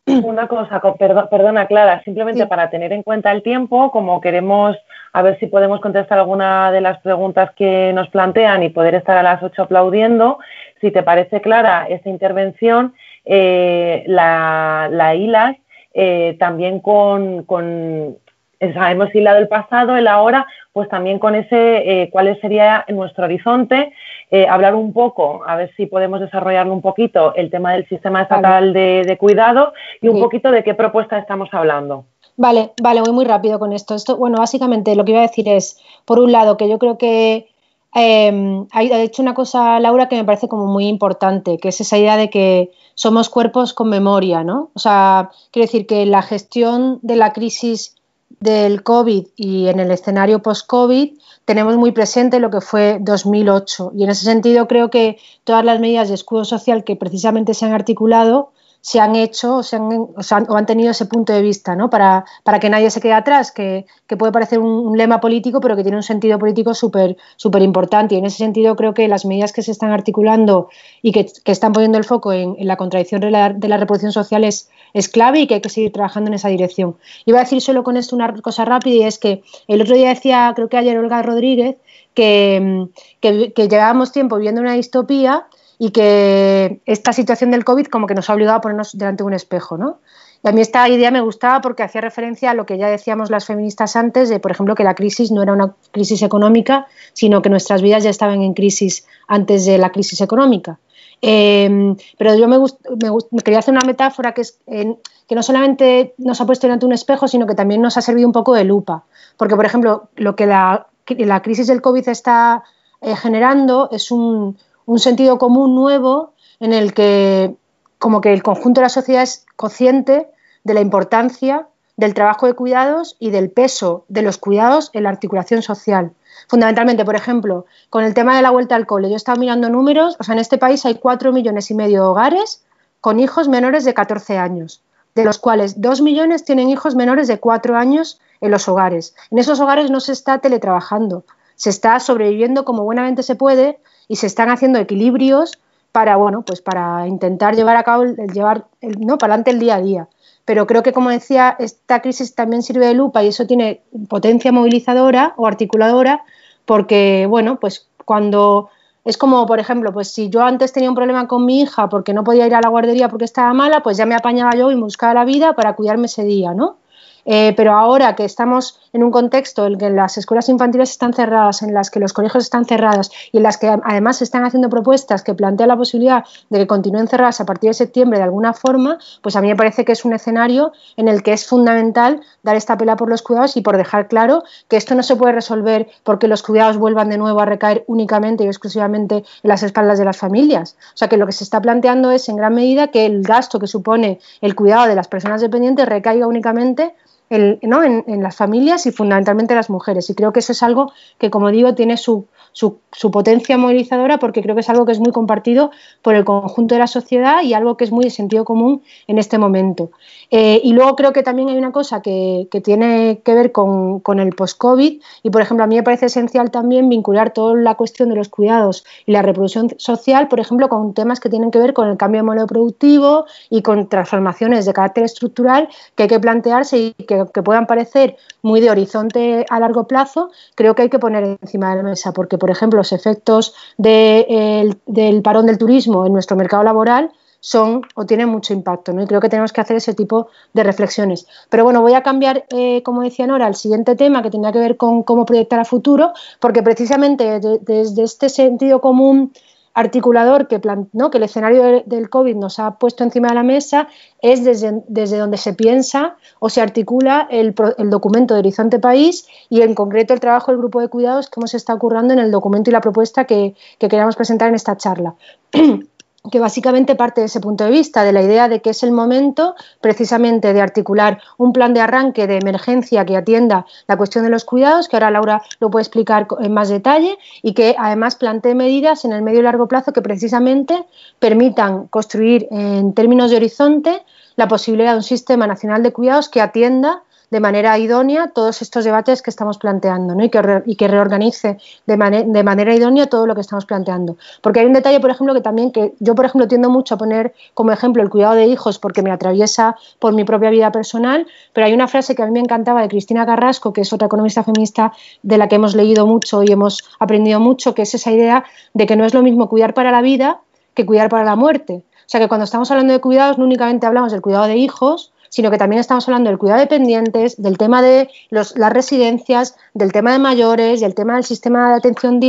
una 0.25 0.49
cosa, 0.49 0.81
perdona 0.99 1.67
Clara, 1.67 2.03
simplemente 2.05 2.47
para 2.47 2.71
tener 2.71 2.93
en 2.93 3.03
cuenta 3.03 3.31
el 3.31 3.43
tiempo, 3.43 3.91
como 3.91 4.21
queremos 4.21 4.77
a 5.13 5.23
ver 5.23 5.39
si 5.39 5.47
podemos 5.47 5.81
contestar 5.81 6.19
alguna 6.19 6.73
de 6.73 6.81
las 6.81 6.99
preguntas 7.01 7.51
que 7.55 7.93
nos 7.95 8.09
plantean 8.09 8.63
y 8.63 8.71
poder 8.71 8.95
estar 8.95 9.17
a 9.17 9.23
las 9.23 9.43
8 9.43 9.63
aplaudiendo, 9.63 10.39
si 10.81 10.91
te 10.91 11.03
parece 11.03 11.41
clara 11.41 11.87
esta 11.89 12.09
intervención, 12.09 12.95
eh, 13.25 14.03
la, 14.07 14.89
la 14.91 15.15
ILAS 15.15 15.57
eh, 15.95 16.37
también 16.39 16.81
con, 16.81 17.45
con 17.45 18.17
hemos 18.59 19.15
hilado 19.15 19.39
el 19.39 19.49
pasado, 19.49 19.97
el 19.97 20.07
ahora, 20.07 20.47
pues 20.73 20.89
también 20.89 21.19
con 21.19 21.35
ese, 21.35 22.03
eh, 22.03 22.11
cuál 22.11 22.39
sería 22.41 22.85
nuestro 22.89 23.25
horizonte, 23.25 23.93
eh, 24.35 24.49
hablar 24.49 24.75
un 24.75 24.95
poco, 24.95 25.43
a 25.47 25.57
ver 25.57 25.71
si 25.77 25.85
podemos 25.85 26.19
desarrollarlo 26.19 26.73
un 26.73 26.81
poquito, 26.81 27.35
el 27.35 27.51
tema 27.51 27.75
del 27.75 27.87
sistema 27.87 28.23
estatal 28.23 28.73
de, 28.73 29.17
cuidado 29.21 29.75
y 30.01 30.09
un 30.09 30.19
poquito 30.19 30.51
de 30.51 30.65
qué 30.65 30.73
propuesta 30.73 31.19
estamos 31.19 31.51
hablando. 31.53 32.07
Vale, 32.39 32.71
vale, 32.83 33.03
voy 33.03 33.13
muy 33.13 33.27
rápido 33.27 33.59
con 33.59 33.75
esto. 33.75 33.95
esto. 33.95 34.17
Bueno, 34.17 34.39
básicamente 34.39 34.97
lo 34.97 35.05
que 35.05 35.13
iba 35.13 35.21
a 35.21 35.27
decir 35.27 35.51
es, 35.51 35.79
por 36.07 36.19
un 36.19 36.33
lado, 36.33 36.57
que 36.57 36.67
yo 36.67 36.79
creo 36.79 36.97
que 36.97 37.51
eh, 37.95 38.65
ha 38.73 38.83
hecho 38.83 39.21
una 39.21 39.35
cosa 39.35 39.79
Laura 39.81 40.09
que 40.09 40.17
me 40.17 40.25
parece 40.25 40.49
como 40.49 40.65
muy 40.65 40.87
importante, 40.87 41.59
que 41.59 41.69
es 41.69 41.83
esa 41.83 41.99
idea 41.99 42.17
de 42.17 42.31
que 42.31 42.71
somos 42.95 43.29
cuerpos 43.29 43.75
con 43.75 43.91
memoria, 43.91 44.45
¿no? 44.45 44.71
O 44.73 44.79
sea, 44.79 45.31
quiero 45.51 45.67
decir 45.67 45.87
que 45.87 46.07
la 46.07 46.23
gestión 46.23 47.01
de 47.03 47.17
la 47.17 47.35
crisis 47.35 47.97
del 48.41 48.83
COVID 48.83 49.27
y 49.37 49.69
en 49.69 49.79
el 49.79 49.91
escenario 49.91 50.41
post-COVID 50.41 51.19
tenemos 51.45 51.77
muy 51.77 51.93
presente 51.93 52.41
lo 52.41 52.51
que 52.51 52.61
fue 52.61 52.99
2008 53.01 53.93
y 53.95 54.05
en 54.05 54.11
ese 54.11 54.25
sentido 54.25 54.69
creo 54.69 54.91
que 54.91 55.19
todas 55.45 55.65
las 55.65 55.81
medidas 55.81 56.09
de 56.09 56.15
escudo 56.15 56.45
social 56.45 56.85
que 56.85 56.97
precisamente 56.97 57.55
se 57.55 57.65
han 57.65 57.73
articulado 57.73 58.53
se 58.83 58.99
han 58.99 59.15
hecho 59.15 59.59
o, 59.59 59.63
se 59.63 59.77
han, 59.77 59.85
o, 59.93 60.57
han, 60.57 60.67
tenido 60.67 60.91
ese 60.91 61.07
punto 61.07 61.33
de 61.33 61.41
vista, 61.41 61.77
¿no? 61.77 61.89
Para, 61.89 62.25
para 62.43 62.59
que 62.59 62.69
nadie 62.69 62.91
se 62.91 63.01
quede 63.01 63.13
atrás, 63.13 63.53
que, 63.53 63.87
que 64.09 64.17
puede 64.17 64.33
parecer 64.33 64.59
un, 64.59 64.99
lema 64.99 65.21
político, 65.21 65.61
pero 65.61 65.77
que 65.77 65.83
tiene 65.83 65.97
un 65.97 66.03
sentido 66.03 66.37
político 66.37 66.75
súper 66.75 67.17
importante. 67.61 68.17
Y 68.17 68.19
en 68.19 68.27
ese 68.27 68.39
sentido 68.39 68.75
creo 68.75 68.93
que 68.93 69.07
las 69.07 69.25
medidas 69.25 69.53
que 69.53 69.63
se 69.63 69.71
están 69.71 69.93
articulando 69.93 70.69
y 71.01 71.13
que, 71.13 71.27
que 71.45 71.53
están 71.53 71.73
poniendo 71.73 71.97
el 71.97 72.05
foco 72.05 72.33
en, 72.33 72.57
la 72.59 72.77
contradicción 72.77 73.21
de 73.21 73.31
la, 73.31 73.51
de 73.51 73.69
la, 73.69 73.77
reproducción 73.77 74.11
social 74.13 74.43
es, 74.43 74.69
es 74.95 75.09
clave 75.09 75.41
y 75.41 75.47
que 75.47 75.55
hay 75.55 75.61
que 75.61 75.69
seguir 75.69 75.93
trabajando 75.93 76.29
en 76.29 76.35
esa 76.35 76.49
dirección. 76.49 76.97
Iba 77.25 77.39
a 77.39 77.45
decir 77.45 77.61
solo 77.61 77.85
con 77.85 77.97
esto 77.97 78.17
una 78.17 78.35
cosa 78.43 78.65
rápida 78.65 78.97
y 78.97 79.03
es 79.05 79.19
que 79.21 79.45
el 79.69 79.81
otro 79.81 79.95
día 79.95 80.09
decía, 80.09 80.53
creo 80.57 80.69
que 80.69 80.77
ayer 80.77 80.99
Olga 80.99 81.23
Rodríguez, 81.23 81.77
que, 82.15 82.89
que, 83.21 83.53
que 83.53 83.69
llevábamos 83.69 84.11
tiempo 84.11 84.39
viendo 84.39 84.61
una 84.61 84.75
distopía 84.75 85.47
y 85.85 85.91
que 85.91 86.81
esta 86.87 87.13
situación 87.13 87.51
del 87.51 87.65
COVID 87.65 87.87
como 87.87 88.07
que 88.07 88.15
nos 88.15 88.31
ha 88.31 88.35
obligado 88.35 88.59
a 88.59 88.61
ponernos 88.61 88.97
delante 88.97 89.25
de 89.25 89.27
un 89.27 89.35
espejo, 89.35 89.77
¿no? 89.77 89.99
Y 90.45 90.49
a 90.49 90.53
mí 90.53 90.61
esta 90.61 90.89
idea 90.89 91.11
me 91.11 91.21
gustaba 91.21 91.61
porque 91.61 91.83
hacía 91.83 92.01
referencia 92.01 92.53
a 92.53 92.55
lo 92.55 92.67
que 92.67 92.79
ya 92.79 92.87
decíamos 92.87 93.31
las 93.31 93.47
feministas 93.47 93.97
antes, 93.97 94.29
de 94.29 94.39
por 94.39 94.53
ejemplo 94.53 94.77
que 94.77 94.85
la 94.85 94.95
crisis 94.95 95.33
no 95.33 95.43
era 95.43 95.53
una 95.53 95.75
crisis 95.91 96.23
económica, 96.23 96.87
sino 97.15 97.43
que 97.43 97.51
nuestras 97.51 97.83
vidas 97.83 98.05
ya 98.05 98.11
estaban 98.11 98.43
en 98.43 98.55
crisis 98.55 99.09
antes 99.27 99.67
de 99.67 99.77
la 99.77 99.91
crisis 99.91 100.21
económica. 100.21 100.79
Em, 101.21 101.97
pero 102.17 102.37
yo 102.37 102.47
me, 102.47 102.61
me, 102.61 103.43
quería 103.43 103.59
hacer 103.59 103.75
una 103.75 103.85
metáfora 103.85 104.35
que 104.35 104.43
es 104.43 104.61
que 104.65 105.35
no 105.35 105.43
solamente 105.43 106.15
nos 106.17 106.41
ha 106.41 106.47
puesto 106.47 106.69
delante 106.69 106.85
de 106.85 106.91
un 106.91 106.93
espejo, 106.93 107.27
sino 107.27 107.45
que 107.49 107.57
también 107.57 107.83
nos 107.83 107.97
ha 107.97 108.03
servido 108.03 108.29
un 108.29 108.33
poco 108.33 108.55
de 108.55 108.63
lupa. 108.63 109.03
Porque, 109.37 109.57
por 109.57 109.67
ejemplo, 109.67 110.11
lo 110.15 110.37
que 110.37 110.47
la, 110.47 110.87
la 111.09 111.43
crisis 111.43 111.67
del 111.67 111.83
COVID 111.83 112.09
está 112.09 112.63
eh, 113.01 113.17
generando 113.17 113.89
es 113.91 114.13
un, 114.13 114.57
un 114.87 114.99
sentido 114.99 115.39
común 115.39 115.75
nuevo 115.75 116.33
en 116.61 116.73
el 116.73 116.95
que 116.95 117.55
como 117.99 118.21
que 118.21 118.33
el 118.33 118.43
conjunto 118.43 118.81
de 118.81 118.87
la 118.87 118.89
sociedad 118.89 119.23
es 119.23 119.47
consciente 119.57 120.29
de 120.65 120.75
la 120.75 120.81
importancia 120.81 121.69
del 121.97 122.15
trabajo 122.15 122.47
de 122.47 122.55
cuidados 122.55 123.17
y 123.21 123.31
del 123.31 123.51
peso 123.51 124.05
de 124.09 124.23
los 124.23 124.39
cuidados 124.39 124.91
en 124.93 125.05
la 125.05 125.11
articulación 125.11 125.63
social. 125.63 126.13
Fundamentalmente, 126.49 127.05
por 127.05 127.15
ejemplo, 127.15 127.67
con 127.91 128.03
el 128.05 128.15
tema 128.15 128.35
de 128.35 128.43
la 128.43 128.51
vuelta 128.51 128.75
al 128.75 128.87
cole, 128.87 129.09
yo 129.09 129.15
he 129.15 129.17
estado 129.17 129.39
mirando 129.39 129.69
números, 129.69 130.17
o 130.19 130.25
sea, 130.25 130.35
en 130.35 130.41
este 130.41 130.59
país 130.59 130.85
hay 130.85 130.97
cuatro 130.97 131.33
millones 131.33 131.71
y 131.71 131.75
medio 131.75 132.03
de 132.03 132.09
hogares 132.09 132.65
con 133.01 133.21
hijos 133.21 133.49
menores 133.49 133.85
de 133.85 133.95
14 133.95 134.39
años, 134.39 134.83
de 135.15 135.25
los 135.25 135.39
cuales 135.39 135.81
dos 135.81 136.01
millones 136.01 136.45
tienen 136.45 136.71
hijos 136.71 136.95
menores 136.95 137.29
de 137.29 137.39
4 137.39 137.77
años 137.77 138.21
en 138.41 138.51
los 138.51 138.69
hogares. 138.69 139.15
En 139.31 139.39
esos 139.39 139.61
hogares 139.61 139.91
no 139.91 140.01
se 140.01 140.13
está 140.13 140.39
teletrabajando, 140.39 141.25
se 141.57 141.71
está 141.71 142.01
sobreviviendo 142.01 142.65
como 142.65 142.85
buenamente 142.85 143.23
se 143.23 143.35
puede 143.35 143.79
y 144.09 144.17
se 144.17 144.27
están 144.27 144.51
haciendo 144.51 144.79
equilibrios 144.79 145.59
para, 145.93 146.17
bueno, 146.17 146.43
pues 146.43 146.61
para 146.63 147.07
intentar 147.07 147.55
llevar 147.55 147.77
a 147.77 147.83
cabo, 147.83 148.03
el, 148.05 148.17
llevar 148.33 148.67
¿no? 148.81 149.19
para 149.19 149.35
adelante 149.35 149.51
el 149.51 149.59
día 149.59 149.77
a 149.77 149.83
día. 149.83 150.09
Pero 150.45 150.67
creo 150.67 150.83
que, 150.83 150.93
como 150.93 151.11
decía, 151.11 151.55
esta 151.59 152.01
crisis 152.01 152.35
también 152.35 152.63
sirve 152.63 152.87
de 152.87 152.95
lupa 152.95 153.23
y 153.23 153.29
eso 153.29 153.47
tiene 153.47 153.83
potencia 154.09 154.51
movilizadora 154.51 155.35
o 155.37 155.47
articuladora, 155.47 156.25
porque, 156.65 157.27
bueno, 157.29 157.61
pues 157.61 157.87
cuando 158.05 158.71
es 159.05 159.19
como, 159.19 159.47
por 159.47 159.59
ejemplo, 159.59 159.93
pues 159.93 160.09
si 160.09 160.31
yo 160.31 160.43
antes 160.43 160.73
tenía 160.73 160.89
un 160.89 160.95
problema 160.95 161.27
con 161.27 161.45
mi 161.45 161.61
hija 161.61 161.89
porque 161.89 162.13
no 162.13 162.25
podía 162.25 162.47
ir 162.47 162.55
a 162.55 162.61
la 162.61 162.69
guardería 162.69 163.09
porque 163.09 163.25
estaba 163.25 163.53
mala, 163.53 163.83
pues 163.83 163.97
ya 163.97 164.07
me 164.07 164.15
apañaba 164.15 164.53
yo 164.55 164.71
y 164.71 164.77
me 164.77 164.83
buscaba 164.83 165.15
la 165.15 165.25
vida 165.25 165.55
para 165.55 165.75
cuidarme 165.75 166.07
ese 166.07 166.25
día, 166.25 166.55
¿no? 166.55 166.77
Eh, 167.25 167.55
pero 167.57 167.73
ahora 167.73 168.17
que 168.17 168.25
estamos 168.25 168.79
en 168.93 169.05
un 169.05 169.11
contexto 169.11 169.67
en 169.67 169.79
que 169.79 169.91
las 169.91 170.19
escuelas 170.19 170.49
infantiles 170.49 170.91
están 170.91 171.15
cerradas, 171.15 171.63
en 171.63 171.73
las 171.73 171.91
que 171.91 172.01
los 172.01 172.13
colegios 172.13 172.45
están 172.45 172.65
cerrados 172.65 173.11
y 173.31 173.39
en 173.39 173.43
las 173.43 173.59
que 173.59 173.69
además 173.69 174.19
se 174.19 174.25
están 174.25 174.45
haciendo 174.45 174.69
propuestas 174.69 175.23
que 175.23 175.35
plantean 175.35 175.69
la 175.69 175.77
posibilidad 175.77 176.25
de 176.51 176.59
que 176.59 176.67
continúen 176.67 177.09
cerradas 177.09 177.41
a 177.41 177.47
partir 177.47 177.71
de 177.71 177.75
septiembre 177.75 178.19
de 178.19 178.25
alguna 178.25 178.53
forma, 178.53 178.99
pues 179.23 179.37
a 179.37 179.41
mí 179.41 179.49
me 179.49 179.57
parece 179.57 179.85
que 179.85 179.93
es 179.93 180.05
un 180.05 180.13
escenario 180.13 180.73
en 180.97 181.09
el 181.09 181.23
que 181.23 181.33
es 181.33 181.47
fundamental 181.47 182.21
dar 182.43 182.57
esta 182.57 182.77
pela 182.77 182.97
por 182.97 183.09
los 183.09 183.23
cuidados 183.23 183.57
y 183.57 183.63
por 183.63 183.77
dejar 183.77 184.09
claro 184.09 184.43
que 184.69 184.77
esto 184.77 184.95
no 184.95 185.03
se 185.03 185.17
puede 185.17 185.33
resolver 185.33 185.89
porque 186.03 186.29
los 186.29 186.43
cuidados 186.43 186.77
vuelvan 186.77 187.09
de 187.09 187.19
nuevo 187.19 187.41
a 187.41 187.47
recaer 187.47 187.85
únicamente 187.87 188.45
y 188.45 188.49
exclusivamente 188.49 189.17
en 189.17 189.49
las 189.49 189.63
espaldas 189.63 189.99
de 189.99 190.05
las 190.05 190.17
familias. 190.17 190.77
O 190.95 190.97
sea 190.97 191.09
que 191.09 191.17
lo 191.17 191.27
que 191.27 191.33
se 191.33 191.45
está 191.45 191.61
planteando 191.61 192.11
es 192.11 192.29
en 192.29 192.37
gran 192.37 192.55
medida 192.55 192.89
que 192.89 193.07
el 193.07 193.23
gasto 193.23 193.59
que 193.59 193.67
supone 193.67 194.21
el 194.41 194.55
cuidado 194.55 194.87
de 194.87 194.95
las 194.95 195.09
personas 195.09 195.41
dependientes 195.41 195.89
recaiga 195.89 196.27
únicamente 196.27 196.95
en, 197.33 198.23
las 198.23 198.37
familias 198.37 198.87
y 198.87 198.93
fundamentalmente 198.93 199.55
en 199.55 199.57
las 199.57 199.71
mujeres. 199.71 200.11
Y 200.11 200.15
creo 200.15 200.33
que 200.33 200.41
eso 200.41 200.53
es 200.53 200.63
algo 200.63 200.93
que, 201.19 201.31
como 201.31 201.51
digo, 201.51 201.75
tiene 201.75 201.97
su, 201.97 202.27
su, 202.53 202.79
potencia 203.11 203.57
movilizadora 203.57 204.19
porque 204.19 204.43
creo 204.43 204.55
que 204.55 204.61
es 204.61 204.69
algo 204.69 204.85
que 204.85 204.93
es 204.93 205.01
muy 205.01 205.13
compartido 205.13 205.71
por 206.03 206.15
el 206.15 206.25
conjunto 206.25 206.75
de 206.75 206.81
la 206.81 206.87
sociedad 206.87 207.43
y 207.43 207.55
algo 207.55 207.77
que 207.77 207.85
es 207.85 207.93
muy 207.93 208.05
de 208.05 208.11
sentido 208.11 208.45
común 208.45 208.83
en 209.07 209.19
este 209.19 209.39
momento. 209.39 209.91
Eh, 210.31 210.61
y 210.63 210.73
luego 210.73 210.95
creo 210.97 211.13
que 211.13 211.23
también 211.23 211.49
hay 211.49 211.57
una 211.57 211.73
cosa 211.73 212.03
que, 212.03 212.49
tiene 212.63 213.21
que 213.25 213.35
ver 213.35 213.51
con, 213.51 214.01
con 214.01 214.21
el 214.21 214.35
post-COVID 214.35 215.01
y, 215.23 215.31
por 215.31 215.43
ejemplo, 215.43 215.65
a 215.65 215.67
mí 215.67 215.77
me 215.77 215.83
parece 215.83 216.07
esencial 216.07 216.51
también 216.51 216.89
vincular 216.89 217.33
toda 217.33 217.55
la 217.55 217.75
cuestión 217.75 218.11
de 218.11 218.17
los 218.17 218.29
cuidados 218.29 218.85
y 219.07 219.13
la 219.13 219.23
reproducción 219.23 219.71
social, 219.79 220.29
por 220.29 220.39
ejemplo, 220.39 220.69
con 220.69 220.95
temas 220.95 221.19
que 221.19 221.31
tienen 221.31 221.51
que 221.51 221.59
ver 221.59 221.73
con 221.73 221.89
el 221.89 221.97
cambio 221.97 222.21
de 222.21 222.25
modelo 222.25 222.47
productivo 222.47 223.25
y 223.51 223.63
con 223.63 223.89
transformaciones 223.89 224.67
de 224.67 224.73
carácter 224.73 225.05
estructural 225.05 225.69
que 225.95 226.05
hay 226.05 226.09
que 226.09 226.21
plantearse 226.21 226.79
y 226.79 226.93
que, 227.05 227.22
que 227.31 227.43
puedan 227.43 227.67
parecer 227.67 228.17
muy 228.43 228.61
de 228.61 228.71
horizonte 228.71 229.47
a 229.49 229.61
largo 229.61 229.87
plazo, 229.87 230.31
creo 230.55 230.75
que 230.75 230.83
hay 230.83 230.89
que 230.91 230.99
poner 230.99 231.39
encima 231.41 231.71
de 231.71 231.77
la 231.77 231.83
mesa, 231.83 232.13
porque 232.13 232.39
por 232.39 232.51
ejemplo, 232.51 232.79
los 232.79 232.93
efectos 232.93 233.55
del 233.77 235.23
parón 235.23 235.47
del 235.47 235.59
turismo 235.59 236.07
en 236.07 236.13
nuestro 236.13 236.37
mercado 236.37 236.63
laboral 236.63 237.11
son 237.45 237.83
o 237.97 238.07
tienen 238.07 238.29
mucho 238.29 238.53
impacto, 238.53 238.93
¿no? 238.93 239.03
Y 239.03 239.07
creo 239.07 239.21
que 239.21 239.29
tenemos 239.29 239.53
que 239.53 239.61
hacer 239.61 239.77
ese 239.77 239.95
tipo 239.95 240.29
de 240.53 240.63
reflexiones. 240.63 241.27
Pero 241.51 241.65
bueno, 241.65 241.83
voy 241.83 241.95
a 241.95 242.03
cambiar, 242.05 242.47
eh, 242.51 242.85
como 242.85 243.03
decía 243.03 243.27
Nora, 243.27 243.47
al 243.47 243.57
siguiente 243.57 243.97
tema 243.97 244.23
que 244.23 244.31
tendrá 244.31 244.53
que 244.53 244.61
ver 244.61 244.77
con 244.77 245.03
cómo 245.03 245.27
proyectar 245.27 245.59
a 245.59 245.65
futuro, 245.65 246.13
porque 246.39 246.63
precisamente 246.63 247.41
desde 247.41 248.05
este 248.05 248.29
sentido 248.29 248.81
común 248.81 249.33
articulador 249.75 250.49
que, 250.49 250.61
¿no? 250.93 251.11
que 251.11 251.19
el 251.19 251.25
escenario 251.25 251.83
del 251.87 252.11
COVID 252.11 252.37
nos 252.37 252.59
ha 252.59 252.79
puesto 252.79 253.05
encima 253.05 253.29
de 253.29 253.35
la 253.35 253.43
mesa 253.43 253.89
es 254.21 254.45
desde, 254.45 254.83
desde 254.89 255.19
donde 255.19 255.39
se 255.39 255.55
piensa 255.55 256.17
o 256.41 256.49
se 256.49 256.61
articula 256.61 257.27
el, 257.31 257.55
el, 257.79 257.91
documento 257.91 258.35
de 258.35 258.41
Horizonte 258.41 258.79
País 258.79 259.27
y 259.49 259.63
en 259.63 259.75
concreto 259.75 260.15
el 260.15 260.21
trabajo 260.21 260.51
del 260.51 260.59
grupo 260.59 260.81
de 260.81 260.89
cuidados 260.89 261.31
que 261.31 261.41
hemos 261.41 261.55
estado 261.55 261.79
currando 261.79 262.13
en 262.13 262.21
el 262.21 262.31
documento 262.31 262.71
y 262.71 262.73
la 262.73 262.81
propuesta 262.81 263.25
que, 263.25 263.55
que 263.79 263.89
queríamos 263.89 264.17
presentar 264.17 264.49
en 264.49 264.55
esta 264.55 264.77
charla. 264.77 265.15
que 266.31 266.39
básicamente 266.39 266.95
parte 266.95 267.21
de 267.21 267.27
ese 267.27 267.41
punto 267.41 267.65
de 267.65 267.71
vista, 267.71 268.05
de 268.05 268.13
la 268.13 268.23
idea 268.23 268.49
de 268.49 268.63
que 268.63 268.71
es 268.71 268.83
el 268.85 268.93
momento 268.93 269.57
precisamente 269.81 270.53
de 270.53 270.61
articular 270.61 271.21
un 271.37 271.53
plan 271.53 271.75
de 271.75 271.81
arranque 271.81 272.29
de 272.29 272.37
emergencia 272.37 273.05
que 273.05 273.17
atienda 273.17 273.67
la 273.89 273.97
cuestión 273.97 274.25
de 274.25 274.31
los 274.31 274.45
cuidados, 274.45 274.89
que 274.89 274.97
ahora 274.97 275.11
Laura 275.11 275.43
lo 275.59 275.71
puede 275.71 275.83
explicar 275.83 276.29
en 276.41 276.55
más 276.55 276.69
detalle, 276.69 277.19
y 277.43 277.55
que 277.55 277.75
además 277.77 278.15
plantee 278.15 278.55
medidas 278.55 279.05
en 279.05 279.13
el 279.13 279.23
medio 279.23 279.41
y 279.41 279.43
largo 279.43 279.67
plazo 279.67 279.93
que 279.93 280.01
precisamente 280.01 280.85
permitan 281.19 281.89
construir 281.89 282.47
en 282.51 282.93
términos 282.93 283.31
de 283.31 283.39
horizonte 283.39 284.05
la 284.37 284.47
posibilidad 284.47 284.93
de 284.93 284.99
un 284.99 285.03
sistema 285.03 285.47
nacional 285.47 285.83
de 285.83 285.93
cuidados 285.93 286.29
que 286.29 286.41
atienda 286.41 287.03
de 287.33 287.41
manera 287.41 287.79
idónea 287.79 288.29
todos 288.29 288.61
estos 288.61 288.85
debates 288.85 289.23
que 289.23 289.31
estamos 289.31 289.57
planteando 289.57 290.15
¿no? 290.15 290.23
y, 290.23 290.29
que 290.29 290.87
reorganice 290.87 291.57
de, 291.87 292.25
de, 292.27 292.43
manera 292.43 292.75
idónea 292.75 293.07
todo 293.07 293.27
lo 293.27 293.35
que 293.35 293.41
estamos 293.41 293.65
planteando. 293.65 294.19
Porque 294.43 294.61
hay 294.61 294.67
un 294.67 294.75
detalle, 294.75 295.01
por 295.01 295.09
ejemplo, 295.09 295.33
que 295.33 295.41
también 295.41 295.73
que 295.73 295.95
yo, 295.99 296.15
por 296.15 296.27
ejemplo, 296.27 296.47
tiendo 296.47 296.69
mucho 296.69 296.95
a 296.95 296.99
poner 296.99 297.33
como 297.55 297.73
ejemplo 297.73 298.03
el 298.03 298.11
cuidado 298.11 298.35
de 298.35 298.45
hijos 298.45 298.79
porque 298.79 299.01
me 299.01 299.11
atraviesa 299.11 299.77
por 299.99 300.13
mi 300.13 300.25
propia 300.25 300.51
vida 300.51 300.71
personal, 300.73 301.27
pero 301.55 301.67
hay 301.67 301.73
una 301.73 301.89
frase 301.89 302.15
que 302.15 302.23
a 302.23 302.27
mí 302.27 302.33
me 302.33 302.41
encantaba 302.41 302.83
de 302.83 302.89
Cristina 302.89 303.25
Carrasco, 303.25 303.73
que 303.73 303.81
es 303.81 303.91
otra 303.95 304.09
economista 304.09 304.45
feminista 304.45 304.93
de 305.23 305.39
la 305.39 305.49
que 305.49 305.55
hemos 305.55 305.75
leído 305.75 306.07
mucho 306.07 306.43
y 306.43 306.53
hemos 306.53 306.85
aprendido 306.99 307.41
mucho, 307.41 307.75
que 307.75 307.81
es 307.81 307.95
esa 307.95 308.13
idea 308.13 308.45
de 308.75 308.85
que 308.85 308.95
no 308.95 309.07
es 309.07 309.15
lo 309.15 309.23
mismo 309.23 309.49
cuidar 309.49 309.73
para 309.73 309.91
la 309.91 310.03
vida 310.03 310.41
que 310.75 310.85
cuidar 310.85 311.09
para 311.09 311.25
la 311.25 311.37
muerte. 311.37 311.83
O 311.95 312.09
sea 312.13 312.21
que 312.21 312.29
cuando 312.29 312.45
estamos 312.45 312.71
hablando 312.71 312.93
de 312.93 313.01
cuidados 313.01 313.39
no 313.39 313.47
únicamente 313.47 313.87
hablamos 313.87 314.13
del 314.13 314.21
cuidado 314.21 314.45
de 314.49 314.57
hijos, 314.57 315.12
sino 315.33 315.51
que 315.51 315.57
también 315.57 315.81
estamos 315.81 316.07
hablando 316.07 316.29
del 316.29 316.39
cuidado 316.39 316.59
de 316.59 316.67
dependientes, 316.67 317.41
del 317.41 317.57
tema 317.57 317.81
de 317.81 318.11
las 318.29 318.55
residencias, 318.55 319.57
del 319.73 319.91
tema 319.91 320.13
de 320.13 320.19
mayores, 320.19 320.83
del 320.83 320.95
tema 320.95 321.15
del 321.15 321.25
sistema 321.25 321.71
de 321.71 321.77
atención 321.77 322.21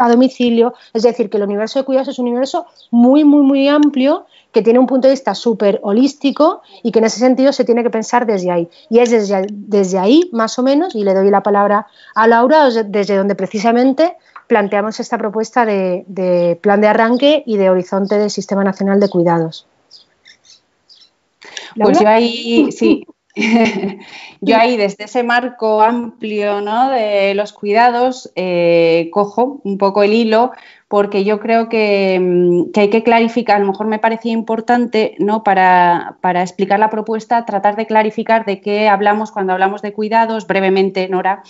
a 0.00 0.08
domicilio. 0.10 0.74
Es 0.92 1.04
decir, 1.04 1.30
que 1.30 1.36
el 1.36 1.44
universo 1.44 1.78
de 1.78 1.84
cuidados 1.84 2.08
es 2.08 2.18
un 2.18 2.26
universo 2.26 2.66
muy, 2.90 3.22
muy, 3.22 3.42
muy 3.42 3.68
amplio 3.68 4.26
que 4.50 4.62
tiene 4.62 4.80
un 4.80 4.88
punto 4.88 5.06
de 5.06 5.12
vista 5.12 5.36
súper 5.36 5.78
holístico 5.84 6.62
y 6.82 6.90
que 6.90 6.98
en 6.98 7.04
ese 7.04 7.20
sentido 7.20 7.52
se 7.52 7.64
tiene 7.64 7.84
que 7.84 7.90
pensar 7.90 8.26
desde 8.26 8.50
ahí. 8.50 8.68
Y 8.90 8.98
es 8.98 9.10
desde, 9.12 9.98
ahí, 9.98 10.28
más 10.32 10.58
o 10.58 10.64
menos, 10.64 10.96
y 10.96 11.04
le 11.04 11.14
doy 11.14 11.30
la 11.30 11.44
palabra 11.44 11.86
a 12.16 12.26
Laura, 12.26 12.68
desde 12.70 13.16
donde 13.16 13.36
precisamente 13.36 14.16
planteamos 14.48 14.98
esta 14.98 15.16
propuesta 15.16 15.64
de 15.64 16.58
plan 16.60 16.80
de 16.80 16.88
arranque 16.88 17.44
y 17.46 17.56
de 17.56 17.70
horizonte 17.70 18.18
del 18.18 18.30
Sistema 18.30 18.64
Nacional 18.64 18.98
de 18.98 19.08
Cuidados. 19.08 19.68
Pues 21.76 22.00
yo 22.00 22.08
ahí, 22.08 22.72
sí, 22.72 23.06
yo 24.40 24.56
ahí 24.56 24.76
desde 24.76 25.04
ese 25.04 25.22
marco 25.22 25.82
amplio 25.82 26.60
¿no? 26.62 26.90
de 26.90 27.34
los 27.34 27.52
cuidados 27.52 28.32
eh, 28.34 29.10
cojo 29.12 29.60
un 29.64 29.76
poco 29.76 30.02
el 30.02 30.14
hilo 30.14 30.52
porque 30.88 31.24
yo 31.24 31.40
creo 31.40 31.64
mm, 31.64 32.70
que, 32.70 32.80
hay 32.80 32.90
que 32.90 33.02
clarificar, 33.02 33.56
a 33.56 33.60
lo 33.60 33.66
mejor 33.66 33.86
me 33.86 33.98
parecía 33.98 34.32
importante 34.32 35.16
¿no? 35.18 35.42
para, 35.42 36.16
explicar 36.22 36.78
la 36.78 36.90
propuesta, 36.90 37.44
tratar 37.44 37.76
de 37.76 37.86
clarificar 37.86 38.44
de 38.44 38.60
qué 38.60 38.88
hablamos 38.88 39.32
cuando 39.32 39.52
hablamos 39.52 39.82
de 39.82 39.92
cuidados, 39.92 40.46
brevemente, 40.46 41.08
Nora, 41.08 41.42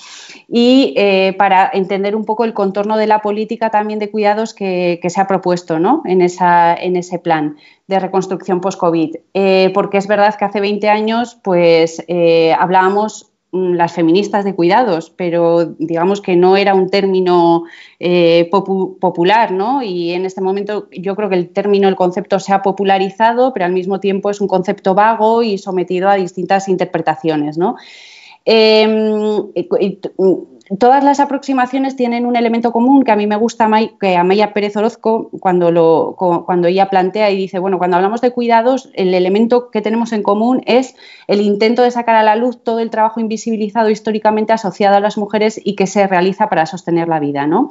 y 0.48 0.94
eh, 0.96 1.34
para 1.38 1.70
entender 1.72 2.16
un 2.16 2.24
poco 2.24 2.44
el 2.44 2.54
contorno 2.54 2.96
de 2.96 3.06
la 3.06 3.20
política 3.20 3.68
también 3.70 3.98
de 3.98 4.10
cuidados 4.10 4.54
que, 4.54 5.00
se 5.06 5.20
ha 5.20 5.28
propuesto 5.28 5.78
¿no? 5.78 6.02
en, 6.04 6.20
esa, 6.20 6.74
en 6.74 6.96
ese 6.96 7.18
plan 7.18 7.56
de 7.86 8.00
reconstrucción 8.00 8.60
post-COVID. 8.60 9.16
Eh, 9.34 9.70
porque 9.72 9.98
es 9.98 10.08
verdad 10.08 10.34
que 10.34 10.44
hace 10.44 10.60
20 10.60 10.88
años 10.88 11.38
pues, 11.42 12.02
eh, 12.08 12.54
hablábamos 12.58 13.35
las 13.56 13.92
feministas 13.92 14.44
de 14.44 14.54
cuidados, 14.54 15.10
pero 15.10 15.64
digamos 15.78 16.20
que 16.20 16.36
no 16.36 16.56
era 16.56 16.74
un 16.74 16.88
término 16.88 17.64
eh, 17.98 18.48
popular, 18.50 19.52
¿no? 19.52 19.82
Y 19.82 20.12
en 20.12 20.24
este 20.24 20.40
momento 20.40 20.88
yo 20.90 21.16
creo 21.16 21.28
que 21.28 21.36
el 21.36 21.48
término, 21.48 21.88
el 21.88 21.96
concepto 21.96 22.38
se 22.38 22.52
ha 22.52 22.62
popularizado, 22.62 23.52
pero 23.52 23.64
al 23.64 23.72
mismo 23.72 24.00
tiempo 24.00 24.30
es 24.30 24.40
un 24.40 24.48
concepto 24.48 24.94
vago 24.94 25.42
y 25.42 25.58
sometido 25.58 26.08
a 26.08 26.16
distintas 26.16 26.68
interpretaciones, 26.68 27.58
¿no? 27.58 27.76
Em, 28.48 29.52
todas 30.78 31.02
las 31.02 31.18
aproximaciones 31.18 31.96
tienen 31.96 32.26
un 32.26 32.36
elemento 32.36 32.72
común 32.72 33.02
que 33.02 33.10
a 33.10 33.16
mí 33.16 33.26
me 33.26 33.34
gusta, 33.34 33.68
que 34.00 34.16
Amaya 34.16 34.52
Pérez 34.52 34.76
Orozco, 34.76 35.30
cuando, 35.40 36.14
cuando 36.16 36.68
ella 36.68 36.88
plantea 36.88 37.30
y 37.32 37.36
dice, 37.36 37.58
bueno, 37.58 37.78
cuando 37.78 37.96
hablamos 37.96 38.20
de 38.20 38.30
cuidados, 38.30 38.88
el 38.94 39.14
elemento 39.14 39.70
que 39.72 39.82
tenemos 39.82 40.12
en 40.12 40.22
común 40.22 40.62
es 40.66 40.94
el 41.26 41.40
intento 41.40 41.82
de 41.82 41.90
sacar 41.90 42.14
a 42.14 42.22
la 42.22 42.36
luz 42.36 42.62
todo 42.62 42.78
el 42.78 42.90
trabajo 42.90 43.18
invisibilizado 43.18 43.90
históricamente 43.90 44.52
asociado 44.52 44.96
a 44.96 45.00
las 45.00 45.18
mujeres 45.18 45.60
y 45.62 45.74
que 45.74 45.88
se 45.88 46.06
realiza 46.06 46.48
para 46.48 46.66
sostener 46.66 47.08
la 47.08 47.18
vida. 47.18 47.48
¿no? 47.48 47.70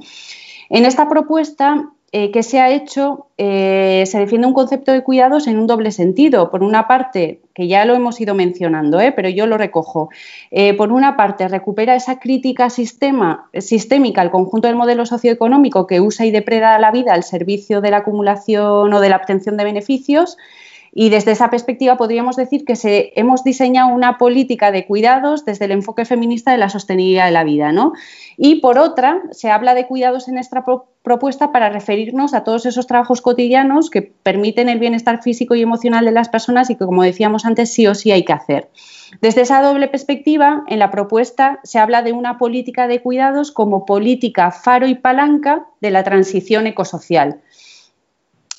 En 0.69 0.83
esta 0.83 1.07
propuesta 1.07 1.89
eh, 2.11 2.31
que 2.31 2.43
se 2.43 2.59
ha 2.59 2.69
hecho, 2.69 3.27
eh, 3.37 4.03
se 4.05 4.19
defiende 4.19 4.47
un 4.47 4.53
concepto 4.53 4.91
de 4.91 5.03
cuidados 5.03 5.47
en 5.47 5.57
un 5.57 5.67
doble 5.67 5.91
sentido. 5.91 6.49
Por 6.49 6.63
una 6.63 6.87
parte, 6.87 7.41
que 7.53 7.67
ya 7.67 7.83
lo 7.85 7.93
hemos 7.93 8.21
ido 8.21 8.35
mencionando, 8.35 9.01
¿eh? 9.01 9.11
pero 9.11 9.27
yo 9.29 9.47
lo 9.47 9.57
recojo. 9.57 10.09
por 10.77 10.91
una 10.91 11.17
parte, 11.17 11.47
recupera 11.47 11.95
esa 11.95 12.19
crítica 12.19 12.69
sistema, 12.69 13.49
sistémica 13.59 14.21
al 14.21 14.31
conjunto 14.31 14.67
del 14.67 14.77
modelo 14.77 15.05
socioeconómico 15.05 15.87
que 15.87 15.99
usa 15.99 16.25
y 16.25 16.31
depreda 16.31 16.79
la 16.79 16.91
vida 16.91 17.13
al 17.13 17.23
servicio 17.23 17.81
de 17.81 17.91
la 17.91 17.97
acumulación 17.97 18.93
o 18.93 19.01
de 19.01 19.09
la 19.09 19.17
obtención 19.17 19.57
de 19.57 19.63
beneficios. 19.65 20.37
Y 20.97 21.09
desde 21.09 21.33
esa 21.33 21.49
perspectiva 21.49 21.97
podríamos 21.97 22.37
decir 22.37 22.63
que 22.63 23.11
hemos 23.17 23.43
diseñado 23.43 23.93
una 23.93 24.17
política 24.17 24.71
de 24.71 24.87
cuidados 24.87 25.43
desde 25.43 25.65
el 25.65 25.71
enfoque 25.71 26.05
feminista 26.05 26.53
de 26.53 26.57
la 26.57 26.69
sostenibilidad 26.69 27.25
de 27.25 27.33
la 27.33 27.43
vida. 27.43 27.73
¿no? 27.73 27.91
Y 28.37 28.61
por 28.61 28.77
otra, 28.77 29.21
se 29.31 29.51
habla 29.51 29.73
de 29.73 29.87
cuidados 29.87 30.29
en 30.29 30.37
esta 30.37 30.63
propuesta 31.03 31.51
para 31.51 31.67
referirnos 31.67 32.33
a 32.33 32.45
todos 32.45 32.65
esos 32.65 32.87
trabajos 32.87 33.21
cotidianos 33.21 33.89
que 33.89 34.03
permiten 34.03 34.69
el 34.69 34.79
bienestar 34.79 35.21
físico 35.21 35.53
y 35.53 35.61
emocional 35.61 36.05
de 36.05 36.13
las 36.13 36.29
personas 36.29 36.69
y 36.69 36.77
que, 36.77 36.85
como 36.85 37.03
decíamos 37.03 37.43
antes, 37.43 37.73
sí 37.73 37.85
o 37.87 37.93
sí 37.93 38.13
hay 38.13 38.23
que 38.23 38.31
hacer. 38.31 38.69
Desde 39.19 39.41
esa 39.41 39.61
doble 39.61 39.89
perspectiva, 39.89 40.63
en 40.67 40.79
la 40.79 40.91
propuesta 40.91 41.59
se 41.63 41.77
habla 41.77 42.03
de 42.03 42.13
una 42.13 42.37
política 42.37 42.87
de 42.87 43.01
cuidados 43.01 43.51
como 43.51 43.85
política 43.85 44.51
faro 44.51 44.87
y 44.87 44.95
palanca 44.95 45.67
de 45.81 45.91
la 45.91 46.05
transición 46.05 46.67
ecosocial, 46.67 47.41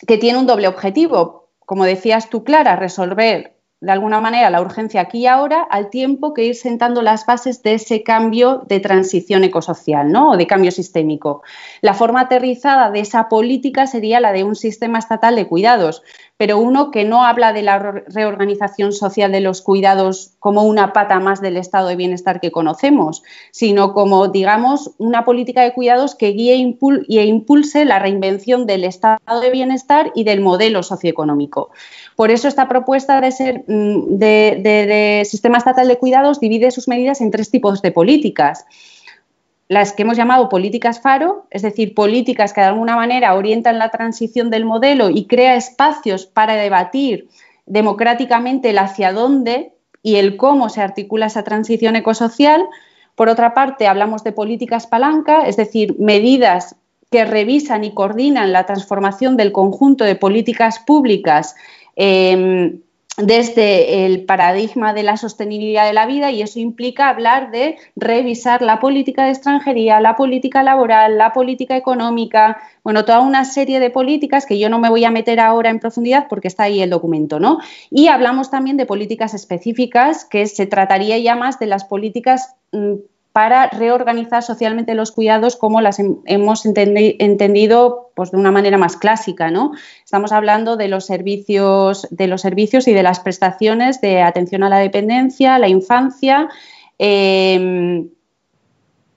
que 0.06 0.18
tiene 0.18 0.38
un 0.38 0.46
doble 0.46 0.68
objetivo 0.68 1.45
como 1.66 1.84
decías 1.84 2.30
tú, 2.30 2.44
Clara, 2.44 2.76
resolver 2.76 3.56
de 3.80 3.92
alguna 3.92 4.20
manera 4.20 4.48
la 4.48 4.62
urgencia 4.62 5.02
aquí 5.02 5.18
y 5.18 5.26
ahora, 5.26 5.62
al 5.62 5.90
tiempo 5.90 6.32
que 6.32 6.44
ir 6.44 6.54
sentando 6.54 7.02
las 7.02 7.26
bases 7.26 7.62
de 7.62 7.74
ese 7.74 8.02
cambio 8.02 8.64
de 8.66 8.80
transición 8.80 9.44
ecosocial 9.44 10.10
¿no? 10.10 10.30
o 10.30 10.36
de 10.38 10.46
cambio 10.46 10.70
sistémico. 10.70 11.42
La 11.82 11.92
forma 11.92 12.22
aterrizada 12.22 12.90
de 12.90 13.00
esa 13.00 13.28
política 13.28 13.86
sería 13.86 14.18
la 14.18 14.32
de 14.32 14.44
un 14.44 14.56
sistema 14.56 14.98
estatal 14.98 15.36
de 15.36 15.46
cuidados, 15.46 16.02
pero 16.36 16.58
uno 16.58 16.90
que 16.90 17.04
no 17.04 17.24
habla 17.24 17.52
de 17.52 17.62
la 17.62 17.78
reorganización 17.78 18.92
social 18.92 19.32
de 19.32 19.40
los 19.40 19.62
cuidados 19.62 20.34
como 20.38 20.64
una 20.64 20.92
pata 20.92 21.18
más 21.18 21.40
del 21.40 21.56
estado 21.56 21.88
de 21.88 21.96
bienestar 21.96 22.40
que 22.40 22.50
conocemos, 22.50 23.22
sino 23.50 23.94
como, 23.94 24.28
digamos, 24.28 24.90
una 24.98 25.24
política 25.24 25.62
de 25.62 25.72
cuidados 25.72 26.14
que 26.14 26.32
guíe 26.32 26.52
e 26.54 27.24
impulse 27.26 27.84
la 27.86 27.98
reinvención 27.98 28.66
del 28.66 28.84
estado 28.84 29.40
de 29.40 29.50
bienestar 29.50 30.12
y 30.14 30.24
del 30.24 30.42
modelo 30.42 30.82
socioeconómico. 30.82 31.70
Por 32.16 32.30
eso 32.30 32.48
esta 32.48 32.68
propuesta 32.68 33.20
de, 33.20 33.64
mm, 33.66 34.18
de 34.18 35.22
sistema 35.24 35.58
estatal 35.58 35.88
de 35.88 35.98
cuidados 35.98 36.38
divide 36.38 36.70
sus 36.70 36.86
medidas 36.86 37.22
en 37.22 37.30
tres 37.30 37.50
tipos 37.50 37.80
de 37.80 37.92
políticas 37.92 38.66
las 39.68 39.92
que 39.92 40.02
hemos 40.02 40.16
llamado 40.16 40.48
políticas 40.48 41.00
faro, 41.00 41.46
es 41.50 41.62
decir, 41.62 41.94
políticas 41.94 42.52
que 42.52 42.60
de 42.60 42.68
alguna 42.68 42.94
manera 42.94 43.34
orientan 43.34 43.78
la 43.78 43.90
transición 43.90 44.48
del 44.50 44.64
modelo 44.64 45.10
y 45.10 45.26
crea 45.26 45.56
espacios 45.56 46.26
para 46.26 46.54
debatir 46.54 47.28
democráticamente 47.66 48.70
el 48.70 48.78
hacia 48.78 49.12
dónde 49.12 49.72
y 50.02 50.16
el 50.16 50.36
cómo 50.36 50.68
se 50.68 50.82
articula 50.82 51.26
esa 51.26 51.42
transición 51.42 51.96
ecosocial. 51.96 52.64
Por 53.16 53.28
otra 53.28 53.54
parte, 53.54 53.88
hablamos 53.88 54.22
de 54.22 54.30
políticas 54.30 54.86
palanca, 54.86 55.46
es 55.48 55.56
decir, 55.56 55.96
medidas 55.98 56.76
que 57.10 57.24
revisan 57.24 57.82
y 57.82 57.92
coordinan 57.92 58.52
la 58.52 58.66
transformación 58.66 59.36
del 59.36 59.50
conjunto 59.50 60.04
de 60.04 60.14
políticas 60.14 60.78
públicas 60.78 61.56
em, 61.96 62.80
desde 63.18 64.04
el 64.04 64.24
paradigma 64.24 64.92
de 64.92 65.02
la 65.02 65.16
sostenibilidad 65.16 65.86
de 65.86 65.94
la 65.94 66.06
vida 66.06 66.30
y 66.30 66.42
eso 66.42 66.58
implica 66.58 67.08
hablar 67.08 67.50
de 67.50 67.76
revisar 67.96 68.60
la 68.60 68.78
política 68.78 69.24
de 69.24 69.30
extranjería, 69.30 70.00
la 70.00 70.16
política 70.16 70.62
laboral, 70.62 71.16
la 71.16 71.32
política 71.32 71.76
económica, 71.76 72.58
bueno, 72.84 73.04
toda 73.04 73.20
una 73.20 73.44
serie 73.44 73.80
de 73.80 73.90
políticas 73.90 74.44
que 74.44 74.58
yo 74.58 74.68
no 74.68 74.78
me 74.78 74.90
voy 74.90 75.04
a 75.04 75.10
meter 75.10 75.40
ahora 75.40 75.70
en 75.70 75.80
profundidad 75.80 76.26
porque 76.28 76.48
está 76.48 76.64
ahí 76.64 76.82
el 76.82 76.90
documento, 76.90 77.40
¿no? 77.40 77.58
Y 77.90 78.08
hablamos 78.08 78.50
también 78.50 78.76
de 78.76 78.84
políticas 78.84 79.32
específicas 79.32 80.24
que 80.24 80.46
se 80.46 80.66
trataría 80.66 81.18
ya 81.18 81.36
más 81.36 81.58
de 81.58 81.66
las 81.66 81.84
políticas 81.84 82.54
mm, 82.72 82.94
para 83.36 83.66
reorganizar 83.68 84.42
socialmente 84.42 84.94
los 84.94 85.12
cuidados 85.12 85.56
como 85.56 85.82
las 85.82 86.00
hemos 86.24 86.64
entendido 86.64 88.10
pues, 88.14 88.30
de 88.30 88.38
una 88.38 88.50
manera 88.50 88.78
más 88.78 88.96
clásica. 88.96 89.50
¿no? 89.50 89.72
Estamos 90.02 90.32
hablando 90.32 90.78
de 90.78 90.88
los, 90.88 91.04
servicios, 91.04 92.08
de 92.10 92.28
los 92.28 92.40
servicios 92.40 92.88
y 92.88 92.94
de 92.94 93.02
las 93.02 93.20
prestaciones 93.20 94.00
de 94.00 94.22
atención 94.22 94.62
a 94.62 94.70
la 94.70 94.78
dependencia, 94.78 95.58
la 95.58 95.68
infancia. 95.68 96.48
Eh, 96.98 98.06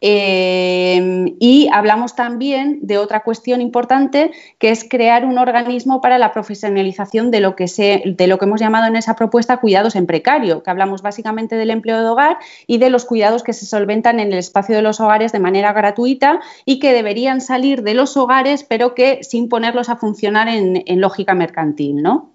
Em, 0.02 1.36
y 1.40 1.68
hablamos 1.74 2.16
también 2.16 2.80
de 2.82 2.98
otra 2.98 3.22
cuestión 3.22 3.60
importante 3.60 4.32
que 4.58 4.70
es 4.70 4.88
crear 4.90 5.26
un 5.26 5.38
organismo 5.38 6.00
para 6.00 6.18
la 6.18 6.32
profesionalización 6.32 7.32
de 7.32 7.42
lo 7.42 7.56
que, 7.58 7.66
que 7.66 8.46
hemos 8.46 8.62
llamado 8.62 8.88
en 8.88 8.96
esa 8.96 9.16
propuesta 9.16 9.58
cuidados 9.58 9.98
en 9.98 10.06
precario, 10.06 10.64
que 10.64 10.70
hablamos 10.70 11.02
básicamente 11.02 11.58
del 11.58 11.70
empleo 11.70 12.02
de 12.02 12.08
hogar 12.08 12.38
y 12.66 12.78
de 12.78 12.90
los 12.90 13.04
cuidados 13.04 13.44
que 13.44 13.52
se 13.52 13.66
solventan 13.66 14.22
en 14.22 14.32
el 14.32 14.40
espacio 14.40 14.76
de 14.76 14.82
los 14.82 15.02
hogares 15.02 15.34
de 15.34 15.40
manera 15.40 15.74
gratuita 15.74 16.40
y 16.64 16.80
que 16.80 16.94
deberían 16.94 17.42
salir 17.42 17.84
de 17.84 17.94
los 17.94 18.16
hogares, 18.16 18.64
pero 18.64 18.96
que 18.96 19.22
sin 19.24 19.50
ponerlos 19.50 19.90
a 19.90 19.98
funcionar 19.98 20.48
en, 20.48 20.84
lógica 21.02 21.34
mercantil, 21.34 22.02
¿no? 22.02 22.32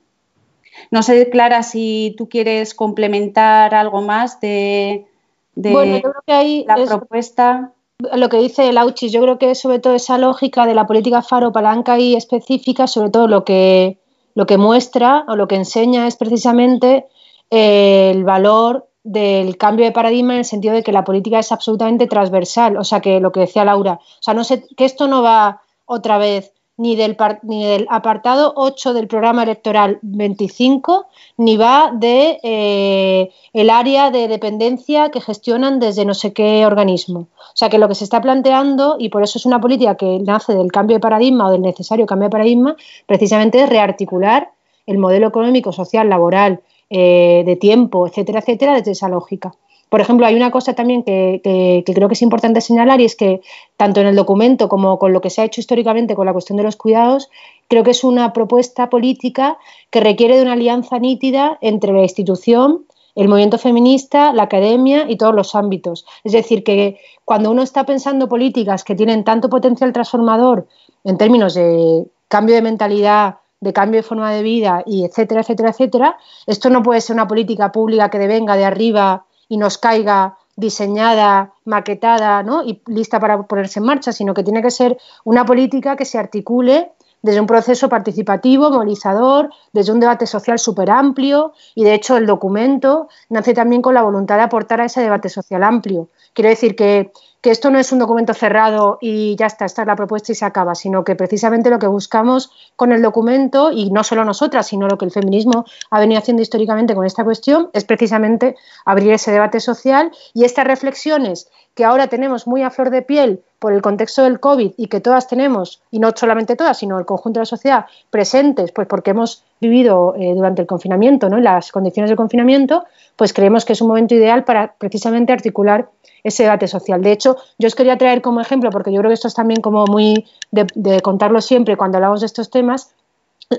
No 0.91 1.03
sé, 1.03 1.31
Clara, 1.31 1.62
si 1.62 2.15
tú 2.19 2.29
quieres 2.29 2.75
complementar 2.75 3.75
algo 3.75 4.03
más 4.03 4.41
de, 4.41 5.07
bueno, 5.55 5.97
yo 5.97 6.03
creo 6.03 6.23
que 6.27 6.33
ahí 6.33 6.65
la 6.67 6.85
propuesta. 6.85 7.73
Lo 8.15 8.29
que 8.29 8.39
dice 8.39 8.69
el 8.69 8.79
Auchis, 8.79 9.13
yo 9.13 9.21
creo 9.23 9.39
que 9.39 9.55
sobre 9.55 9.79
todo 9.79 9.95
esa 9.95 10.19
lógica 10.19 10.67
de 10.67 10.75
la 10.75 10.87
política 10.87 11.23
faro 11.23 11.53
palanca 11.53 11.99
y 11.99 12.17
específica, 12.17 12.87
sobre 12.87 13.11
todo 13.11 13.29
lo 13.29 13.45
que, 13.45 13.99
lo 14.35 14.47
que 14.47 14.59
muestra 14.59 15.25
o 15.29 15.37
lo 15.37 15.47
que 15.47 15.55
enseña 15.55 16.07
es 16.07 16.17
precisamente 16.17 17.07
eh, 17.51 18.11
el 18.13 18.25
valor 18.25 18.89
del 19.05 19.57
cambio 19.59 19.85
de 19.85 19.93
paradigma 19.93 20.33
en 20.33 20.41
el 20.41 20.45
sentido 20.45 20.75
de 20.75 20.83
que 20.83 20.91
la 20.91 21.05
política 21.05 21.39
es 21.39 21.53
absolutamente 21.53 22.07
transversal, 22.07 22.77
o 22.79 22.85
sea 22.85 23.01
que 23.01 23.21
lo 23.21 23.33
que 23.33 23.41
decía 23.41 23.65
Laura, 23.65 24.01
o 24.03 24.23
sea, 24.23 24.35
no 24.35 24.45
sé, 24.45 24.65
que 24.77 24.87
esto 24.87 25.07
no 25.07 25.23
va 25.23 25.61
otra 25.85 26.17
vez 26.17 26.54
ni 26.77 26.97
del, 26.97 27.16
ni 27.43 27.64
del 27.64 27.87
apartado 27.89 28.53
8 28.57 28.95
del 28.95 29.07
programa 29.07 29.45
electoral 29.45 29.99
25, 30.03 31.07
ni 31.37 31.57
va 31.57 31.93
de 31.95 32.41
eh, 32.43 33.31
el 33.53 33.70
área 33.70 34.11
de 34.11 34.29
dependencia 34.29 35.11
que 35.11 35.20
gestionan 35.20 35.79
desde 35.79 36.05
no 36.05 36.14
sé 36.14 36.33
qué 36.33 36.66
organismo. 36.66 37.29
O 37.39 37.57
sea 37.57 37.68
que 37.68 37.79
lo 37.79 37.89
que 37.89 37.95
se 37.95 38.05
está 38.05 38.20
planteando, 38.20 38.97
y 38.99 39.09
por 39.09 39.22
eso 39.22 39.39
es 39.39 39.47
una 39.47 39.61
política 39.61 39.97
que 39.97 40.18
nace 40.18 40.55
del 40.55 40.72
cambio 40.72 40.97
de 40.97 41.01
paradigma 41.01 41.47
o 41.47 41.53
del 41.53 41.62
necesario 41.62 42.07
cambio 42.07 42.27
de 42.27 42.33
paradigma, 42.33 42.77
precisamente 43.07 43.62
es 43.62 43.68
rearticular 43.68 44.51
el 44.87 44.99
modelo 44.99 45.29
económico, 45.29 45.72
social, 45.72 46.09
laboral, 46.09 46.61
eh, 46.91 47.43
de 47.47 47.57
tiempo, 47.57 48.07
etcétera, 48.07 48.41
etcétera, 48.41 48.75
desde 48.75 48.93
esa 48.93 49.09
lógica. 49.09 49.55
Por 49.89 50.01
ejemplo, 50.01 50.26
hay 50.26 50.35
una 50.35 50.51
cosa 50.51 50.74
también 50.74 51.03
que, 51.03 51.82
creo 51.87 52.09
que 52.09 52.14
es 52.14 52.22
importante 52.22 52.61
señalar 52.61 53.01
y 53.01 53.05
es 53.05 53.16
que 53.16 53.43
tanto 53.76 54.01
en 54.01 54.07
el 54.07 54.16
documento 54.16 54.68
como 54.68 54.99
con 54.99 55.12
lo 55.12 55.20
que 55.20 55.30
se 55.30 55.41
ha 55.41 55.45
hecho 55.45 55.61
históricamente 55.61 56.14
con 56.14 56.26
la 56.26 56.32
cuestión 56.32 56.57
de 56.57 56.64
los 56.64 56.76
cuidados, 56.76 57.30
creo 57.68 57.85
que 57.85 57.93
es 57.93 58.05
una 58.05 58.32
propuesta 58.32 58.91
política 58.91 59.59
que 59.91 60.01
requiere 60.01 60.37
de 60.37 60.43
una 60.43 60.55
alianza 60.55 60.99
nítida 60.99 61.59
entre 61.61 61.93
la 61.93 62.03
institución, 62.03 62.87
el 63.14 63.28
movimiento 63.28 63.59
feminista, 63.59 64.32
la 64.32 64.45
academia 64.45 65.07
y 65.09 65.16
todos 65.16 65.35
los 65.35 65.55
ámbitos. 65.55 66.05
Es 66.24 66.32
decir, 66.32 66.64
que 66.64 66.99
cuando 67.24 67.51
uno 67.51 67.62
está 67.62 67.87
pensando 67.87 68.28
políticas 68.28 68.82
que 68.82 68.97
tienen 68.97 69.22
tanto 69.22 69.49
potencial 69.49 69.93
transformador 69.93 70.66
en 71.05 71.16
términos 71.16 71.55
de 71.55 72.05
cambio 72.28 72.57
de 72.57 72.62
mentalidad, 72.62 73.37
de 73.61 73.72
cambio 73.72 74.01
de 74.01 74.07
forma 74.07 74.32
de 74.32 74.43
vida 74.43 74.82
y 74.85 75.05
etcétera, 75.05 75.43
etcétera, 75.43 75.70
etcétera, 75.70 76.18
esto 76.47 76.68
no 76.70 76.82
puede 76.82 77.01
ser 77.01 77.14
una 77.14 77.28
política 77.28 77.72
pública 77.72 78.11
que 78.11 78.18
devenga 78.18 78.57
de 78.57 78.64
arriba 78.64 79.26
y 79.49 79.57
nos 79.57 79.79
caiga 79.79 80.37
diseñada, 80.57 81.53
maquetada 81.65 82.43
¿no? 82.43 82.63
y 82.63 82.81
lista 82.87 83.19
para 83.19 83.43
ponerse 83.43 83.81
en 83.81 83.87
marcha, 83.87 84.13
sino 84.13 84.35
que 84.35 84.45
tiene 84.45 84.63
que 84.63 84.71
ser 84.71 84.97
una 85.25 85.45
política 85.45 85.97
que 85.97 86.05
se 86.05 86.19
articule 86.19 86.93
desde 87.23 87.41
un 87.41 87.47
proceso 87.47 87.89
participativo, 87.89 88.71
movilizador, 88.71 89.49
desde 89.73 89.93
un 89.93 90.01
debate 90.01 90.27
social 90.27 90.59
súper 90.59 90.91
amplio 90.91 91.55
y 91.75 91.83
de 91.83 91.95
hecho 91.95 92.19
el 92.19 92.27
documento 92.27 93.09
nace 93.31 93.55
también 93.55 93.81
con 93.81 93.95
la 93.95 94.03
voluntad 94.03 94.37
de 94.37 94.43
aportar 94.43 94.83
a 94.83 94.85
ese 94.85 95.01
debate 95.01 95.31
social 95.31 95.63
amplio. 95.63 96.09
Quiero 96.35 96.51
decir 96.51 96.77
que 96.77 97.13
que 97.45 97.51
esto 97.51 97.71
no 97.71 97.79
es 97.79 97.93
un 97.93 97.99
documento 97.99 98.33
cerrado 98.33 98.97
y 99.03 99.37
ya 99.37 99.45
está, 99.45 99.67
esta 99.67 99.83
es 99.83 99.87
la 99.87 99.97
propuesta 99.97 100.33
y 100.33 100.35
se 100.35 100.47
acaba, 100.47 100.75
sino 100.75 101.05
que 101.05 101.15
precisamente 101.15 101.69
lo 101.69 101.79
que 101.79 101.87
buscamos 101.87 102.51
con 102.75 102.91
el 102.91 103.03
documento, 103.03 103.71
y 103.71 103.91
no 103.91 104.03
solo 104.03 104.25
nosotras, 104.25 104.67
sino 104.67 104.89
lo 104.89 104.97
que 104.97 105.05
el 105.05 105.11
feminismo 105.11 105.67
ha 105.91 106.01
venido 106.01 106.19
haciendo 106.19 106.43
históricamente 106.43 106.95
con 106.95 107.05
esta 107.05 107.23
cuestión, 107.23 107.69
es 107.75 107.85
precisamente 107.85 108.57
abrir 108.87 109.13
ese 109.13 109.31
debate 109.31 109.61
social 109.61 110.11
y 110.33 110.45
estas 110.45 110.67
reflexiones 110.67 111.51
que 111.75 111.85
ahora 111.85 112.07
tenemos 112.07 112.47
muy 112.47 112.63
a 112.63 112.71
flor 112.71 112.89
de 112.89 113.03
piel 113.03 113.43
por 113.59 113.75
el 113.75 113.83
contexto 113.83 114.23
del 114.23 114.41
COVID 114.41 114.73
y 114.79 114.87
que 114.87 115.01
todas 115.01 115.29
tenemos, 115.29 115.83
y 115.91 115.99
no 115.99 116.13
solamente 116.17 116.57
todas, 116.57 116.79
sino 116.79 116.99
el 116.99 117.05
conjunto 117.05 117.41
de 117.41 117.43
la 117.43 117.47
sociedad, 117.47 117.85
presentes, 118.09 118.73
pues 118.73 118.89
porque 118.89 119.11
hemos 119.11 119.45
vivido 119.61 120.15
eh, 120.17 120.33
durante 120.35 120.63
el 120.63 120.67
confinamiento, 120.67 121.29
¿no? 121.29 121.39
las 121.41 121.73
condiciones 121.73 122.09
de 122.09 122.17
confinamiento, 122.17 122.85
pues 123.17 123.35
creemos 123.35 123.67
que 123.67 123.75
es 123.75 123.83
un 123.83 123.89
momento 123.89 124.15
ideal 124.15 124.45
para 124.45 124.73
precisamente 124.79 125.35
articular 125.35 125.91
ese 126.25 126.43
debate 126.43 126.66
social. 126.66 127.03
De 127.03 127.12
hecho, 127.12 127.37
yo 127.59 127.68
os 127.68 127.75
quería 127.75 127.99
traer 127.99 128.22
como 128.22 128.41
ejemplo, 128.41 128.70
porque 128.70 128.93
yo 128.93 128.99
creo 129.01 129.11
que 129.11 129.14
esto 129.14 129.29
es 129.29 129.35
también 129.35 129.61
como 129.61 129.85
muy 129.87 130.27
de, 130.51 131.01
contarlo 131.03 131.41
siempre 131.41 131.77
cuando 131.77 131.99
hablamos 131.99 132.20
de 132.20 132.27
estos 132.27 132.51
temas, 132.51 132.95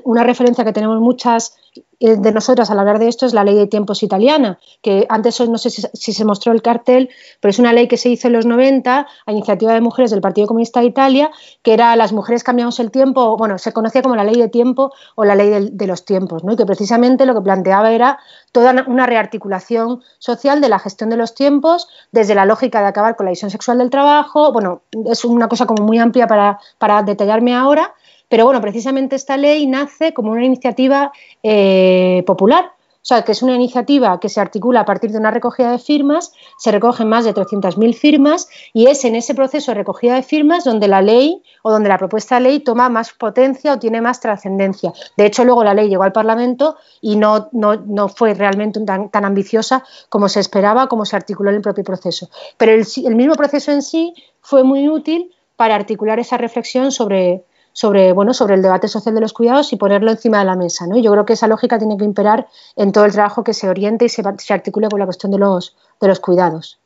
una 0.03 0.23
referencia 0.23 0.63
que 0.63 0.73
tenemos 0.73 0.99
muchas 0.99 1.55
eh, 1.99 2.17
de 2.17 2.31
nosotras 2.31 2.69
al 2.69 2.79
hablar 2.79 2.99
de 2.99 3.07
esto 3.07 3.25
es 3.25 3.33
la 3.33 3.43
ley 3.43 3.55
de 3.55 3.67
tiempos 3.67 4.03
italiana, 4.03 4.59
que 4.81 5.05
antes 5.09 5.39
no 5.47 5.57
sé 5.57 5.69
si, 5.69 6.13
se 6.13 6.25
mostró 6.25 6.51
el 6.51 6.61
cartel, 6.61 7.09
pero 7.39 7.49
es 7.49 7.59
una 7.59 7.73
ley 7.73 7.87
que 7.87 7.97
se 7.97 8.09
hizo 8.09 8.27
en 8.27 8.33
los 8.33 8.45
90 8.45 9.07
a 9.25 9.31
iniciativa 9.31 9.73
de 9.73 9.81
mujeres 9.81 10.11
del 10.11 10.21
Partido 10.21 10.47
Comunista 10.47 10.81
de 10.81 10.87
Italia, 10.87 11.31
que 11.63 11.73
era 11.73 11.95
las 11.95 12.11
mujeres 12.11 12.43
cambiamos 12.43 12.79
el 12.79 12.91
tiempo, 12.91 13.37
bueno, 13.37 13.57
se 13.57 13.71
conocía 13.71 14.01
como 14.01 14.15
la 14.15 14.23
ley 14.23 14.35
de 14.35 14.49
tiempo 14.49 14.91
o 15.15 15.25
la 15.25 15.35
ley 15.35 15.69
de, 15.71 15.87
los 15.87 16.03
tiempos, 16.05 16.43
¿no? 16.43 16.53
y 16.53 16.55
que 16.55 16.65
precisamente 16.65 17.25
lo 17.25 17.33
que 17.33 17.41
planteaba 17.41 17.91
era 17.91 18.19
toda 18.51 18.85
una 18.87 19.05
rearticulación 19.05 20.01
social 20.17 20.61
de 20.61 20.69
la 20.69 20.79
gestión 20.79 21.09
de 21.09 21.17
los 21.17 21.33
tiempos, 21.33 21.87
desde 22.11 22.35
la 22.35 22.45
lógica 22.45 22.81
de 22.81 22.87
acabar 22.87 23.15
con 23.15 23.25
la 23.25 23.31
visión 23.31 23.51
sexual 23.51 23.77
del 23.77 23.89
trabajo, 23.89 24.51
bueno, 24.51 24.81
es 25.05 25.23
una 25.25 25.47
cosa 25.47 25.65
como 25.65 25.85
muy 25.85 25.99
amplia 25.99 26.27
para, 26.27 26.59
para 26.77 27.03
detallarme 27.03 27.55
ahora, 27.55 27.93
pero 28.29 28.45
bueno, 28.45 28.61
precisamente 28.61 29.15
esta 29.15 29.37
ley 29.37 29.67
nace 29.67 30.13
como 30.13 30.31
una 30.31 30.45
iniciativa 30.45 31.11
eh, 31.43 32.23
popular. 32.25 32.71
O 33.05 33.07
sea, 33.07 33.21
que 33.21 33.33
es 33.33 33.43
una 33.43 33.53
iniciativa 33.53 34.19
que 34.19 34.29
se 34.29 34.41
articula 34.41 34.79
a 34.79 34.85
partir 34.85 35.11
de 35.11 35.19
una 35.19 35.29
recogida 35.29 35.69
de 35.69 35.77
firmas, 35.77 36.33
se 36.57 36.71
recogen 36.71 37.07
más 37.07 37.23
de 37.23 37.35
300.000 37.35 37.93
firmas 37.93 38.49
y 38.73 38.87
es 38.87 39.05
en 39.05 39.15
ese 39.15 39.35
proceso 39.35 39.69
de 39.69 39.75
recogida 39.75 40.15
de 40.15 40.23
firmas 40.23 40.63
donde 40.63 40.87
la 40.87 41.03
ley 41.03 41.43
o 41.61 41.69
donde 41.69 41.87
la 41.87 41.99
propuesta 41.99 42.37
de 42.37 42.41
ley 42.41 42.59
toma 42.61 42.89
más 42.89 43.13
potencia 43.13 43.73
o 43.73 43.77
tiene 43.77 44.01
más 44.01 44.21
trascendencia. 44.21 44.91
De 45.17 45.27
hecho, 45.27 45.45
luego 45.45 45.63
la 45.63 45.75
ley 45.75 45.87
llegó 45.87 46.01
al 46.01 46.13
Parlamento 46.13 46.77
y 46.99 47.15
no, 47.15 47.47
no, 47.51 48.09
fue 48.09 48.33
realmente 48.33 48.83
tan, 48.83 49.09
tan, 49.09 49.23
ambiciosa 49.23 49.83
como 50.09 50.27
se 50.27 50.39
esperaba, 50.39 50.87
como 50.87 51.05
se 51.05 51.15
articuló 51.15 51.51
en 51.51 51.57
el 51.57 51.61
propio 51.61 51.83
proceso. 51.83 52.31
Pero 52.57 52.71
el 52.71 53.15
mismo 53.15 53.35
proceso 53.35 53.71
en 53.71 53.83
sí 53.83 54.15
fue 54.41 54.63
muy 54.63 54.89
útil 54.89 55.31
para 55.55 55.75
articular 55.75 56.17
esa 56.17 56.37
reflexión 56.37 56.91
sobre, 56.91 57.43
sobre, 57.75 58.13
bueno, 58.13 58.33
sobre 58.33 58.55
el 58.55 58.61
debate 58.61 58.87
social 58.87 59.13
de 59.13 59.19
los 59.19 59.33
cuidados 59.33 59.73
y 59.73 59.75
ponerlo 59.75 60.09
encima 60.09 60.39
de 60.39 60.45
la 60.45 60.55
mesa. 60.55 60.87
¿no? 60.87 60.97
yo 60.97 61.11
creo 61.11 61.25
que 61.25 61.33
esa 61.33 61.47
lógica 61.47 61.77
tiene 61.77 61.97
que 61.97 62.05
imperar 62.05 62.47
en 62.77 62.93
todo 62.93 63.03
el 63.03 63.11
trabajo 63.11 63.43
que 63.43 63.53
se 63.53 63.67
oriente 63.67 64.05
y 64.05 64.09
se, 64.09 64.23
se 64.37 64.53
articule 64.53 64.87
con 64.87 64.97
la 64.97 65.05
cuestión 65.05 65.33
de 65.33 65.39
los, 65.39 65.75
de 65.99 66.07
los 66.07 66.21
cuidados. 66.21 66.79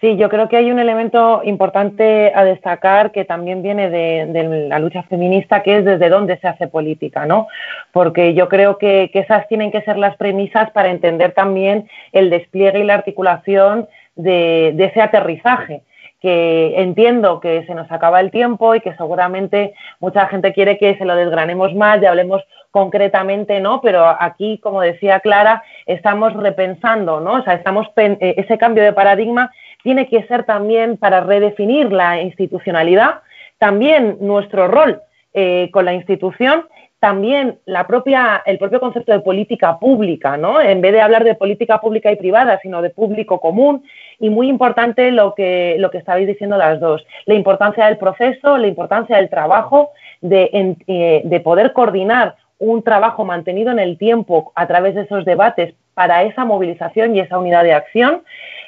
Sí, 0.00 0.16
yo 0.16 0.30
creo 0.30 0.48
que 0.48 0.56
hay 0.56 0.70
un 0.70 0.78
elemento 0.78 1.42
importante 1.44 2.32
a 2.34 2.42
destacar 2.42 3.12
que 3.12 3.26
también 3.26 3.62
viene 3.62 3.90
de, 3.90 4.66
la 4.68 4.78
lucha 4.78 5.02
feminista, 5.02 5.62
que 5.62 5.76
es 5.76 5.84
desde 5.84 6.08
dónde 6.08 6.38
se 6.38 6.48
hace 6.48 6.66
política, 6.66 7.26
¿no? 7.26 7.48
Porque 7.92 8.32
yo 8.32 8.48
creo 8.48 8.78
que, 8.78 9.10
esas 9.12 9.46
tienen 9.46 9.70
que 9.70 9.82
ser 9.82 9.98
las 9.98 10.16
premisas 10.16 10.70
para 10.70 10.90
entender 10.90 11.32
también 11.32 11.86
el 12.12 12.30
despliegue 12.30 12.80
y 12.80 12.84
la 12.84 12.94
articulación 12.94 13.86
de 14.16 14.74
ese 14.78 15.02
aterrizaje 15.02 15.82
que 16.22 16.80
entiendo 16.80 17.40
que 17.40 17.66
se 17.66 17.74
nos 17.74 17.90
acaba 17.90 18.20
el 18.20 18.30
tiempo 18.30 18.76
y 18.76 18.80
que 18.80 18.94
seguramente 18.94 19.74
mucha 19.98 20.28
gente 20.28 20.52
quiere 20.52 20.78
que 20.78 20.96
se 20.96 21.04
lo 21.04 21.16
desgranemos 21.16 21.74
más 21.74 22.00
y 22.00 22.06
hablemos 22.06 22.42
concretamente, 22.70 23.58
¿no? 23.60 23.80
Pero 23.80 24.06
aquí, 24.06 24.58
como 24.58 24.80
decía 24.80 25.18
Clara, 25.18 25.64
estamos 25.84 26.32
repensando, 26.34 27.18
¿no? 27.20 27.34
O 27.34 27.42
sea, 27.42 27.54
estamos 27.54 27.88
eh, 27.96 28.34
ese 28.38 28.56
cambio 28.56 28.84
de 28.84 28.92
paradigma 28.92 29.50
tiene 29.82 30.08
que 30.08 30.22
ser 30.28 30.44
también 30.44 30.96
para 30.96 31.20
redefinir 31.22 31.92
la 31.92 32.22
institucionalidad, 32.22 33.22
también 33.58 34.18
nuestro 34.20 34.68
rol 34.68 35.02
eh, 35.34 35.70
con 35.72 35.84
la 35.84 35.92
institución 35.92 36.66
también 37.02 37.58
la 37.66 37.88
propia, 37.88 38.44
el 38.46 38.58
propio 38.58 38.78
concepto 38.78 39.10
de 39.10 39.18
política 39.18 39.76
pública, 39.80 40.36
¿no? 40.36 40.60
En 40.60 40.80
vez 40.80 40.92
de 40.92 41.00
hablar 41.00 41.24
de 41.24 41.34
política 41.34 41.80
pública 41.80 42.12
y 42.12 42.16
privada, 42.16 42.60
sino 42.62 42.80
de 42.80 42.90
público 42.90 43.40
común. 43.40 43.82
Y 44.18 44.30
muy 44.30 44.48
importante 44.48 45.10
lo 45.10 45.34
que, 45.34 45.76
lo 45.78 45.90
que 45.90 45.98
estabais 45.98 46.26
diciendo 46.26 46.56
las 46.56 46.80
dos, 46.80 47.04
la 47.26 47.34
importancia 47.34 47.86
del 47.86 47.98
proceso, 47.98 48.58
la 48.58 48.66
importancia 48.66 49.16
del 49.16 49.28
trabajo, 49.28 49.90
de, 50.20 50.76
eh, 50.86 51.22
de 51.24 51.40
poder 51.40 51.72
coordinar 51.72 52.36
un 52.58 52.82
trabajo 52.82 53.24
mantenido 53.24 53.72
en 53.72 53.80
el 53.80 53.98
tiempo 53.98 54.52
a 54.54 54.68
través 54.68 54.94
de 54.94 55.02
esos 55.02 55.24
debates 55.24 55.74
para 55.94 56.22
esa 56.22 56.44
movilización 56.44 57.16
y 57.16 57.20
esa 57.20 57.38
unidad 57.38 57.64
de 57.64 57.72
acción. 57.72 58.22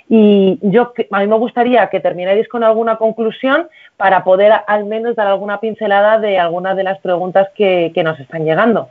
Y 0.08 0.58
yo, 0.62 0.92
a 1.10 1.20
mí 1.20 1.26
me 1.26 1.38
gustaría 1.38 1.88
que 1.88 2.00
termináis 2.00 2.48
con 2.48 2.62
alguna 2.62 2.96
conclusión 2.96 3.68
para 3.96 4.24
poder 4.24 4.52
al 4.66 4.84
menos 4.84 5.16
dar 5.16 5.28
alguna 5.28 5.60
pincelada 5.60 6.18
de 6.18 6.38
algunas 6.38 6.76
de 6.76 6.82
las 6.82 6.98
preguntas 6.98 7.48
que, 7.54 7.92
nos 8.04 8.18
están 8.20 8.44
llegando. 8.44 8.88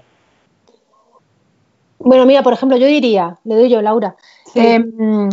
Bueno, 1.99 2.25
mira, 2.25 2.41
por 2.41 2.53
ejemplo, 2.53 2.77
yo 2.77 2.87
diría, 2.87 3.37
le 3.43 3.55
doy 3.55 3.69
yo, 3.69 3.81
Laura, 3.81 4.15
em, 4.55 5.29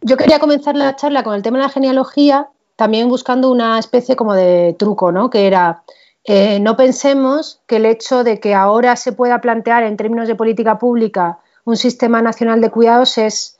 yo 0.00 0.16
quería 0.16 0.38
comenzar 0.38 0.76
la 0.76 0.96
charla 0.96 1.22
con 1.22 1.34
el 1.34 1.42
tema 1.42 1.58
de 1.58 1.64
la 1.64 1.70
genealogía, 1.70 2.48
también 2.76 3.08
buscando 3.08 3.50
una 3.50 3.78
especie 3.78 4.16
como 4.16 4.34
de 4.34 4.76
truco, 4.78 5.10
¿no? 5.12 5.30
Que 5.30 5.46
era, 5.46 5.82
eh, 6.24 6.60
no 6.60 6.76
pensemos 6.76 7.60
que 7.66 7.76
el 7.76 7.86
hecho 7.86 8.24
de 8.24 8.38
que 8.40 8.54
ahora 8.54 8.96
se 8.96 9.12
pueda 9.12 9.40
plantear 9.40 9.82
en 9.82 9.96
términos 9.96 10.28
de 10.28 10.36
política 10.36 10.78
pública 10.78 11.38
un 11.64 11.76
sistema 11.76 12.22
nacional 12.22 12.60
de 12.60 12.70
cuidados 12.70 13.18
es 13.18 13.58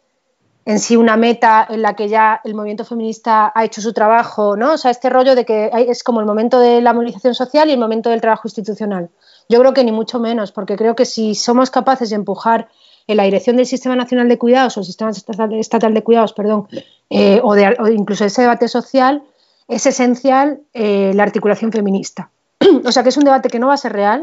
en 0.64 0.78
sí 0.80 0.96
una 0.96 1.16
meta 1.16 1.66
en 1.68 1.80
la 1.80 1.94
que 1.94 2.08
ya 2.08 2.42
el 2.44 2.54
movimiento 2.54 2.84
feminista 2.84 3.50
ha 3.54 3.64
hecho 3.64 3.80
su 3.80 3.94
trabajo, 3.94 4.54
¿no? 4.54 4.74
O 4.74 4.76
sea, 4.76 4.90
este 4.90 5.08
rollo 5.08 5.34
de 5.34 5.46
que 5.46 5.70
es 5.72 6.04
como 6.04 6.20
el 6.20 6.26
momento 6.26 6.60
de 6.60 6.82
la 6.82 6.92
movilización 6.92 7.34
social 7.34 7.68
y 7.68 7.72
el 7.72 7.78
momento 7.78 8.10
del 8.10 8.20
trabajo 8.20 8.42
institucional. 8.44 9.08
Yo 9.48 9.60
creo 9.60 9.72
que 9.72 9.82
ni 9.82 9.92
mucho 9.92 10.20
menos, 10.20 10.52
porque 10.52 10.76
creo 10.76 10.94
que 10.94 11.06
si 11.06 11.34
somos 11.34 11.70
capaces 11.70 12.10
de 12.10 12.16
empujar 12.16 12.68
en 13.08 13.16
la 13.16 13.24
dirección 13.24 13.56
del 13.56 13.66
Sistema 13.66 13.96
Nacional 13.96 14.28
de 14.28 14.38
Cuidados 14.38 14.76
o 14.76 14.80
el 14.80 14.86
Sistema 14.86 15.10
Estatal 15.10 15.94
de 15.94 16.02
Cuidados, 16.02 16.34
perdón, 16.34 16.68
eh, 17.08 17.40
o, 17.42 17.56
incluso 17.88 18.26
ese 18.26 18.42
debate 18.42 18.68
social, 18.68 19.22
es 19.66 19.86
esencial 19.86 20.60
eh, 20.74 21.12
la 21.14 21.22
articulación 21.22 21.72
feminista. 21.72 22.30
o 22.84 22.92
sea, 22.92 23.02
que 23.02 23.08
es 23.08 23.16
un 23.16 23.24
debate 23.24 23.48
que 23.48 23.58
no 23.58 23.68
va 23.68 23.74
a 23.74 23.78
ser 23.78 23.94
real 23.94 24.22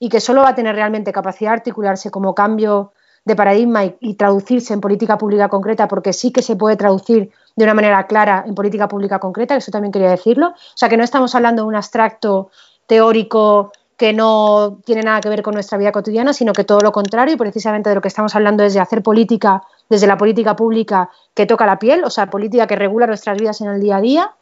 y 0.00 0.08
que 0.08 0.20
solo 0.20 0.42
va 0.42 0.50
a 0.50 0.54
tener 0.56 0.74
realmente 0.74 1.12
capacidad 1.12 1.50
de 1.50 1.58
articularse 1.58 2.10
como 2.10 2.34
cambio 2.34 2.92
de 3.24 3.36
paradigma 3.36 3.84
y, 4.00 4.14
traducirse 4.14 4.72
en 4.74 4.80
política 4.80 5.18
pública 5.18 5.48
concreta, 5.48 5.88
porque 5.88 6.12
sí 6.12 6.32
que 6.32 6.42
se 6.42 6.56
puede 6.56 6.76
traducir 6.76 7.30
de 7.54 7.64
una 7.64 7.74
manera 7.74 8.06
clara 8.06 8.44
en 8.46 8.54
política 8.54 8.88
pública 8.88 9.18
concreta, 9.20 9.56
eso 9.56 9.70
también 9.70 9.92
quería 9.92 10.10
decirlo. 10.10 10.48
O 10.48 10.76
sea, 10.76 10.88
que 10.88 10.96
no 10.96 11.04
estamos 11.04 11.34
hablando 11.34 11.62
de 11.62 11.68
un 11.68 11.76
abstracto 11.76 12.50
teórico 12.86 13.72
que 13.96 14.12
no 14.12 14.78
tiene 14.84 15.02
nada 15.02 15.20
que 15.20 15.28
ver 15.28 15.42
con 15.42 15.54
nuestra 15.54 15.78
vida 15.78 15.92
cotidiana, 15.92 16.32
sino 16.32 16.52
que 16.52 16.64
todo 16.64 16.80
lo 16.80 16.92
contrario, 16.92 17.34
y 17.34 17.38
precisamente 17.38 17.88
de 17.88 17.94
lo 17.94 18.02
que 18.02 18.08
estamos 18.08 18.34
hablando 18.34 18.62
es 18.62 18.74
de 18.74 18.80
hacer 18.80 19.02
política 19.02 19.62
desde 19.88 20.06
la 20.06 20.18
política 20.18 20.54
pública 20.56 21.10
que 21.34 21.46
toca 21.46 21.64
la 21.66 21.78
piel, 21.78 22.04
o 22.04 22.10
sea, 22.10 22.28
política 22.28 22.66
que 22.66 22.76
regula 22.76 23.06
nuestras 23.06 23.38
vidas 23.38 23.60
en 23.60 23.68
el 23.68 23.80
día 23.80 23.96
a 23.96 24.00
día, 24.00 24.34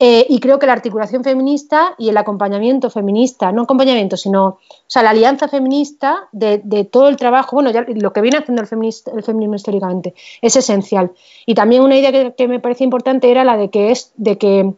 eh, 0.00 0.26
y 0.28 0.38
creo 0.38 0.60
que 0.60 0.66
la 0.66 0.74
articulación 0.74 1.24
feminista 1.24 1.94
y 1.98 2.08
el 2.08 2.16
acompañamiento 2.16 2.88
feminista, 2.88 3.50
no 3.50 3.62
acompañamiento, 3.62 4.16
sino 4.16 4.46
o 4.46 4.60
sea, 4.86 5.02
la 5.02 5.10
alianza 5.10 5.48
feminista 5.48 6.28
de, 6.30 6.58
todo 6.90 7.08
el 7.08 7.16
trabajo, 7.16 7.56
bueno, 7.56 7.70
ya 7.70 7.84
lo 7.88 8.12
que 8.12 8.20
viene 8.20 8.38
haciendo 8.38 8.62
el, 8.62 8.68
el 8.68 9.22
feminismo 9.24 9.56
históricamente, 9.56 10.14
es 10.40 10.54
esencial. 10.54 11.10
Y 11.46 11.54
también 11.54 11.82
una 11.82 11.96
idea 11.96 12.32
que, 12.32 12.48
me 12.48 12.60
parece 12.60 12.84
importante 12.84 13.28
era 13.30 13.42
la 13.42 13.56
de 13.56 13.70
que, 13.70 13.90
es, 13.90 14.12
de, 14.16 14.38
que, 14.38 14.72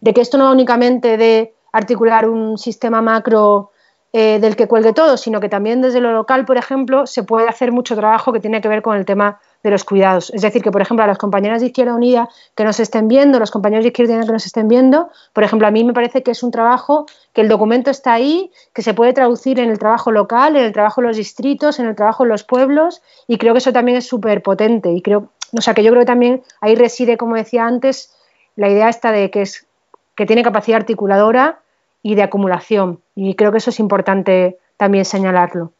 de 0.00 0.14
que 0.14 0.20
esto 0.20 0.38
no 0.38 0.50
únicamente 0.50 1.16
de 1.18 1.54
articular 1.70 2.28
un 2.28 2.58
sistema 2.58 3.00
macro 3.00 3.70
eh, 4.16 4.38
del 4.38 4.54
que 4.54 4.68
cuelgue 4.68 4.92
todo, 4.92 5.16
sino 5.16 5.40
que 5.40 5.48
también 5.48 5.82
desde 5.82 6.00
lo 6.00 6.12
local, 6.12 6.44
por 6.44 6.56
ejemplo, 6.56 7.04
se 7.04 7.24
puede 7.24 7.48
hacer 7.48 7.72
mucho 7.72 7.96
trabajo 7.96 8.32
que 8.32 8.38
tiene 8.38 8.60
que 8.60 8.68
ver 8.68 8.80
con 8.80 8.96
el 8.96 9.04
tema 9.04 9.40
de 9.64 9.72
los 9.72 9.82
cuidados. 9.82 10.30
Es 10.32 10.42
decir, 10.42 10.62
que, 10.62 10.70
por 10.70 10.80
ejemplo, 10.80 11.02
a 11.02 11.08
las 11.08 11.18
compañeras 11.18 11.60
de 11.60 11.66
Izquierda 11.66 11.96
Unida 11.96 12.28
que 12.54 12.62
nos 12.62 12.78
estén 12.78 13.08
viendo, 13.08 13.40
los 13.40 13.50
compañeros 13.50 13.82
de 13.82 13.88
Izquierda 13.88 14.12
Unida 14.12 14.26
que 14.26 14.32
nos 14.32 14.46
estén 14.46 14.68
viendo, 14.68 15.10
por 15.32 15.42
ejemplo, 15.42 15.66
a 15.66 15.72
mí 15.72 15.82
me 15.82 15.92
parece 15.92 16.22
que 16.22 16.30
es 16.30 16.44
un 16.44 16.52
trabajo 16.52 17.06
que 17.32 17.40
el 17.40 17.48
documento 17.48 17.90
está 17.90 18.12
ahí, 18.12 18.52
que 18.72 18.82
se 18.82 18.94
puede 18.94 19.14
traducir 19.14 19.58
en 19.58 19.68
el 19.68 19.80
trabajo 19.80 20.12
local, 20.12 20.54
en 20.54 20.62
el 20.62 20.72
trabajo 20.72 21.00
en 21.00 21.08
los 21.08 21.16
distritos, 21.16 21.80
en 21.80 21.86
el 21.86 21.96
trabajo 21.96 22.22
en 22.22 22.28
los 22.28 22.44
pueblos, 22.44 23.02
y 23.26 23.38
creo 23.38 23.52
que 23.52 23.58
eso 23.58 23.72
también 23.72 23.98
es 23.98 24.06
súper 24.06 24.42
potente. 24.42 24.92
Y 24.92 25.02
creo, 25.02 25.30
o 25.50 25.60
sea, 25.60 25.74
que 25.74 25.82
yo 25.82 25.90
creo 25.90 26.02
que 26.02 26.06
también 26.06 26.44
ahí 26.60 26.76
reside, 26.76 27.16
como 27.16 27.34
decía 27.34 27.66
antes, 27.66 28.14
la 28.54 28.68
idea 28.68 28.88
esta 28.88 29.10
de 29.10 29.32
que 29.32 29.42
es 29.42 29.66
que 30.14 30.24
tiene 30.24 30.44
capacidad 30.44 30.76
articuladora 30.76 31.58
y 32.00 32.14
de 32.14 32.22
acumulación. 32.22 33.00
Y 33.14 33.34
creo 33.34 33.52
que 33.52 33.58
eso 33.58 33.70
es 33.70 33.80
importante 33.80 34.58
también 34.76 35.04
señalarlo. 35.04 35.72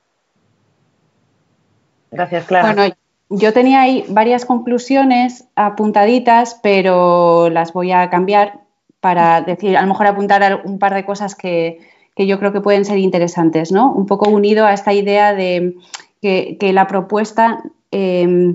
Gracias, 2.11 2.47
Clara. 2.47 2.75
Bueno, 2.75 2.95
yo 3.29 3.53
tenía 3.53 3.83
ahí 3.83 4.05
varias 4.09 4.45
conclusiones 4.45 5.47
apuntaditas, 5.57 6.61
pero 6.63 7.51
las 7.51 7.73
voy 7.73 7.91
a 7.91 8.09
cambiar 8.11 8.61
para 9.01 9.43
decir, 9.43 9.77
a 9.77 9.83
lo 9.83 9.89
mejor 9.89 10.07
apuntar 10.07 10.63
un 10.65 10.79
par 10.79 10.95
de 10.95 11.05
cosas 11.05 11.35
que, 11.35 11.81
yo 12.17 12.39
creo 12.39 12.53
que 12.53 12.61
pueden 12.61 12.85
ser 12.85 12.99
interesantes, 12.99 13.73
¿no? 13.73 13.93
Un 13.93 14.07
poco 14.07 14.31
unido 14.31 14.67
a 14.67 14.73
esta 14.73 14.93
idea 14.93 15.35
de 15.35 15.75
que, 16.23 16.73
la 16.73 16.87
propuesta 16.87 17.63
eh, 17.91 18.55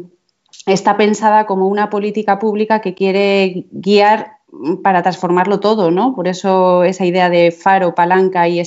está 0.65 0.97
pensada 0.97 1.45
como 1.45 1.67
una 1.67 1.89
política 1.89 2.39
pública 2.39 2.81
que 2.81 2.95
quiere 2.95 3.65
guiar 3.71 4.38
para 4.83 5.01
transformarlo 5.01 5.59
todo, 5.59 5.91
¿no? 5.91 6.15
Por 6.15 6.27
eso 6.27 6.83
esa 6.83 7.05
idea 7.05 7.29
de 7.29 7.51
faro, 7.51 7.95
palanca 7.95 8.47
y, 8.47 8.61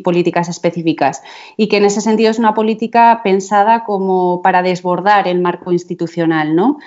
políticas 0.00 0.48
específicas. 0.48 1.22
Y 1.56 1.68
que 1.68 1.76
en 1.76 1.84
ese 1.84 2.00
sentido 2.00 2.30
es 2.30 2.38
una 2.38 2.54
política 2.54 3.20
pensada 3.22 3.84
como 3.84 4.42
para 4.42 4.62
desbordar 4.62 5.28
el 5.28 5.40
marco 5.40 5.72
institucional, 5.72 6.56
¿no? 6.56 6.78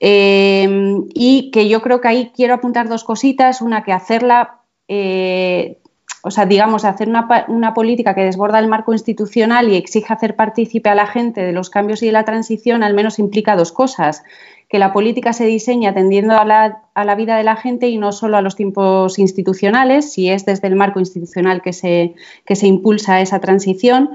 Eh, 0.00 0.68
y 1.14 1.50
que 1.50 1.68
yo 1.68 1.80
creo 1.80 2.00
que 2.00 2.08
ahí 2.08 2.32
quiero 2.34 2.54
apuntar 2.54 2.88
dos 2.88 3.04
cositas. 3.04 3.62
Una, 3.62 3.82
que 3.84 3.92
hacerla, 3.92 4.60
eh, 4.88 5.78
o 6.22 6.30
sea, 6.30 6.44
digamos, 6.44 6.84
hacer 6.84 7.08
una, 7.08 7.46
una, 7.48 7.72
política 7.72 8.14
que 8.14 8.24
desborda 8.24 8.58
el 8.58 8.68
marco 8.68 8.92
institucional 8.92 9.70
y 9.72 9.76
exige 9.76 10.12
hacer 10.12 10.36
partícipe 10.36 10.90
a 10.90 10.94
la 10.94 11.06
gente 11.06 11.40
de 11.40 11.52
los 11.52 11.70
cambios 11.70 12.02
y 12.02 12.06
de 12.06 12.12
la 12.12 12.24
transición, 12.24 12.82
al 12.82 12.94
menos 12.94 13.18
implica 13.18 13.56
dos 13.56 13.72
cosas 13.72 14.24
que 14.72 14.78
la 14.78 14.94
política 14.94 15.34
se 15.34 15.44
diseña 15.44 15.90
atendiendo 15.90 16.32
a 16.32 16.46
la, 16.46 17.14
vida 17.14 17.36
de 17.36 17.44
la 17.44 17.56
gente 17.56 17.90
y 17.90 17.98
no 17.98 18.10
solo 18.10 18.38
a 18.38 18.40
los 18.40 18.56
tiempos 18.56 19.18
institucionales, 19.18 20.10
si 20.10 20.30
es 20.30 20.46
desde 20.46 20.66
el 20.66 20.76
marco 20.76 20.98
institucional 20.98 21.60
que 21.60 21.74
se, 21.74 22.14
que 22.46 22.56
se 22.56 22.68
impulsa 22.68 23.20
esa 23.20 23.38
transición 23.38 24.08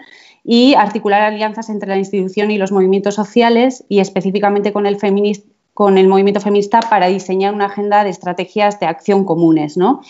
y 0.43 0.73
articular 0.73 1.21
alianzas 1.21 1.69
entre 1.69 1.89
la 1.89 1.99
institución 1.99 2.49
y 2.49 2.57
los 2.57 2.71
movimientos 2.71 3.13
sociales 3.13 3.85
y 3.87 3.99
específicamente 3.99 4.73
con 4.73 4.87
el, 4.87 4.97
con 5.77 5.99
el 5.99 6.07
movimiento 6.07 6.41
feminista 6.41 6.79
para 6.79 7.05
diseñar 7.05 7.53
una 7.53 7.65
agenda 7.65 8.03
de 8.03 8.09
estrategias 8.09 8.79
de 8.79 8.87
acción 8.87 9.25
comunes. 9.25 9.77
¿no? 9.77 10.01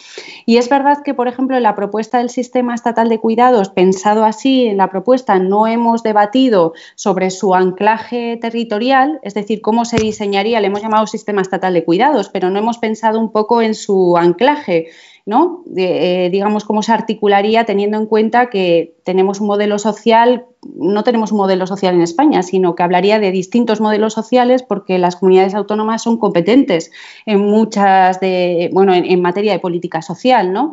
Y 0.46 0.56
es 0.56 0.70
verdad 0.70 1.04
que, 1.04 1.14
por 1.14 1.28
ejemplo, 1.28 1.58
en 1.58 1.64
la 1.64 1.76
propuesta 1.76 2.20
del 2.20 2.30
sistema 2.30 2.74
estatal 2.74 3.10
de 3.10 3.20
cuidados, 3.20 3.68
pensado 3.68 4.24
así 4.24 4.68
en 4.68 4.78
la 4.78 4.90
propuesta, 4.90 5.40
no 5.40 5.68
hemos 5.68 6.04
debatido 6.04 6.72
sobre 6.96 7.32
su 7.32 7.54
anclaje 7.54 8.38
territorial, 8.38 9.20
es 9.24 9.34
decir, 9.34 9.60
cómo 9.60 9.84
se 9.84 9.98
diseñaría, 9.98 10.62
le 10.62 10.68
hemos 10.68 10.82
llamado 10.82 11.06
sistema 11.06 11.42
estatal 11.42 11.74
de 11.74 11.84
cuidados, 11.84 12.30
pero 12.30 12.50
no 12.50 12.60
hemos 12.60 12.78
pensado 12.78 13.20
un 13.20 13.34
poco 13.34 13.62
en 13.62 13.76
su 13.76 14.16
anclaje 14.16 14.88
¿no? 15.28 15.66
Eh, 15.76 16.30
digamos, 16.32 16.64
cómo 16.64 16.82
se 16.82 16.94
articularía 16.94 17.66
teniendo 17.66 17.98
en 17.98 18.06
cuenta 18.06 18.50
que 18.50 18.96
tenemos 19.04 19.42
un 19.42 19.48
modelo 19.48 19.78
social, 19.78 20.46
no 20.74 21.04
tenemos 21.04 21.34
un 21.34 21.40
modelo 21.40 21.68
social 21.68 21.96
en 21.96 22.02
España, 22.02 22.44
sino 22.44 22.76
que 22.76 22.84
hablaría 22.84 23.20
de 23.20 23.32
distintos 23.32 23.82
modelos 23.82 24.14
sociales 24.14 24.64
porque 24.64 24.98
las 24.98 25.18
comunidades 25.18 25.54
autónomas 25.54 26.02
son 26.02 26.18
competentes 26.18 26.92
en 27.26 27.42
muchas 27.42 28.22
de, 28.22 28.70
bueno, 28.72 28.94
en, 28.94 29.22
materia 29.22 29.52
de 29.52 29.60
política 29.60 30.02
social, 30.02 30.54
¿no? 30.54 30.72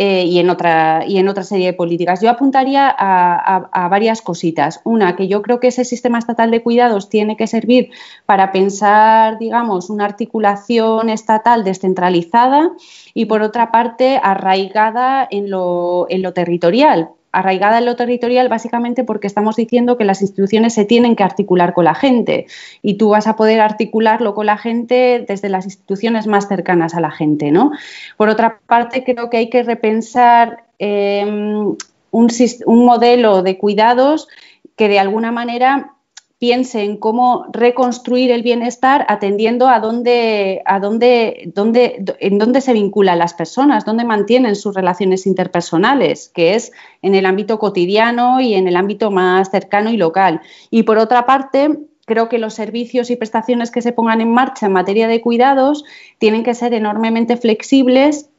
Eh, 0.00 0.26
y, 0.26 0.38
en 0.38 0.48
otra, 0.48 1.04
y 1.08 1.18
en 1.18 1.26
otra 1.26 1.42
serie 1.42 1.66
de 1.66 1.72
políticas. 1.72 2.20
Yo 2.20 2.30
apuntaría 2.30 2.88
a, 2.88 3.88
varias 3.88 4.22
cositas. 4.22 4.80
Una, 4.84 5.16
que 5.16 5.26
yo 5.26 5.42
creo 5.42 5.58
que 5.58 5.66
ese 5.66 5.84
sistema 5.84 6.20
estatal 6.20 6.52
de 6.52 6.62
cuidados 6.62 7.08
tiene 7.08 7.36
que 7.36 7.48
servir 7.48 7.90
para 8.24 8.52
pensar, 8.52 9.40
digamos, 9.40 9.90
una 9.90 10.04
articulación 10.04 11.08
estatal 11.10 11.64
descentralizada 11.64 12.70
y, 13.12 13.24
por 13.24 13.42
otra 13.42 13.72
parte, 13.72 14.20
arraigada 14.22 15.26
en 15.28 15.50
lo, 15.50 16.06
en 16.08 16.22
lo 16.22 16.32
territorial, 16.32 17.10
arraigada 17.38 17.78
en 17.78 17.84
lo 17.84 17.96
territorial 17.96 18.48
básicamente 18.48 19.04
porque 19.04 19.26
estamos 19.26 19.56
diciendo 19.56 19.96
que 19.96 20.04
las 20.04 20.22
instituciones 20.22 20.74
se 20.74 20.84
tienen 20.84 21.16
que 21.16 21.24
articular 21.24 21.72
con 21.72 21.84
la 21.84 21.94
gente 21.94 22.46
y 22.82 22.94
tú 22.94 23.10
vas 23.10 23.26
a 23.26 23.36
poder 23.36 23.60
articularlo 23.60 24.34
con 24.34 24.46
la 24.46 24.58
gente 24.58 25.24
desde 25.26 25.48
las 25.48 25.64
instituciones 25.64 26.26
más 26.26 26.48
cercanas 26.48 26.94
a 26.94 27.00
la 27.00 27.10
gente, 27.10 27.50
¿no? 27.50 27.72
Por 28.16 28.28
otra 28.28 28.60
parte, 28.66 29.04
creo 29.04 29.30
que 29.30 29.36
hay 29.36 29.50
que 29.50 29.62
repensar 29.62 30.64
un, 30.80 31.76
un 32.10 32.84
modelo 32.84 33.42
de 33.42 33.58
cuidados 33.58 34.28
que 34.76 34.88
de 34.88 34.98
alguna 34.98 35.32
manera 35.32 35.94
piense 36.38 36.84
en 36.84 36.96
cómo 36.96 37.46
reconstruir 37.52 38.30
el 38.30 38.42
bienestar 38.42 39.04
atendiendo 39.08 39.68
a 39.68 39.80
dónde, 39.80 40.62
a 40.66 40.78
dónde, 40.78 41.50
dónde, 41.54 42.04
en 42.20 42.38
dónde 42.38 42.60
se 42.60 42.72
vinculan 42.72 43.18
las 43.18 43.34
personas, 43.34 43.84
dónde 43.84 44.04
mantienen 44.04 44.54
sus 44.54 44.74
relaciones 44.74 45.26
interpersonales, 45.26 46.30
que 46.32 46.54
es 46.54 46.72
en 47.02 47.16
el 47.16 47.26
ámbito 47.26 47.58
cotidiano 47.58 48.40
y 48.40 48.54
en 48.54 48.68
el 48.68 48.76
ámbito 48.76 49.10
más 49.10 49.50
cercano 49.50 49.90
y 49.90 49.96
local. 49.96 50.40
Y 50.70 50.84
por 50.84 50.98
otra 50.98 51.26
parte, 51.26 51.76
creo 52.06 52.28
que 52.28 52.38
los 52.38 52.54
servicios 52.54 53.10
y 53.10 53.16
prestaciones 53.16 53.72
que 53.72 53.82
se 53.82 53.92
pongan 53.92 54.20
en 54.20 54.32
marcha 54.32 54.66
en 54.66 54.72
materia 54.72 55.08
de 55.08 55.20
cuidados 55.20 55.84
tienen 56.18 56.44
que 56.44 56.54
ser 56.54 56.72
enormemente 56.72 57.36
flexibles 57.36 58.30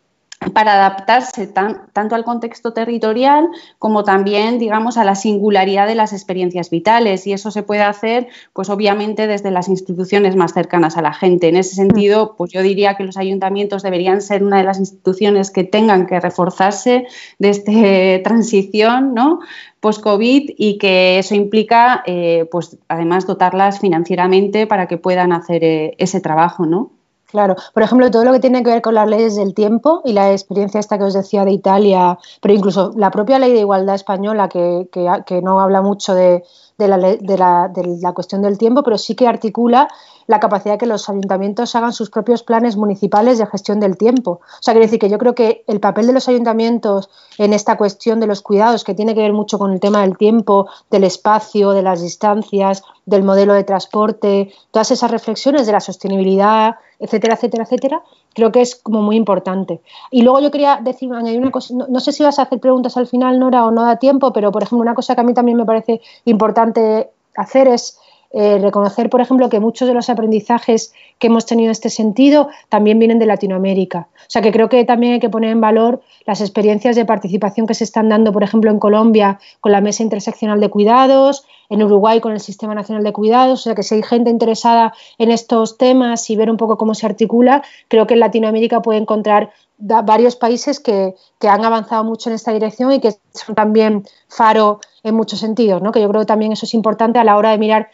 para 0.54 0.74
adaptarse 0.74 1.48
tanto 1.48 2.16
al 2.16 2.24
contexto 2.24 2.72
territorial 2.72 3.50
como 3.78 4.06
también, 4.06 4.58
digamos, 4.58 4.98
a 4.98 5.04
la 5.04 5.16
singularidad 5.16 5.86
de 5.86 5.96
las 5.96 6.14
experiencias 6.14 6.70
vitales. 6.70 7.28
Y 7.28 7.34
eso 7.34 7.52
se 7.52 7.62
puede 7.62 7.82
hacer, 7.82 8.28
pues 8.54 8.70
obviamente, 8.70 9.28
desde 9.28 9.52
las 9.52 9.68
instituciones 9.68 10.38
más 10.38 10.54
cercanas 10.54 10.96
a 10.96 11.02
la 11.02 11.14
gente. 11.14 11.50
En 11.50 11.58
ese 11.58 11.76
sentido, 11.76 12.36
pues 12.38 12.52
yo 12.52 12.62
diría 12.62 12.96
que 12.96 13.04
los 13.04 13.18
ayuntamientos 13.18 13.84
deberían 13.84 14.22
ser 14.22 14.44
una 14.44 14.60
de 14.60 14.64
las 14.64 14.80
instituciones 14.80 15.52
que 15.52 15.66
tengan 15.66 16.08
que 16.08 16.20
reforzarse 16.20 17.06
desde 17.38 18.18
esta 18.20 18.24
transición, 18.30 19.14
¿no? 19.14 19.40
post-COVID 19.82 20.56
y 20.58 20.78
que 20.78 21.20
eso 21.20 21.36
implica, 21.36 22.04
eh, 22.06 22.48
pues 22.52 22.78
además, 22.88 23.26
dotarlas 23.26 23.80
financieramente 23.80 24.68
para 24.68 24.88
que 24.88 24.98
puedan 24.98 25.32
hacer 25.32 25.64
eh, 25.64 25.96
ese 25.98 26.20
trabajo, 26.20 26.66
¿no? 26.66 26.92
Claro, 27.30 27.56
por 27.76 27.84
ejemplo, 27.84 28.10
todo 28.10 28.24
lo 28.24 28.32
que 28.32 28.40
tiene 28.40 28.64
que 28.64 28.72
ver 28.72 28.82
con 28.82 28.96
las 28.96 29.08
leyes 29.08 29.36
del 29.36 29.54
tiempo 29.54 30.02
y 30.04 30.14
la 30.14 30.32
experiencia 30.32 30.80
esta 30.80 30.98
que 30.98 31.04
os 31.04 31.14
decía 31.14 31.46
de 31.46 31.52
Italia, 31.52 32.18
pero 32.42 32.56
incluso 32.56 32.92
la 32.96 33.12
propia 33.12 33.38
ley 33.38 33.54
de 33.54 33.60
igualdad 33.60 33.94
española, 33.94 34.50
que, 34.50 34.90
que, 34.92 35.42
no 35.44 35.60
habla 35.60 35.84
mucho 35.84 36.16
de, 36.16 36.44
de, 36.80 36.88
la, 36.88 36.98
de, 36.98 37.38
la, 37.38 37.68
de 37.68 38.00
la 38.02 38.14
cuestión 38.14 38.42
del 38.42 38.58
tiempo, 38.58 38.82
pero 38.82 38.98
sí 38.98 39.14
que 39.14 39.28
articula 39.28 39.88
la 40.30 40.40
capacidad 40.40 40.76
de 40.76 40.78
que 40.78 40.86
los 40.86 41.10
ayuntamientos 41.10 41.76
hagan 41.76 41.92
sus 41.92 42.12
propios 42.12 42.44
planes 42.44 42.78
municipales 42.78 43.40
de 43.40 43.48
gestión 43.48 43.80
del 43.80 43.98
tiempo. 43.98 44.42
O 44.44 44.62
sea, 44.62 44.76
quiere 44.76 44.86
decir 44.86 45.00
que 45.00 45.10
yo 45.10 45.18
creo 45.18 45.34
que 45.34 45.64
el 45.66 45.80
papel 45.80 46.06
de 46.06 46.14
los 46.14 46.30
ayuntamientos 46.30 47.10
en 47.40 47.52
esta 47.52 47.78
cuestión 47.78 48.20
de 48.20 48.28
los 48.28 48.44
cuidados, 48.44 48.84
que 48.84 48.94
tiene 48.94 49.16
que 49.16 49.22
ver 49.22 49.34
mucho 49.34 49.58
con 49.58 49.74
el 49.74 49.80
tema 49.80 50.02
del 50.02 50.18
tiempo, 50.18 50.68
del 50.92 51.04
espacio, 51.04 51.72
de 51.72 51.82
las 51.82 52.04
distancias, 52.04 52.84
del 53.08 53.24
modelo 53.24 53.56
de 53.56 53.64
transporte, 53.64 54.54
todas 54.70 54.92
esas 54.92 55.10
reflexiones 55.10 55.66
de 55.66 55.72
la 55.72 55.80
sostenibilidad, 55.80 56.76
etcétera, 57.00 57.34
etcétera, 57.34 57.64
etcétera, 57.64 58.04
creo 58.36 58.52
que 58.52 58.62
es 58.62 58.76
como 58.76 59.02
muy 59.02 59.16
importante. 59.16 59.82
Y 60.12 60.22
luego 60.22 60.42
yo 60.42 60.52
quería 60.52 60.80
decir, 60.80 61.12
añadir 61.12 61.42
una 61.42 61.50
cosa, 61.50 61.74
no, 61.74 62.00
sé 62.00 62.12
si 62.12 62.22
vas 62.22 62.38
a 62.38 62.44
hacer 62.44 62.60
preguntas 62.60 62.98
al 62.98 63.08
final, 63.08 63.40
Nora, 63.40 63.66
o 63.66 63.72
no 63.72 63.82
da 63.82 63.96
tiempo, 63.96 64.32
pero 64.32 64.52
por 64.52 64.62
ejemplo, 64.62 64.84
una 64.84 64.94
cosa 64.94 65.16
que 65.16 65.22
a 65.22 65.24
mí 65.24 65.34
también 65.34 65.58
me 65.58 65.66
parece 65.66 66.02
importante 66.26 67.10
hacer 67.36 67.68
es 67.68 67.98
eh, 68.32 68.60
reconocer, 68.60 69.10
por 69.10 69.22
ejemplo, 69.22 69.50
que 69.50 69.60
muchos 69.60 69.88
de 69.88 69.96
los 69.96 70.08
aprendizajes 70.10 70.94
que 71.18 71.28
hemos 71.28 71.48
tenido 71.48 71.68
en 71.68 71.72
este 71.72 71.90
sentido 71.90 72.50
también 72.70 73.00
vienen 73.00 73.18
de 73.18 73.26
Latinoamérica. 73.26 74.08
O 74.16 74.26
sea, 74.28 74.44
que 74.44 74.52
creo 74.52 74.70
que 74.70 74.86
también 74.86 75.14
hay 75.14 75.20
que 75.20 75.30
poner 75.30 75.50
en 75.50 75.62
valor 75.62 76.04
las 76.28 76.40
experiencias 76.42 76.96
de 76.96 77.06
participación 77.06 77.66
que 77.66 77.74
se 77.74 77.84
están 77.84 78.08
dando, 78.08 78.32
por 78.32 78.44
ejemplo, 78.44 78.70
en 78.70 78.78
Colombia 78.78 79.40
con 79.62 79.72
la 79.72 79.82
Mesa 79.82 80.04
Interseccional 80.04 80.60
de 80.60 80.70
Cuidados, 80.70 81.44
en 81.70 81.82
Uruguay 81.82 82.20
con 82.20 82.34
el 82.34 82.40
Sistema 82.40 82.76
Nacional 82.76 83.04
de 83.04 83.14
Cuidados. 83.14 83.62
O 83.62 83.64
sea, 83.64 83.74
que 83.74 83.82
si 83.82 83.96
hay 83.96 84.04
gente 84.04 84.30
interesada 84.30 84.94
en 85.18 85.32
estos 85.32 85.80
temas 85.80 86.30
y 86.30 86.36
ver 86.36 86.52
un 86.52 86.58
poco 86.58 86.78
cómo 86.78 86.94
se 86.94 87.08
articula, 87.08 87.64
creo 87.88 88.06
que 88.06 88.14
en 88.14 88.20
Latinoamérica 88.20 88.84
puede 88.84 89.00
encontrar 89.00 89.52
varios 89.80 90.36
países 90.36 90.80
que, 90.80 91.16
que, 91.40 91.48
han 91.48 91.64
avanzado 91.64 92.04
mucho 92.04 92.30
en 92.30 92.36
esta 92.36 92.52
dirección 92.52 92.92
y 92.92 93.00
que 93.00 93.16
son 93.34 93.56
también 93.56 94.04
faro 94.28 94.82
en 95.04 95.16
muchos 95.16 95.40
sentidos, 95.40 95.82
¿no? 95.82 95.94
que 95.94 96.02
yo 96.02 96.10
creo 96.10 96.22
que 96.22 96.28
también 96.28 96.52
eso 96.52 96.66
es 96.66 96.74
importante 96.74 97.18
a 97.18 97.24
la 97.24 97.38
hora 97.38 97.52
de 97.52 97.58
mirar 97.58 97.90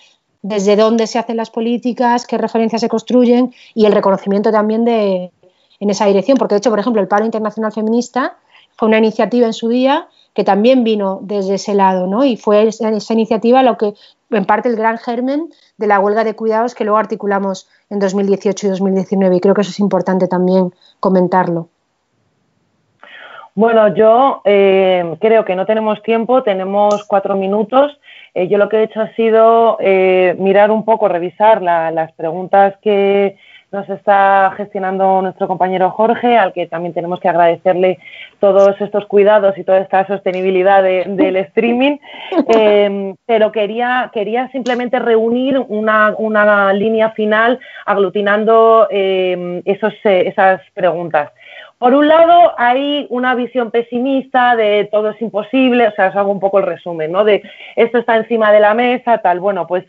desde 0.46 0.76
dónde 0.76 1.08
se 1.08 1.18
hacen 1.18 1.38
las 1.38 1.50
políticas, 1.50 2.28
qué 2.28 2.38
referencias 2.38 2.80
se 2.80 2.88
construyen 2.88 3.52
y 3.74 3.88
el 3.88 3.92
reconocimiento 3.92 4.52
también 4.52 4.86
de, 4.86 5.32
en 5.80 5.90
esa 5.90 6.06
dirección. 6.06 6.38
Porque, 6.38 6.54
de 6.54 6.60
hecho, 6.60 6.70
por 6.70 6.78
ejemplo, 6.78 7.02
el 7.02 7.08
Paro 7.08 7.26
Internacional 7.26 7.72
Feminista 7.72 8.38
fue 8.76 8.88
una 8.88 9.00
iniciativa 9.00 9.48
en 9.48 9.54
su 9.54 9.70
día 9.70 10.08
que 10.36 10.44
también 10.44 10.84
vino 10.84 11.18
desde 11.24 11.56
ese 11.56 11.74
lado, 11.74 12.06
¿no? 12.06 12.24
Y 12.24 12.38
fue 12.38 12.68
esa, 12.68 13.14
iniciativa 13.14 13.64
lo 13.64 13.76
que, 13.76 13.96
en 14.30 14.46
parte, 14.46 14.70
el 14.70 14.76
gran 14.76 15.00
germen 15.00 15.50
de 15.78 15.88
la 15.88 16.00
huelga 16.00 16.24
de 16.24 16.36
cuidados 16.36 16.76
que 16.76 16.84
luego 16.84 17.00
articulamos 17.00 17.68
en 17.90 17.98
2018 17.98 18.68
y 18.68 18.70
2019. 18.70 19.38
Y 19.38 19.40
creo 19.40 19.56
que 19.56 19.62
eso 19.62 19.72
es 19.72 19.80
importante 19.80 20.28
también 20.28 20.72
comentarlo. 21.00 21.70
Bueno, 23.56 23.96
yo 23.96 24.42
eh, 24.46 25.18
creo 25.20 25.44
que 25.44 25.56
no 25.56 25.66
tenemos 25.66 26.04
tiempo, 26.04 26.44
tenemos 26.44 27.04
cuatro 27.06 27.36
minutos. 27.36 27.98
Eh, 28.36 28.50
yo 28.50 28.58
lo 28.58 28.68
que 28.68 28.78
he 28.78 28.84
hecho 28.84 29.00
ha 29.00 29.16
sido 29.16 29.78
eh, 29.80 30.36
mirar 30.38 30.70
un 30.70 30.84
poco, 30.84 31.08
revisar 31.08 31.62
las 31.62 32.12
preguntas 32.12 32.76
que 32.82 33.38
nos 33.72 33.90
está 33.90 34.54
gestionando 34.58 35.22
nuestro 35.22 35.48
compañero 35.48 35.90
Jorge, 35.92 36.38
al 36.38 36.54
que 36.54 36.68
también 36.68 36.94
tenemos 36.94 37.20
que 37.20 37.30
agradecerle 37.30 37.98
todos 38.40 38.80
estos 38.80 39.06
cuidados 39.06 39.58
y 39.58 39.64
toda 39.64 39.80
esta 39.80 40.06
sostenibilidad 40.06 40.84
del 40.84 41.36
streaming. 41.38 41.98
Eh, 42.48 43.16
pero 43.26 43.52
quería, 43.52 44.12
quería 44.14 44.50
simplemente 44.50 45.00
reunir 45.00 45.58
una, 45.68 46.14
una 46.18 46.74
línea 46.74 47.12
final 47.12 47.60
aglutinando 47.86 48.88
esos, 48.92 49.94
esas 50.04 50.62
preguntas. 50.74 51.32
Por 51.78 51.94
un 51.94 52.08
lado, 52.08 52.54
hay 52.58 53.06
una 53.10 53.36
visión 53.36 53.70
pesimista 53.70 54.56
de 54.56 54.88
todo 54.90 55.10
es 55.10 55.22
imposible, 55.22 55.88
o 55.88 55.92
sea, 55.92 56.08
os 56.08 56.16
hago 56.16 56.32
un 56.32 56.40
poco 56.40 56.60
el 56.60 56.66
resumen, 56.66 57.12
¿no? 57.12 57.26
De 57.26 57.44
esto 57.76 57.98
está 57.98 58.16
encima 58.16 58.54
de 58.54 58.62
la 58.62 58.74
mesa, 58.74 59.18
tal. 59.18 59.42
Bueno, 59.42 59.68
pues 59.68 59.84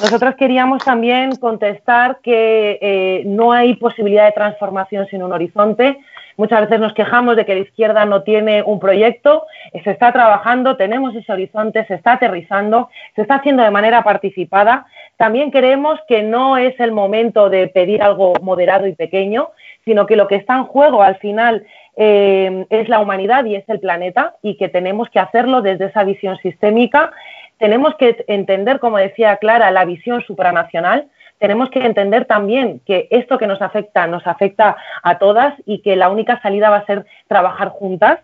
nosotros 0.00 0.36
queríamos 0.36 0.84
también 0.84 1.34
contestar 1.36 2.18
que 2.22 2.78
eh, 2.80 3.22
no 3.26 3.52
hay 3.52 3.74
posibilidad 3.74 4.26
de 4.26 4.32
transformación 4.32 5.06
sin 5.08 5.24
un 5.24 5.32
horizonte. 5.32 5.98
Muchas 6.36 6.62
veces 6.62 6.80
nos 6.80 6.94
quejamos 6.94 7.36
de 7.36 7.44
que 7.44 7.54
la 7.54 7.60
izquierda 7.60 8.04
no 8.04 8.22
tiene 8.22 8.62
un 8.62 8.80
proyecto, 8.80 9.46
se 9.84 9.90
está 9.90 10.12
trabajando, 10.12 10.76
tenemos 10.76 11.14
ese 11.14 11.32
horizonte, 11.32 11.84
se 11.86 11.94
está 11.94 12.14
aterrizando, 12.14 12.90
se 13.14 13.22
está 13.22 13.36
haciendo 13.36 13.62
de 13.62 13.70
manera 13.70 14.02
participada. 14.02 14.86
También 15.16 15.50
creemos 15.50 16.00
que 16.08 16.22
no 16.22 16.56
es 16.56 16.78
el 16.80 16.92
momento 16.92 17.50
de 17.50 17.68
pedir 17.68 18.02
algo 18.02 18.34
moderado 18.42 18.86
y 18.86 18.94
pequeño, 18.94 19.50
sino 19.84 20.06
que 20.06 20.16
lo 20.16 20.26
que 20.26 20.36
está 20.36 20.56
en 20.56 20.64
juego 20.64 21.02
al 21.02 21.16
final 21.16 21.66
eh, 21.96 22.66
es 22.70 22.88
la 22.88 23.00
humanidad 23.00 23.44
y 23.44 23.54
es 23.54 23.68
el 23.68 23.78
planeta 23.78 24.34
y 24.42 24.56
que 24.56 24.68
tenemos 24.68 25.08
que 25.10 25.20
hacerlo 25.20 25.62
desde 25.62 25.86
esa 25.86 26.02
visión 26.02 26.36
sistémica. 26.38 27.12
Tenemos 27.58 27.94
que 27.94 28.24
entender, 28.26 28.80
como 28.80 28.98
decía 28.98 29.36
Clara, 29.36 29.70
la 29.70 29.84
visión 29.84 30.22
supranacional. 30.22 31.08
Tenemos 31.38 31.70
que 31.70 31.84
entender 31.84 32.24
también 32.24 32.80
que 32.86 33.08
esto 33.10 33.38
que 33.38 33.46
nos 33.46 33.60
afecta 33.60 34.06
nos 34.06 34.26
afecta 34.26 34.76
a 35.02 35.18
todas 35.18 35.54
y 35.66 35.80
que 35.80 35.96
la 35.96 36.08
única 36.08 36.40
salida 36.40 36.70
va 36.70 36.76
a 36.78 36.86
ser 36.86 37.04
trabajar 37.28 37.68
juntas. 37.68 38.20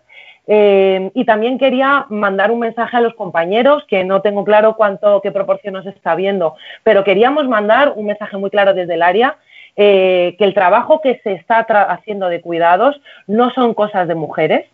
Eh, 0.47 1.11
y 1.13 1.23
también 1.25 1.59
quería 1.59 2.07
mandar 2.09 2.51
un 2.51 2.59
mensaje 2.59 2.97
a 2.97 3.01
los 3.01 3.13
compañeros, 3.13 3.85
que 3.87 4.03
no 4.03 4.21
tengo 4.21 4.43
claro 4.43 4.75
cuánto, 4.75 5.21
qué 5.21 5.31
proporción 5.31 5.75
nos 5.75 5.85
está 5.85 6.15
viendo, 6.15 6.55
pero 6.83 7.03
queríamos 7.03 7.47
mandar 7.47 7.93
un 7.95 8.07
mensaje 8.07 8.37
muy 8.37 8.49
claro 8.49 8.73
desde 8.73 8.95
el 8.95 9.03
área, 9.03 9.37
eh, 9.77 10.35
que 10.37 10.43
el 10.43 10.53
trabajo 10.53 10.99
que 10.99 11.21
se 11.23 11.33
está 11.33 11.59
haciendo 11.59 12.27
de 12.27 12.41
cuidados 12.41 12.99
no 13.27 13.51
son 13.51 13.73
cosas 13.73 14.07
de 14.07 14.15
mujeres, 14.15 14.65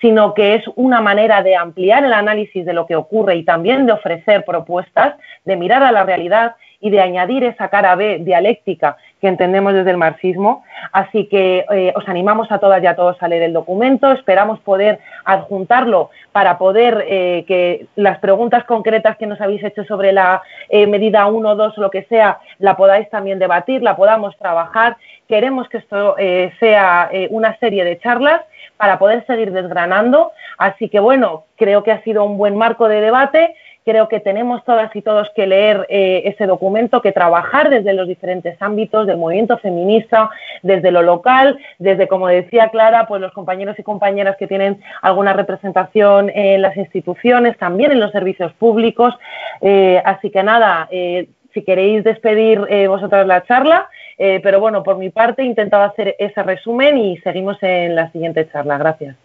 sino 0.00 0.34
que 0.34 0.56
es 0.56 0.64
una 0.74 1.00
manera 1.00 1.42
de 1.42 1.54
ampliar 1.54 2.04
el 2.04 2.12
análisis 2.12 2.66
de 2.66 2.72
lo 2.72 2.86
que 2.86 2.96
ocurre 2.96 3.36
y 3.36 3.44
también 3.44 3.86
de 3.86 3.92
ofrecer 3.92 4.44
propuestas, 4.44 5.14
de 5.44 5.56
mirar 5.56 5.84
a 5.84 5.92
la 5.92 6.02
realidad 6.02 6.56
y 6.82 6.90
de 6.90 7.00
añadir 7.00 7.44
esa 7.44 7.68
cara 7.68 7.94
B 7.94 8.18
dialéctica 8.22 8.96
que 9.20 9.28
entendemos 9.28 9.72
desde 9.72 9.92
el 9.92 9.96
marxismo. 9.96 10.64
Así 10.90 11.28
que 11.28 11.64
eh, 11.70 11.92
os 11.94 12.08
animamos 12.08 12.50
a 12.50 12.58
todas 12.58 12.82
y 12.82 12.86
a 12.86 12.96
todos 12.96 13.22
a 13.22 13.28
leer 13.28 13.44
el 13.44 13.52
documento. 13.52 14.10
Esperamos 14.10 14.58
poder 14.58 14.98
adjuntarlo 15.24 16.10
para 16.32 16.58
poder 16.58 17.04
eh, 17.06 17.44
que 17.46 17.86
las 17.94 18.18
preguntas 18.18 18.64
concretas 18.64 19.16
que 19.16 19.28
nos 19.28 19.40
habéis 19.40 19.62
hecho 19.62 19.84
sobre 19.84 20.12
la 20.12 20.42
eh, 20.68 20.88
medida 20.88 21.24
1, 21.26 21.54
2 21.54 21.78
o 21.78 21.80
lo 21.80 21.90
que 21.90 22.02
sea, 22.04 22.40
la 22.58 22.76
podáis 22.76 23.08
también 23.10 23.38
debatir, 23.38 23.80
la 23.80 23.94
podamos 23.94 24.36
trabajar. 24.36 24.96
Queremos 25.28 25.68
que 25.68 25.78
esto 25.78 26.16
sea 26.58 27.08
una 27.30 27.56
serie 27.58 27.84
de 27.84 27.98
charlas 28.00 28.42
para 28.76 28.98
poder 28.98 29.24
seguir 29.26 29.52
desgranando. 29.52 30.32
Así 30.58 30.88
que 30.88 30.98
bueno, 30.98 31.44
creo 31.56 31.84
que 31.84 31.92
ha 31.92 32.02
sido 32.02 32.24
un 32.24 32.36
buen 32.36 32.56
marco 32.56 32.88
de 32.88 33.00
debate. 33.00 33.54
Creo 33.84 34.08
que 34.08 34.20
tenemos 34.20 34.64
todas 34.64 34.94
y 34.94 35.02
todos 35.02 35.28
que 35.34 35.46
leer 35.46 35.86
eh, 35.88 36.22
ese 36.26 36.46
documento, 36.46 37.02
que 37.02 37.10
trabajar 37.10 37.68
desde 37.68 37.92
los 37.94 38.06
diferentes 38.06 38.56
ámbitos 38.60 39.06
del 39.06 39.16
movimiento 39.16 39.58
feminista, 39.58 40.30
desde 40.62 40.92
lo 40.92 41.02
local, 41.02 41.58
desde, 41.78 42.06
como 42.06 42.28
decía 42.28 42.68
Clara, 42.68 43.06
pues 43.08 43.20
los 43.20 43.32
compañeros 43.32 43.76
y 43.78 43.82
compañeras 43.82 44.36
que 44.36 44.46
tienen 44.46 44.80
alguna 45.00 45.32
representación 45.32 46.30
en 46.30 46.62
las 46.62 46.76
instituciones, 46.76 47.58
también 47.58 47.90
en 47.90 48.00
los 48.00 48.12
servicios 48.12 48.52
públicos. 48.52 49.14
Eh, 49.60 50.00
así 50.04 50.30
que 50.30 50.42
nada, 50.44 50.86
eh, 50.90 51.28
si 51.52 51.64
queréis 51.64 52.04
despedir 52.04 52.60
vosotras 52.88 53.26
la 53.26 53.42
charla, 53.42 53.88
pero 54.16 54.58
bueno, 54.58 54.82
por 54.82 54.96
mi 54.96 55.10
parte 55.10 55.42
he 55.42 55.44
intentado 55.44 55.82
hacer 55.82 56.16
ese 56.18 56.42
resumen 56.42 56.96
y 56.96 57.18
seguimos 57.18 57.58
en 57.62 57.94
la 57.94 58.10
siguiente 58.10 58.48
charla. 58.50 58.78
Gracias. 58.78 59.21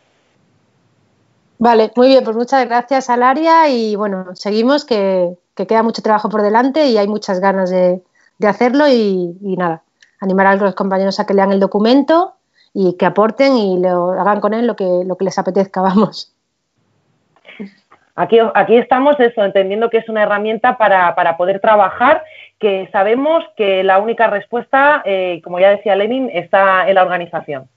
Vale, 1.59 1.91
muy 1.95 2.09
bien, 2.09 2.23
pues 2.23 2.35
muchas 2.35 2.67
gracias 2.67 3.09
al 3.09 3.23
área 3.23 3.67
y 3.67 3.95
bueno, 3.95 4.35
seguimos 4.35 4.85
que, 4.85 5.33
queda 5.55 5.81
mucho 5.81 6.03
trabajo 6.03 6.29
por 6.29 6.43
delante 6.43 6.85
y 6.85 6.97
hay 6.97 7.07
muchas 7.07 7.39
ganas 7.39 7.71
de, 7.71 8.01
hacerlo 8.47 8.87
y, 8.87 9.35
nada, 9.41 9.81
animar 10.19 10.45
a 10.45 10.55
los 10.55 10.75
compañeros 10.75 11.19
a 11.19 11.25
que 11.25 11.33
lean 11.33 11.51
el 11.51 11.59
documento 11.59 12.35
y 12.73 12.95
que 12.95 13.07
aporten 13.07 13.57
y 13.57 13.79
lo 13.79 14.11
hagan 14.11 14.39
con 14.39 14.53
él 14.53 14.67
lo 14.67 14.75
que, 14.75 14.85
les 15.19 15.39
apetezca, 15.39 15.81
vamos. 15.81 16.31
Aquí, 18.15 18.37
aquí 18.53 18.77
estamos 18.77 19.19
eso, 19.19 19.43
entendiendo 19.43 19.89
que 19.89 19.97
es 19.97 20.09
una 20.09 20.23
herramienta 20.23 20.77
para, 20.77 21.37
poder 21.37 21.59
trabajar, 21.59 22.23
que 22.59 22.87
sabemos 22.91 23.43
que 23.55 23.83
la 23.83 23.97
única 23.99 24.27
respuesta, 24.27 25.01
eh, 25.05 25.41
como 25.43 25.59
ya 25.59 25.71
decía 25.71 25.95
Lenin, 25.95 26.29
está 26.31 26.87
en 26.87 26.95
la 26.95 27.03
organización. 27.03 27.67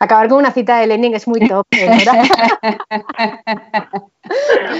Acabar 0.00 0.28
con 0.28 0.38
una 0.38 0.52
cita 0.52 0.78
de 0.78 0.86
Lenin 0.86 1.14
es 1.14 1.26
muy 1.26 1.40
top, 1.48 1.66
¿verdad? 1.70 2.24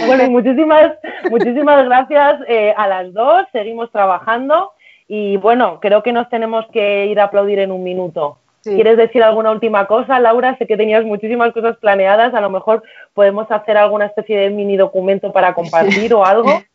bueno, 0.07 0.31
muchísimas, 0.31 0.93
muchísimas 1.31 1.85
gracias 1.87 2.41
eh, 2.47 2.73
a 2.77 2.87
las 2.87 3.13
dos. 3.13 3.45
Seguimos 3.53 3.91
trabajando 3.91 4.73
y 5.09 5.37
bueno, 5.39 5.81
creo 5.81 6.03
que 6.03 6.13
nos 6.13 6.29
tenemos 6.29 6.67
que 6.73 7.07
ir 7.07 7.19
a 7.19 7.25
aplaudir 7.25 7.59
en 7.59 7.73
un 7.73 7.83
minuto. 7.83 8.39
¿Quieres 8.63 8.99
decir 8.99 9.23
alguna 9.23 9.51
última 9.51 9.87
cosa, 9.87 10.21
Laura? 10.21 10.57
Sé 10.59 10.67
que 10.67 10.77
tenías 10.77 11.05
muchísimas 11.05 11.53
cosas 11.55 11.77
planeadas. 11.79 12.35
A 12.35 12.41
lo 12.41 12.51
mejor 12.51 12.83
podemos 13.15 13.51
hacer 13.51 13.77
alguna 13.79 14.07
especie 14.07 14.39
de 14.39 14.51
mini 14.51 14.77
documento 14.77 15.33
para 15.33 15.55
compartir 15.55 16.13
o 16.15 16.25
algo. 16.25 16.63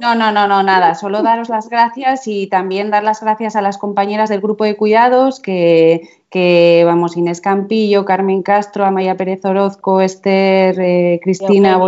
No, 0.00 0.14
no, 0.14 0.30
no, 0.30 0.46
no, 0.46 0.62
nada. 0.62 0.94
Solo 0.94 1.24
daros 1.24 1.48
las 1.48 1.68
gracias 1.68 2.28
y 2.28 2.46
también 2.46 2.88
dar 2.88 3.02
las 3.02 3.20
gracias 3.20 3.56
a 3.56 3.62
las 3.62 3.78
compañeras 3.78 4.28
del 4.28 4.40
grupo 4.40 4.62
de 4.62 4.76
cuidados 4.76 5.40
que, 5.40 6.02
que 6.30 6.82
vamos, 6.84 7.16
Inés 7.16 7.40
Campillo, 7.40 8.04
Carmen 8.04 8.42
Castro, 8.42 8.84
Amaya 8.84 9.16
Pérez 9.16 9.44
Orozco, 9.44 10.00
Esther, 10.00 10.78
eh, 10.80 11.20
Cristina, 11.22 11.78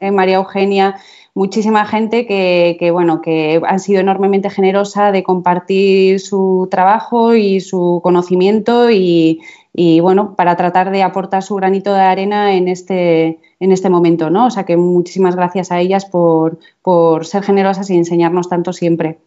eh, 0.00 0.10
María 0.10 0.36
Eugenia, 0.36 0.96
muchísima 1.34 1.84
gente 1.86 2.26
que, 2.26 2.76
que, 2.78 2.90
bueno, 2.90 3.20
que 3.20 3.60
han 3.66 3.80
sido 3.80 4.00
enormemente 4.00 4.50
generosa 4.50 5.10
de 5.12 5.22
compartir 5.22 6.20
su 6.20 6.68
trabajo 6.70 7.34
y 7.34 7.60
su 7.60 8.00
conocimiento 8.02 8.90
y, 8.90 9.40
y 9.72 10.00
bueno, 10.00 10.34
para 10.36 10.56
tratar 10.56 10.90
de 10.90 11.02
aportar 11.02 11.42
su 11.42 11.54
granito 11.56 11.92
de 11.92 12.00
arena 12.00 12.54
en 12.54 12.68
este, 12.68 13.40
en 13.60 13.72
este 13.72 13.90
momento, 13.90 14.30
¿no? 14.30 14.46
O 14.46 14.50
sea 14.50 14.64
que 14.64 14.76
muchísimas 14.76 15.36
gracias 15.36 15.72
a 15.72 15.80
ellas 15.80 16.06
por, 16.06 16.58
por 16.82 17.26
ser 17.26 17.42
generosas 17.42 17.90
y 17.90 17.96
enseñarnos 17.96 18.48
tanto 18.48 18.72
siempre. 18.72 19.18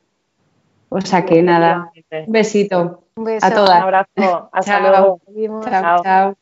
O 0.93 1.01
sea 1.01 1.25
que 1.25 1.41
nada, 1.41 1.91
un 2.27 2.31
besito 2.31 3.03
un 3.15 3.23
beso, 3.23 3.45
a 3.45 3.51
todas. 3.51 3.77
Un 3.77 3.83
abrazo, 3.83 4.49
hasta 4.51 4.79
luego. 4.79 5.21
chao. 5.63 6.03
chao. 6.03 6.37